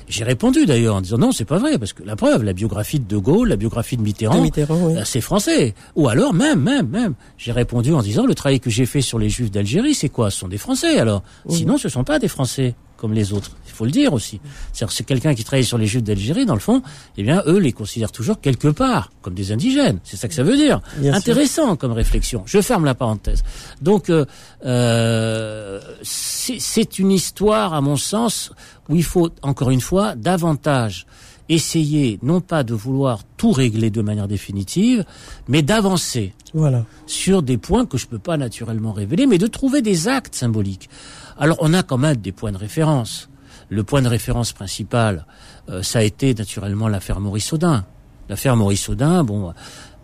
J'ai 0.07 0.23
répondu 0.23 0.67
d'ailleurs 0.67 0.95
en 0.95 1.01
disant 1.01 1.17
non, 1.17 1.31
c'est 1.31 1.45
pas 1.45 1.57
vrai 1.57 1.79
parce 1.79 1.93
que 1.93 2.03
la 2.03 2.15
preuve, 2.15 2.43
la 2.43 2.53
biographie 2.53 2.99
de 2.99 3.05
De 3.05 3.17
Gaulle, 3.17 3.49
la 3.49 3.55
biographie 3.55 3.97
de 3.97 4.03
Mitterrand, 4.03 4.37
De 4.37 4.41
Mitterrand, 4.41 4.79
oui. 4.83 4.97
euh, 4.97 5.01
c'est 5.05 5.21
français. 5.41 5.73
Ou 5.95 6.09
alors 6.09 6.33
même, 6.33 6.61
même, 6.61 6.87
même, 6.87 7.13
j'ai 7.37 7.51
répondu 7.51 7.93
en 7.93 8.01
disant 8.01 8.25
le 8.25 8.35
travail 8.35 8.59
que 8.59 8.69
j'ai 8.69 8.85
fait 8.85 9.01
sur 9.01 9.19
les 9.19 9.29
Juifs 9.29 9.51
d'Algérie, 9.51 9.93
c'est 9.93 10.09
quoi? 10.09 10.31
Ce 10.31 10.39
sont 10.39 10.47
des 10.47 10.57
Français 10.57 10.99
alors. 10.99 11.23
Sinon, 11.49 11.77
ce 11.77 11.89
sont 11.89 12.03
pas 12.03 12.19
des 12.19 12.27
Français 12.27 12.75
comme 12.97 13.13
les 13.13 13.33
autres. 13.33 13.49
Il 13.65 13.71
faut 13.71 13.85
le 13.85 13.91
dire 13.91 14.13
aussi. 14.13 14.39
C'est-à-dire, 14.71 14.91
c'est 14.91 15.03
quelqu'un 15.03 15.33
qui 15.33 15.43
travaille 15.43 15.65
sur 15.65 15.79
les 15.79 15.87
Juifs 15.87 16.03
d'Algérie, 16.03 16.45
dans 16.45 16.53
le 16.53 16.59
fond, 16.59 16.83
eh 17.17 17.23
bien, 17.23 17.41
eux 17.47 17.57
les 17.57 17.71
considèrent 17.71 18.11
toujours 18.11 18.39
quelque 18.39 18.67
part 18.67 19.09
comme 19.23 19.33
des 19.33 19.51
indigènes. 19.51 19.99
C'est 20.03 20.17
ça 20.17 20.27
que 20.27 20.35
ça 20.35 20.43
veut 20.43 20.55
dire. 20.55 20.81
Bien 20.97 21.13
sûr. 21.13 21.17
Intéressant 21.17 21.75
comme 21.75 21.93
réflexion. 21.93 22.43
Je 22.45 22.61
ferme 22.61 22.85
la 22.85 22.93
parenthèse. 22.93 23.43
Donc, 23.81 24.11
euh, 24.11 24.25
euh, 24.65 25.81
c'est 26.03 26.59
c'est 26.59 26.99
une 26.99 27.11
histoire, 27.11 27.73
à 27.73 27.81
mon 27.81 27.97
sens, 27.97 28.51
où 28.87 28.95
il 28.95 29.03
faut 29.03 29.31
encore 29.41 29.71
une 29.71 29.81
fois 29.81 30.13
davantage 30.15 31.07
essayer, 31.53 32.17
non 32.23 32.41
pas 32.41 32.63
de 32.63 32.73
vouloir 32.73 33.23
tout 33.37 33.51
régler 33.51 33.89
de 33.89 34.01
manière 34.01 34.27
définitive, 34.27 35.05
mais 35.47 35.61
d'avancer 35.61 36.33
Voilà. 36.53 36.85
sur 37.05 37.41
des 37.43 37.57
points 37.57 37.85
que 37.85 37.97
je 37.97 38.07
peux 38.07 38.19
pas 38.19 38.37
naturellement 38.37 38.93
révéler, 38.93 39.27
mais 39.27 39.37
de 39.37 39.47
trouver 39.47 39.81
des 39.81 40.07
actes 40.07 40.35
symboliques. 40.35 40.89
Alors 41.37 41.57
on 41.59 41.73
a 41.73 41.83
quand 41.83 41.97
même 41.97 42.17
des 42.17 42.31
points 42.31 42.51
de 42.51 42.57
référence. 42.57 43.29
Le 43.69 43.83
point 43.83 44.01
de 44.01 44.07
référence 44.07 44.51
principal, 44.53 45.25
euh, 45.69 45.81
ça 45.83 45.99
a 45.99 46.03
été 46.03 46.33
naturellement 46.33 46.87
l'affaire 46.87 47.19
Maurice 47.19 47.53
Audin. 47.53 47.85
L'affaire 48.29 48.55
Maurice 48.55 48.87
Audin, 48.89 49.23
bon, 49.23 49.53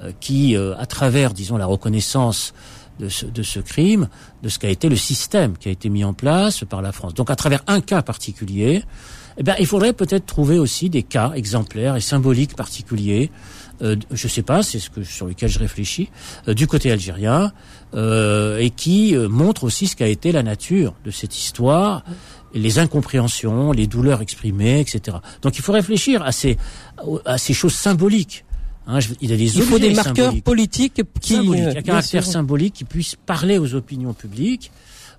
euh, 0.04 0.12
qui, 0.20 0.56
euh, 0.56 0.76
à 0.78 0.86
travers, 0.86 1.34
disons, 1.34 1.58
la 1.58 1.66
reconnaissance 1.66 2.54
de 3.00 3.10
ce, 3.10 3.26
de 3.26 3.44
ce 3.44 3.60
crime, 3.60 4.08
de 4.42 4.50
ce 4.50 4.58
qu'a 4.58 4.70
été 4.70 4.90
le 4.90 4.96
système 4.96 5.58
qui 5.58 5.70
a 5.70 5.72
été 5.72 5.90
mis 5.90 6.04
en 6.04 6.14
place 6.14 6.64
par 6.64 6.82
la 6.82 6.92
France. 6.92 7.14
Donc 7.14 7.30
à 7.30 7.36
travers 7.36 7.64
un 7.68 7.80
cas 7.82 8.02
particulier, 8.02 8.84
eh 9.38 9.44
bien, 9.44 9.56
il 9.60 9.66
faudrait 9.66 9.94
peut-être 9.94 10.26
trouver 10.26 10.58
aussi 10.60 10.90
des 10.90 11.04
cas 11.04 11.32
exemplaires 11.36 11.96
et 11.96 12.02
symboliques 12.02 12.56
particuliers. 12.56 13.30
Euh, 13.84 13.96
je 14.12 14.28
sais 14.28 14.42
pas, 14.42 14.64
c'est 14.64 14.80
ce 14.80 14.90
que 14.90 15.04
sur 15.04 15.28
lequel 15.28 15.50
je 15.50 15.60
réfléchis 15.60 16.10
euh, 16.48 16.56
du 16.56 16.66
côté 16.66 16.92
algérien 16.92 17.52
euh, 17.94 18.58
et 18.58 18.72
qui 18.72 19.16
euh, 19.16 19.30
montre 19.30 19.64
aussi 19.66 19.86
ce 19.86 19.96
qu'a 19.96 20.08
été 20.08 20.32
la 20.32 20.42
nature 20.42 20.96
de 21.06 21.12
cette 21.12 21.38
histoire, 21.38 22.04
les 22.56 22.80
incompréhensions, 22.80 23.72
les 23.72 23.86
douleurs 23.86 24.22
exprimées, 24.22 24.80
etc. 24.80 25.18
Donc 25.44 25.58
il 25.58 25.62
faut 25.62 25.74
réfléchir 25.74 26.24
à 26.24 26.32
ces 26.32 26.58
à 27.26 27.38
ces 27.38 27.54
choses 27.54 27.76
symboliques. 27.76 28.46
Hein, 28.88 29.00
je- 29.00 29.10
il 29.22 29.30
y 29.30 29.34
a 29.34 29.38
des 29.38 29.56
Il 29.58 29.62
faut 29.64 29.78
des 29.78 29.94
marqueurs 29.94 30.16
symboliques 30.16 30.44
politiques 30.44 31.02
qui, 31.22 31.34
symbolique, 31.36 31.64
euh, 31.64 31.70
un 31.70 31.74
bien 31.74 31.82
caractère 31.84 32.26
symbolique 32.26 32.74
qui 32.74 32.84
puisse 32.86 33.16
parler 33.16 33.60
aux 33.60 33.76
opinions 33.76 34.14
publiques. 34.14 34.72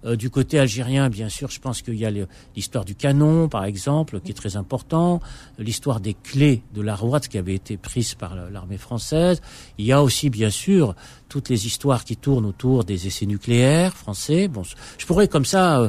Euh, 0.05 0.15
du 0.17 0.31
côté 0.31 0.59
algérien, 0.59 1.09
bien 1.11 1.29
sûr, 1.29 1.51
je 1.51 1.59
pense 1.61 1.83
qu'il 1.83 1.95
y 1.97 2.07
a 2.07 2.11
l'histoire 2.57 2.85
du 2.85 2.95
canon, 2.95 3.49
par 3.49 3.65
exemple, 3.65 4.21
qui 4.21 4.31
est 4.31 4.35
très 4.35 4.57
important, 4.57 5.21
l'histoire 5.59 6.01
des 6.01 6.15
clés 6.15 6.63
de 6.75 6.83
la 6.83 6.95
droite 6.95 7.29
qui 7.29 7.37
avait 7.39 7.55
été 7.55 7.77
prise 7.77 8.15
par 8.15 8.35
la- 8.37 8.49
l'armée 8.51 8.79
française. 8.79 9.41
Il 9.77 9.85
y 9.87 9.93
a 9.93 10.03
aussi, 10.03 10.31
bien 10.31 10.51
sûr, 10.51 10.95
toutes 11.29 11.49
les 11.49 11.67
histoires 11.67 12.05
qui 12.05 12.17
tournent 12.17 12.47
autour 12.47 12.85
des 12.85 13.07
essais 13.07 13.27
nucléaires 13.27 13.97
français. 13.97 14.49
Bon, 14.49 14.63
je 14.99 15.05
pourrais 15.07 15.29
comme 15.29 15.45
ça 15.45 15.81
euh, 15.81 15.89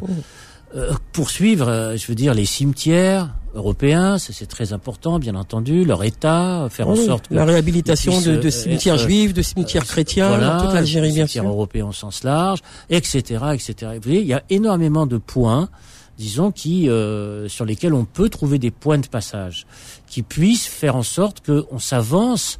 euh, 0.76 0.94
poursuivre, 1.14 1.68
euh, 1.68 1.98
je 1.98 2.08
veux 2.08 2.16
dire, 2.16 2.34
les 2.34 2.46
cimetières 2.46 3.34
européens, 3.56 4.18
c'est 4.18 4.46
très 4.46 4.74
important, 4.74 5.20
bien 5.20 5.36
entendu, 5.36 5.86
leur 5.86 6.04
état, 6.04 6.68
faire 6.70 6.88
en 6.88 6.96
sorte 6.96 7.28
que 7.28 7.34
la 7.34 7.46
réhabilitation 7.46 8.12
puissent, 8.12 8.26
de, 8.26 8.34
euh, 8.34 8.40
de 8.40 8.50
cimetières 8.50 8.96
être, 8.96 9.08
juifs, 9.08 9.34
de 9.34 9.42
cimetières 9.42 9.86
chrétiens, 9.86 10.30
voilà, 10.30 10.58
dans 10.58 10.66
toute 10.66 10.74
l'Algérie, 10.74 11.10
bien 11.10 11.26
cimetières 11.26 11.44
sûr. 11.44 11.52
européens 11.52 11.88
au 11.88 11.94
sens 11.94 12.24
large, 12.24 12.60
etc., 12.90 13.22
etc. 13.54 13.92
Vous 13.96 14.02
voyez, 14.04 14.22
il 14.22 14.28
y 14.28 14.34
a 14.34 14.44
énormément 14.50 15.06
de 15.06 15.18
points, 15.18 15.70
disons, 16.18 16.52
qui 16.52 16.90
euh, 16.90 17.48
sur 17.48 17.66
lesquels 17.66 17.94
on 17.94 18.06
peut 18.06 18.30
trouver 18.30 18.60
des 18.60 18.72
points 18.72 19.00
de 19.00 19.08
passage, 19.08 19.66
qui 20.08 20.22
puissent 20.22 20.68
faire 20.68 20.96
en 20.96 21.04
sorte 21.04 21.44
qu'on 21.46 21.80
s'avance 21.80 22.60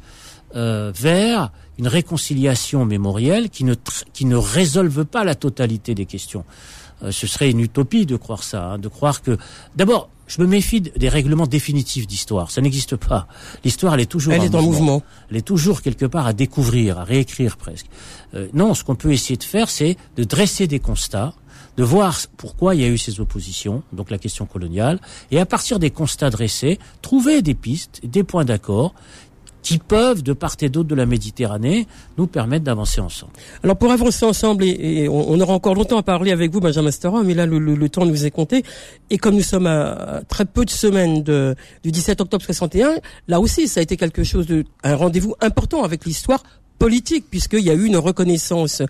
euh, 0.56 0.92
vers 0.94 1.52
une 1.78 1.86
réconciliation 1.86 2.84
mémorielle 2.84 3.48
qui 3.48 3.64
ne 3.64 3.74
qui 4.12 4.24
ne 4.24 4.36
résolve 4.36 5.04
pas 5.04 5.24
la 5.24 5.34
totalité 5.34 5.94
des 5.94 6.06
questions. 6.06 6.44
Euh, 7.02 7.10
ce 7.10 7.26
serait 7.26 7.50
une 7.50 7.60
utopie 7.60 8.04
de 8.04 8.16
croire 8.16 8.42
ça, 8.42 8.64
hein, 8.64 8.78
de 8.78 8.88
croire 8.88 9.22
que 9.22 9.38
d'abord. 9.76 10.10
Je 10.30 10.40
me 10.40 10.46
méfie 10.46 10.80
des 10.80 11.08
règlements 11.08 11.48
définitifs 11.48 12.06
d'histoire. 12.06 12.52
Ça 12.52 12.60
n'existe 12.60 12.94
pas. 12.94 13.26
L'histoire, 13.64 13.94
elle 13.94 14.00
est 14.00 14.06
toujours 14.06 14.32
Elle 14.32 14.44
est 14.44 14.54
en 14.54 14.62
mouvement. 14.62 15.02
elle 15.28 15.36
est 15.36 15.42
toujours 15.42 15.82
quelque 15.82 16.06
part 16.06 16.28
à 16.28 16.32
découvrir, 16.32 17.00
à 17.00 17.04
réécrire 17.04 17.56
presque. 17.56 17.86
Euh, 18.34 18.46
non, 18.54 18.74
ce 18.74 18.84
qu'on 18.84 18.94
peut 18.94 19.12
essayer 19.12 19.36
de 19.36 19.42
faire, 19.42 19.68
c'est 19.68 19.96
de 20.16 20.22
dresser 20.22 20.68
des 20.68 20.78
constats, 20.78 21.34
de 21.76 21.82
voir 21.82 22.16
pourquoi 22.36 22.76
il 22.76 22.80
y 22.80 22.84
a 22.84 22.88
eu 22.88 22.96
ces 22.96 23.18
oppositions, 23.18 23.82
donc 23.92 24.08
la 24.08 24.18
question 24.18 24.46
coloniale, 24.46 25.00
et 25.32 25.40
à 25.40 25.46
partir 25.46 25.80
des 25.80 25.90
constats 25.90 26.30
dressés, 26.30 26.78
trouver 27.02 27.42
des 27.42 27.54
pistes, 27.54 28.00
des 28.04 28.22
points 28.22 28.44
d'accord 28.44 28.94
qui 29.62 29.78
peuvent, 29.78 30.22
de 30.22 30.32
part 30.32 30.56
et 30.60 30.68
d'autre 30.68 30.88
de 30.88 30.94
la 30.94 31.06
Méditerranée, 31.06 31.86
nous 32.18 32.26
permettre 32.26 32.64
d'avancer 32.64 33.00
ensemble. 33.00 33.32
Alors 33.62 33.76
pour 33.76 33.90
avancer 33.92 34.24
ensemble, 34.24 34.64
et, 34.64 34.68
et 35.04 35.08
on, 35.08 35.30
on 35.30 35.40
aura 35.40 35.52
encore 35.54 35.74
longtemps 35.74 35.98
à 35.98 36.02
parler 36.02 36.32
avec 36.32 36.50
vous, 36.52 36.60
Benjamin 36.60 36.90
Stora, 36.90 37.22
mais 37.22 37.34
là 37.34 37.46
le, 37.46 37.58
le- 37.58 37.74
le 37.74 37.88
temps 37.88 38.06
nous 38.06 38.24
est 38.24 38.30
compté. 38.30 38.62
Et 39.10 39.18
comme 39.18 39.34
nous 39.36 39.42
sommes 39.42 39.66
à, 39.66 40.22
très 40.28 40.44
peu 40.44 40.64
de 40.64 40.70
semaines 40.70 41.22
de, 41.22 41.54
du 41.84 41.90
17 41.92 42.20
octobre 42.20 42.44
61, 42.44 42.94
là 43.28 43.40
aussi 43.40 43.68
ça 43.68 43.80
a 43.80 43.82
été 43.82 43.96
quelque 43.96 44.24
chose 44.24 44.46
de 44.46 44.64
un 44.82 44.96
rendez-vous 44.96 45.34
important 45.40 45.84
avec 45.84 46.04
l'histoire 46.04 46.42
politique, 46.78 47.26
puisqu'il 47.30 47.60
y 47.60 47.70
a 47.70 47.74
eu 47.74 47.84
une 47.84 47.98
reconnaissance 47.98 48.82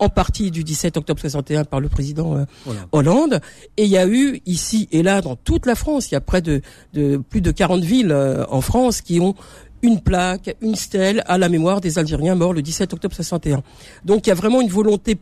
en 0.00 0.08
partie 0.10 0.50
du 0.52 0.62
17 0.62 0.96
octobre 0.96 1.18
61 1.18 1.64
par 1.64 1.80
le 1.80 1.88
président 1.88 2.36
euh, 2.36 2.44
Voilà. 2.64 2.80
Hollande. 2.92 3.40
Et 3.76 3.84
il 3.84 3.90
y 3.90 3.96
a 3.96 4.06
eu 4.06 4.40
ici 4.46 4.88
et 4.92 5.02
là 5.02 5.20
dans 5.22 5.34
toute 5.34 5.66
la 5.66 5.74
France, 5.74 6.10
il 6.10 6.14
y 6.14 6.16
a 6.16 6.20
près 6.20 6.40
de, 6.40 6.60
de 6.94 7.16
plus 7.16 7.40
de 7.40 7.50
40 7.50 7.80
villes 7.82 8.12
euh, 8.12 8.44
en 8.48 8.60
France 8.60 9.00
qui 9.00 9.18
ont 9.18 9.34
une 9.82 10.00
plaque, 10.00 10.56
une 10.60 10.74
stèle 10.74 11.22
à 11.26 11.38
la 11.38 11.48
mémoire 11.48 11.80
des 11.80 11.98
Algériens 11.98 12.34
morts 12.34 12.52
le 12.52 12.62
17 12.62 12.92
octobre 12.92 13.14
61. 13.14 13.62
Donc 14.04 14.26
il 14.26 14.30
y 14.30 14.32
a 14.32 14.36
vraiment 14.36 14.60
une 14.60 14.68
volonté 14.68 15.18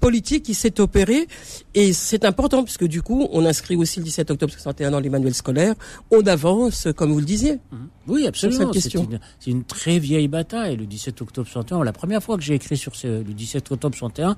politique 0.00 0.42
qui 0.42 0.52
s'est 0.52 0.80
opérée 0.80 1.26
et 1.74 1.94
c'est 1.94 2.26
important 2.26 2.62
puisque 2.62 2.84
du 2.84 3.00
coup 3.00 3.26
on 3.32 3.46
inscrit 3.46 3.74
aussi 3.74 4.00
le 4.00 4.04
17 4.04 4.32
octobre 4.32 4.52
61 4.52 4.90
dans 4.90 5.00
les 5.00 5.08
manuels 5.08 5.34
scolaires, 5.34 5.74
on 6.10 6.20
avance 6.26 6.88
comme 6.94 7.12
vous 7.12 7.20
le 7.20 7.24
disiez. 7.24 7.58
Oui, 8.06 8.26
absolument. 8.26 8.70
cette 8.72 8.82
C'est 8.82 8.98
une, 8.98 9.18
c'est 9.40 9.50
une 9.50 9.64
très 9.64 9.98
vieille 9.98 10.28
bataille, 10.28 10.76
le 10.76 10.84
17 10.84 11.22
octobre 11.22 11.48
61. 11.48 11.84
La 11.84 11.92
première 11.92 12.22
fois 12.22 12.36
que 12.36 12.42
j'ai 12.42 12.54
écrit 12.54 12.76
sur 12.76 12.94
ce, 12.96 13.06
le 13.06 13.32
17 13.32 13.72
octobre 13.72 13.96
61, 13.96 14.36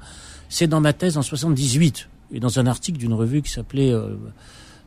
c'est 0.48 0.68
dans 0.68 0.80
ma 0.80 0.92
thèse 0.92 1.16
en 1.16 1.22
78 1.22 2.08
et 2.32 2.38
dans 2.38 2.60
un 2.60 2.66
article 2.66 2.98
d'une 2.98 3.14
revue 3.14 3.42
qui 3.42 3.50
s'appelait 3.50 3.92
euh, 3.92 4.14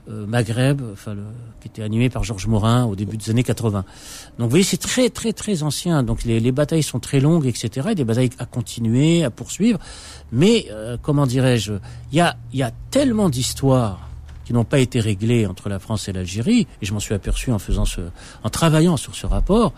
Maghreb, 0.10 0.82
enfin, 0.94 1.14
le- 1.14 1.24
qui 1.62 1.68
était 1.68 1.84
animé 1.84 2.10
par 2.10 2.24
Georges 2.24 2.48
Morin 2.48 2.86
au 2.86 2.96
début 2.96 3.18
des 3.18 3.30
années 3.30 3.44
80. 3.44 3.84
Donc 4.38 4.46
vous 4.46 4.50
voyez, 4.50 4.64
c'est 4.64 4.78
très 4.78 5.10
très 5.10 5.34
très 5.34 5.64
ancien. 5.64 6.04
Donc 6.04 6.24
les, 6.24 6.40
les 6.40 6.52
batailles 6.52 6.84
sont 6.84 7.00
très 7.00 7.20
longues, 7.20 7.46
etc. 7.46 7.90
Et 7.92 7.96
des 7.96 8.04
batailles 8.04 8.30
à 8.40 8.46
continuer, 8.46 9.24
à 9.24 9.30
poursuivre. 9.30 9.80
Mais 10.32 10.68
euh, 10.72 10.98
comment 11.02 11.26
dirais-je 11.28 11.74
Il 12.12 12.18
y 12.18 12.22
a, 12.22 12.36
y 12.54 12.64
a 12.64 12.72
tellement 12.92 13.30
d'histoires 13.30 14.08
qui 14.46 14.54
n'ont 14.54 14.64
pas 14.66 14.80
été 14.80 15.00
réglées 15.00 15.46
entre 15.46 15.70
la 15.70 15.78
France 15.78 16.08
et 16.10 16.12
l'Algérie, 16.14 16.66
et 16.82 16.86
je 16.88 16.92
m'en 16.94 17.00
suis 17.00 17.14
aperçu 17.14 17.52
en 17.52 17.60
faisant 17.60 17.86
ce, 17.86 18.02
en 18.44 18.50
travaillant 18.50 18.98
sur 18.98 19.14
ce 19.14 19.28
rapport, 19.28 19.74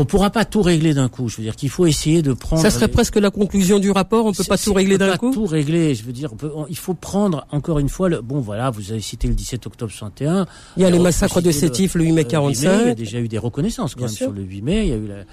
qu'on 0.00 0.06
pourra 0.06 0.30
pas 0.30 0.44
tout 0.44 0.62
régler 0.62 0.94
d'un 0.94 1.08
coup. 1.08 1.28
Je 1.28 1.36
veux 1.36 1.42
dire 1.42 1.56
qu'il 1.56 1.68
faut 1.68 1.86
essayer 1.86 2.22
de 2.22 2.32
prendre. 2.32 2.62
Ça 2.62 2.70
serait 2.70 2.86
les- 2.86 2.92
presque 2.92 3.16
la 3.16 3.30
conclusion 3.30 3.78
du 3.78 3.90
rapport, 3.90 4.24
on 4.26 4.32
peut 4.32 4.44
pas 4.44 4.56
tout 4.58 4.72
régler 4.72 4.94
on 4.94 4.98
peut 4.98 5.04
d'un 5.06 5.10
pas 5.12 5.18
coup. 5.18 5.32
Tout 5.32 5.46
régler, 5.46 5.94
je 5.94 6.02
veux 6.04 6.12
dire, 6.12 6.32
on 6.32 6.36
peut- 6.36 6.52
on- 6.54 6.66
il 6.68 6.76
faut 6.76 6.94
prendre 6.94 7.46
encore 7.50 7.78
une 7.78 7.88
fois 7.88 8.08
le. 8.08 8.20
Bon, 8.22 8.40
voilà, 8.40 8.70
vous 8.70 8.92
avez 8.92 9.00
cité 9.00 9.28
le 9.28 9.34
17 9.34 9.66
octobre 9.66 9.90
61. 9.92 10.46
Il 10.76 10.82
y 10.82 10.84
a 10.84 10.88
les 10.88 10.94
Alors, 10.94 11.04
massacres 11.04 11.40
de 11.40 11.46
le- 11.46 11.52
Sétif 11.52 11.94
le 11.94 12.04
8 12.04 12.12
mai 12.12 12.22
euh, 12.22 12.24
8 12.24 12.32
mai, 12.32 12.32
il 12.32 12.34
y 12.34 12.36
a 12.36 12.64
45. 12.70 12.96
déjà 12.96 13.18
eu 13.20 13.28
des 13.28 13.38
reconnaissances 13.38 13.94
quand 13.94 13.98
Bien 14.00 14.06
même 14.08 14.16
sûr. 14.16 14.26
sur 14.28 14.32
le 14.34 14.42
8 14.42 14.62
mai. 14.62 14.82
Il 14.86 14.88
y 14.88 14.92
a 14.92 14.96
eu 14.96 15.06
la- 15.06 15.24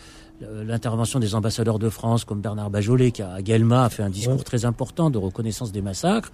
l'intervention 0.42 1.20
des 1.20 1.34
ambassadeurs 1.34 1.80
de 1.80 1.90
France 1.90 2.24
comme 2.24 2.42
Bernard 2.42 2.70
Bajolet 2.70 3.12
qui 3.12 3.24
à 3.24 3.42
Guelma 3.42 3.86
a 3.86 3.90
fait 3.90 4.04
un 4.04 4.10
discours 4.10 4.36
Ouais. 4.38 4.44
très 4.44 4.66
important 4.66 5.10
de 5.10 5.18
reconnaissance 5.18 5.72
des 5.72 5.82
massacres. 5.82 6.32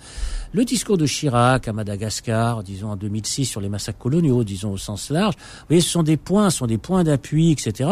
Le 0.51 0.65
discours 0.65 0.97
de 0.97 1.05
Chirac 1.05 1.67
à 1.67 1.73
Madagascar, 1.73 2.63
disons 2.63 2.89
en 2.89 2.95
2006 2.97 3.45
sur 3.45 3.61
les 3.61 3.69
massacres 3.69 3.99
coloniaux, 3.99 4.43
disons 4.43 4.71
au 4.73 4.77
sens 4.77 5.09
large. 5.09 5.35
Vous 5.37 5.65
voyez, 5.69 5.81
ce 5.81 5.89
sont 5.89 6.03
des 6.03 6.17
points, 6.17 6.49
ce 6.49 6.57
sont 6.57 6.67
des 6.67 6.77
points 6.77 7.03
d'appui, 7.05 7.51
etc. 7.51 7.89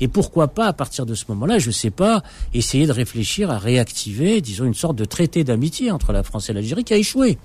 Et 0.00 0.08
pourquoi 0.08 0.48
pas 0.48 0.66
à 0.66 0.72
partir 0.74 1.06
de 1.06 1.14
ce 1.14 1.24
moment-là, 1.28 1.58
je 1.58 1.70
sais 1.70 1.90
pas, 1.90 2.22
essayer 2.52 2.86
de 2.86 2.92
réfléchir 2.92 3.50
à 3.50 3.58
réactiver, 3.58 4.40
disons 4.42 4.66
une 4.66 4.74
sorte 4.74 4.96
de 4.96 5.04
traité 5.06 5.44
d'amitié 5.44 5.90
entre 5.90 6.12
la 6.12 6.22
France 6.22 6.50
et 6.50 6.52
l'Algérie 6.52 6.84
qui 6.84 6.92
a 6.94 6.98
échoué 6.98 7.38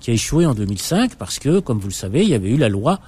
qui 0.00 0.10
a 0.10 0.14
échoué 0.14 0.46
en 0.46 0.54
2005 0.54 1.16
parce 1.16 1.38
que, 1.38 1.60
comme 1.60 1.78
vous 1.78 1.88
le 1.88 1.92
savez, 1.92 2.22
il 2.22 2.30
y 2.30 2.34
avait 2.34 2.48
eu 2.48 2.56
la 2.56 2.70
loi 2.70 2.98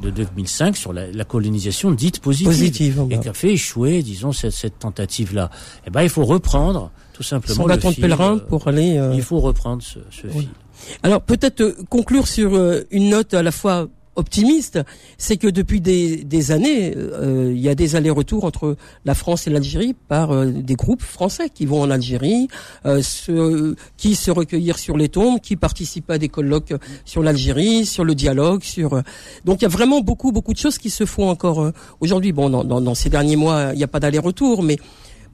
de 0.00 0.10
2005 0.10 0.76
sur 0.76 0.92
la, 0.92 1.24
colonisation 1.24 1.90
dite 1.90 2.20
positive, 2.20 2.46
positive 2.46 3.06
et 3.10 3.18
qui 3.18 3.28
a 3.28 3.34
fait 3.34 3.52
échouer, 3.52 4.02
disons, 4.02 4.32
cette, 4.32 4.52
cette 4.52 4.78
tentative-là. 4.78 5.50
Eh 5.86 5.90
ben, 5.90 6.02
il 6.02 6.08
faut 6.08 6.24
reprendre 6.24 6.90
tout 7.12 7.22
simplement 7.22 7.62
Son 7.62 7.66
bâton 7.66 7.90
de 7.90 7.96
pèlerin 7.96 8.38
pour 8.38 8.68
aller. 8.68 9.00
Il 9.14 9.22
faut 9.22 9.40
reprendre 9.40 9.82
ce, 9.82 9.98
ce 10.10 10.26
fil. 10.28 10.48
Alors 11.02 11.22
peut-être 11.22 11.74
conclure 11.88 12.28
sur 12.28 12.52
une 12.90 13.08
note 13.08 13.32
à 13.32 13.42
la 13.42 13.50
fois 13.50 13.88
optimiste, 14.16 14.80
c'est 15.18 15.36
que 15.36 15.46
depuis 15.46 15.80
des, 15.80 16.50
années, 16.50 16.94
euh, 16.96 17.52
il 17.54 17.60
y 17.60 17.68
a 17.68 17.74
des 17.74 17.96
allers-retours 17.96 18.44
entre 18.44 18.76
la 19.04 19.14
France 19.14 19.46
et 19.46 19.50
l'Algérie 19.50 19.94
par 19.94 20.32
euh, 20.32 20.46
des 20.46 20.74
groupes 20.74 21.02
français 21.02 21.50
qui 21.52 21.66
vont 21.66 21.82
en 21.82 21.90
Algérie, 21.90 22.48
euh, 22.86 23.02
qui 23.96 24.14
se 24.14 24.30
recueillir 24.30 24.78
sur 24.78 24.96
les 24.96 25.08
tombes, 25.08 25.40
qui 25.40 25.56
participent 25.56 26.10
à 26.10 26.18
des 26.18 26.28
colloques 26.28 26.74
sur 27.04 27.22
l'Algérie, 27.22 27.86
sur 27.86 28.04
le 28.04 28.14
dialogue, 28.14 28.62
sur. 28.62 29.02
Donc 29.44 29.60
il 29.60 29.62
y 29.62 29.66
a 29.66 29.70
vraiment 29.70 30.00
beaucoup 30.00 30.32
beaucoup 30.32 30.52
de 30.52 30.58
choses 30.58 30.78
qui 30.78 30.90
se 30.90 31.04
font 31.04 31.28
encore 31.28 31.72
aujourd'hui. 32.00 32.32
Bon, 32.32 32.50
dans, 32.50 32.64
dans, 32.64 32.94
ces 32.94 33.10
derniers 33.10 33.36
mois, 33.36 33.70
il 33.72 33.78
n'y 33.78 33.84
a 33.84 33.88
pas 33.88 34.00
d'aller-retour, 34.00 34.62
mais 34.62 34.78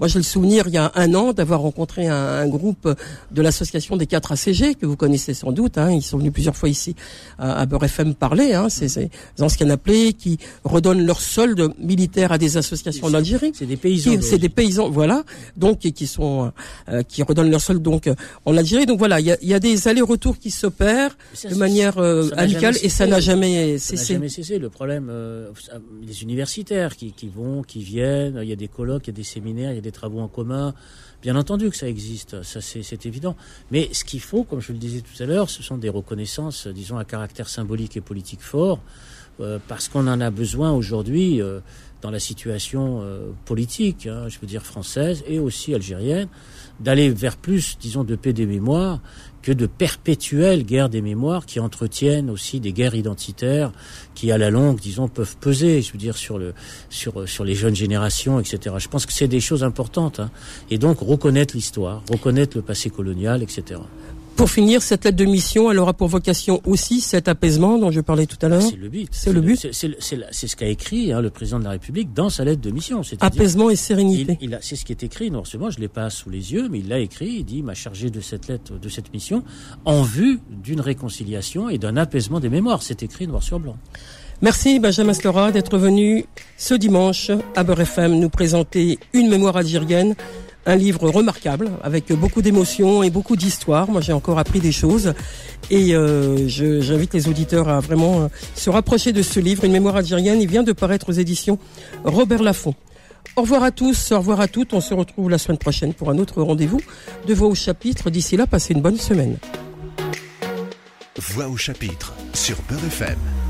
moi, 0.03 0.09
j'ai 0.09 0.19
le 0.19 0.25
souvenir, 0.25 0.65
il 0.67 0.75
y 0.75 0.79
a 0.79 0.91
un 0.97 1.15
an, 1.15 1.33
d'avoir 1.33 1.61
rencontré 1.61 2.09
un, 2.09 2.49
groupe 2.49 2.93
de 3.31 3.41
l'association 3.41 3.97
des 3.97 4.09
4 4.09 4.33
ACG, 4.33 4.75
que 4.75 4.85
vous 4.85 4.97
connaissez 4.97 5.33
sans 5.33 5.53
doute. 5.53 5.79
Hein, 5.79 5.93
ils 5.93 6.03
sont 6.03 6.19
venus 6.19 6.33
plusieurs 6.33 6.57
fois 6.57 6.69
ici 6.69 6.97
à, 7.39 7.61
à 7.61 7.67
Beurre 7.67 7.85
FM 7.85 8.17
parler. 8.17 8.53
Hein, 8.53 8.69
c'est 8.69 8.89
ces 8.89 9.11
anciens 9.39 9.71
appelés 9.71 10.13
qui 10.13 10.39
redonnent 10.65 11.07
leur 11.07 11.21
solde 11.21 11.73
militaire 11.79 12.33
à 12.33 12.39
des 12.39 12.57
associations 12.57 13.07
en 13.07 13.15
Algérie. 13.15 13.53
C'est 13.55 13.65
des 13.65 13.77
paysans. 13.77 14.11
C'est 14.23 14.39
des 14.39 14.49
paysans, 14.49 14.91
voilà. 14.91 15.23
Donc, 15.57 15.79
qui 15.79 16.07
sont, 16.09 16.51
euh, 16.89 17.05
qui 17.05 17.23
redonnent 17.23 17.53
leur 17.53 17.61
solde 17.61 17.81
donc 17.81 18.11
en 18.45 18.57
Algérie. 18.57 18.87
Donc 18.87 18.99
voilà, 18.99 19.21
il 19.21 19.27
y 19.27 19.31
a, 19.31 19.37
y 19.41 19.55
a, 19.55 19.61
des 19.61 19.87
allers-retours 19.87 20.37
qui 20.37 20.51
s'opèrent 20.51 21.17
de 21.49 21.55
manière 21.55 21.99
euh, 21.99 22.29
amicale 22.37 22.75
et 22.83 22.89
ça 22.89 23.07
n'a 23.07 23.21
jamais 23.21 23.79
cessé. 23.79 24.15
jamais 24.15 24.29
cessé. 24.29 24.59
Le 24.59 24.69
problème, 24.69 25.07
euh, 25.09 25.53
les 26.05 26.25
universitaires 26.25 26.97
qui, 26.97 27.13
qui 27.13 27.29
vont, 27.29 27.63
qui 27.63 27.85
viennent, 27.85 28.41
il 28.43 28.49
y 28.49 28.53
a 28.53 28.57
des 28.57 28.67
colloques, 28.67 29.07
il 29.07 29.11
y 29.11 29.15
a 29.15 29.17
des 29.17 29.23
séminaires, 29.23 29.71
il 29.71 29.77
y 29.77 29.79
a 29.79 29.81
des 29.81 29.92
travaux 29.93 30.21
en 30.21 30.29
commun. 30.29 30.75
Bien 31.23 31.37
entendu 31.37 31.71
que 31.71 31.77
ça 31.77 31.89
existe, 31.89 32.43
ça 32.43 32.61
c'est 32.61 33.07
évident. 33.07 33.37
Mais 33.71 33.89
ce 33.93 34.05
qu'il 34.05 34.21
faut, 34.21 34.43
comme 34.43 34.61
je 34.61 34.73
le 34.73 34.79
disais 34.79 35.03
tout 35.03 35.23
à 35.23 35.27
l'heure, 35.27 35.49
ce 35.49 35.63
sont 35.63 35.79
des 35.79 35.89
reconnaissances, 35.89 36.67
disons, 36.67 36.99
à 36.99 37.05
caractère 37.05 37.49
symbolique 37.49 37.97
et 37.97 38.01
politique 38.01 38.41
fort, 38.41 38.81
euh, 39.41 39.61
parce 39.69 39.89
qu'on 39.89 40.09
en 40.09 40.21
a 40.21 40.31
besoin 40.31 40.73
aujourd'hui 40.73 41.41
euh, 41.41 41.61
dans 42.03 42.11
la 42.11 42.19
situation 42.19 43.01
euh, 43.03 43.31
politique, 43.45 44.07
hein, 44.07 44.27
je 44.29 44.39
veux 44.41 44.47
dire 44.47 44.65
française 44.65 45.25
et 45.27 45.39
aussi 45.39 45.73
algérienne, 45.75 46.29
d'aller 46.81 47.11
vers 47.11 47.37
plus, 47.37 47.79
disons, 47.81 48.03
de 48.03 48.17
paix 48.17 48.33
des 48.33 48.45
mémoires 48.45 49.01
que 49.41 49.53
de 49.53 49.67
perpétuelles 49.67 50.65
guerres 50.65 50.89
des 50.89 51.03
mémoires 51.03 51.47
qui 51.47 51.61
entretiennent 51.61 52.31
aussi 52.31 52.61
des 52.61 52.73
guerres 52.73 52.95
identitaires 52.95 53.73
qui, 54.15 54.31
à 54.31 54.39
la 54.39 54.51
longue, 54.51 54.79
disons, 54.81 55.09
peuvent 55.09 55.37
peser, 55.37 55.83
je 55.83 55.93
veux 55.93 55.99
dire, 55.99 56.17
sur 56.17 56.39
le, 56.39 56.55
sur, 56.91 57.29
sur 57.29 57.45
les 57.45 57.55
jeunes 57.55 57.75
générations, 57.75 58.39
etc. 58.41 58.77
Je 58.79 58.89
pense 58.89 59.07
que 59.07 59.13
c'est 59.13 59.29
des 59.29 59.41
choses 59.41 59.65
importantes. 59.65 60.21
Hein. 60.21 60.31
Et 60.71 60.79
donc, 60.79 60.99
reconnaître 61.01 61.57
l'histoire, 61.57 62.03
reconnaître 62.11 62.57
le 62.57 62.63
passé 62.63 62.91
colonial, 62.91 63.43
etc. 63.43 63.81
Pour 64.37 64.51
finir, 64.51 64.83
cette 64.83 65.05
lettre 65.05 65.17
de 65.17 65.25
mission, 65.25 65.71
elle 65.71 65.79
aura 65.79 65.93
pour 65.93 66.09
vocation 66.09 66.61
aussi 66.65 67.01
cet 67.01 67.29
apaisement 67.29 67.79
dont 67.79 67.91
je 67.91 68.01
parlais 68.01 68.27
tout 68.27 68.39
à 68.43 68.49
l'heure. 68.49 68.63
C'est 68.63 68.77
le 68.77 68.89
but. 68.89 69.09
C'est 69.13 69.33
le 69.33 69.41
but. 69.41 69.69
C'est 69.73 70.49
ce 70.49 70.57
qu'a 70.57 70.67
écrit 70.67 71.13
hein, 71.13 71.21
le 71.21 71.31
président 71.31 71.59
de 71.59 71.65
la 71.65 71.71
République 71.71 72.13
dans 72.13 72.31
sa 72.31 72.45
lettre 72.45 72.61
de 72.61 72.71
mission. 72.71 73.03
Apaisement 73.21 73.71
et 73.71 73.77
sérénité. 73.77 74.39
Il, 74.41 74.59
c'est 74.63 74.77
ce 74.77 74.85
qui 74.85 74.93
est 74.93 75.03
écrit. 75.03 75.31
Non 75.31 75.45
seulement 75.45 75.71
je 75.71 75.79
l'ai 75.79 75.89
pas 75.89 76.11
sous 76.11 76.31
les 76.31 76.53
yeux, 76.53 76.69
mais 76.69 76.81
il 76.81 76.89
l'a 76.89 76.99
écrit. 76.99 77.37
Il 77.39 77.45
dit 77.45 77.63
m'a 77.63 77.75
chargé 77.75 78.11
de 78.11 78.21
cette 78.21 78.49
lettre, 78.49 78.79
de 78.79 78.89
cette 78.89 79.13
mission, 79.13 79.45
en 79.85 80.03
vue 80.03 80.41
d'une 80.51 80.81
réconciliation 80.81 81.69
et 81.69 81.79
d'un 81.79 81.97
apaisement 81.97 82.41
des 82.41 82.49
mémoires. 82.49 82.83
C'est 82.83 83.03
écrit 83.03 83.27
noir 83.27 83.43
sur 83.43 83.61
blanc. 83.61 83.77
Merci 84.41 84.81
Benjamin 84.81 85.15
Slora 85.15 85.53
d'être 85.53 85.79
venu 85.79 86.25
ce 86.57 86.75
dimanche 86.75 87.31
à 87.55 87.63
Beurre 87.63 87.83
FM 87.83 88.19
nous 88.19 88.29
présenter 88.29 88.99
une 89.13 89.29
mémoire 89.29 89.57
algérienne 89.57 90.17
un 90.67 90.77
livre 90.77 91.09
remarquable 91.09 91.71
avec 91.83 92.13
beaucoup 92.13 92.43
d'émotions 92.43 93.03
et 93.03 93.11
beaucoup 93.11 93.37
d'histoires. 93.37 93.91
Moi, 93.91 94.01
j'ai 94.01 94.13
encore 94.13 94.39
appris 94.39 94.61
des 94.61 94.73
choses 94.73 95.15
et 95.71 95.95
euh, 95.95 96.47
j'invite 96.49 97.15
les 97.15 97.29
auditeurs 97.29 97.69
à 97.69 97.81
vraiment 97.81 98.23
euh, 98.23 98.29
se 98.55 98.71
rapprocher 98.71 99.13
de 99.13 99.23
ce 99.23 99.41
livre, 99.41 99.65
Une 99.65 99.73
mémoire 99.73 99.97
algérienne. 99.97 100.41
Il 100.41 100.49
vient 100.49 100.63
de 100.63 100.73
paraître 100.73 101.09
aux 101.09 101.13
éditions 101.13 101.59
Robert 102.05 102.43
Laffont. 102.43 102.75
Au 103.37 103.43
revoir 103.43 103.63
à 103.63 103.71
tous, 103.71 104.13
au 104.13 104.19
revoir 104.19 104.41
à 104.41 104.49
toutes. 104.49 104.75
On 104.75 104.81
se 104.81 104.95
retrouve 104.95 105.31
la 105.31 105.39
semaine 105.39 105.59
prochaine 105.59 105.95
pour 105.95 106.11
un 106.11 106.19
autre 106.19 106.43
rendez-vous 106.43 106.81
de 107.27 107.35
Voix 107.35 107.49
au 107.49 107.55
chapitre. 107.55 108.11
D'ici 108.11 108.37
là, 108.37 108.47
passez 108.47 108.75
une 108.75 108.83
bonne 108.83 108.99
semaine. 108.99 109.39
Voix 111.19 111.49
au 111.49 111.57
chapitre 111.57 112.13
sur 112.35 112.57
Beurre 112.69 112.85
FM. 112.85 113.42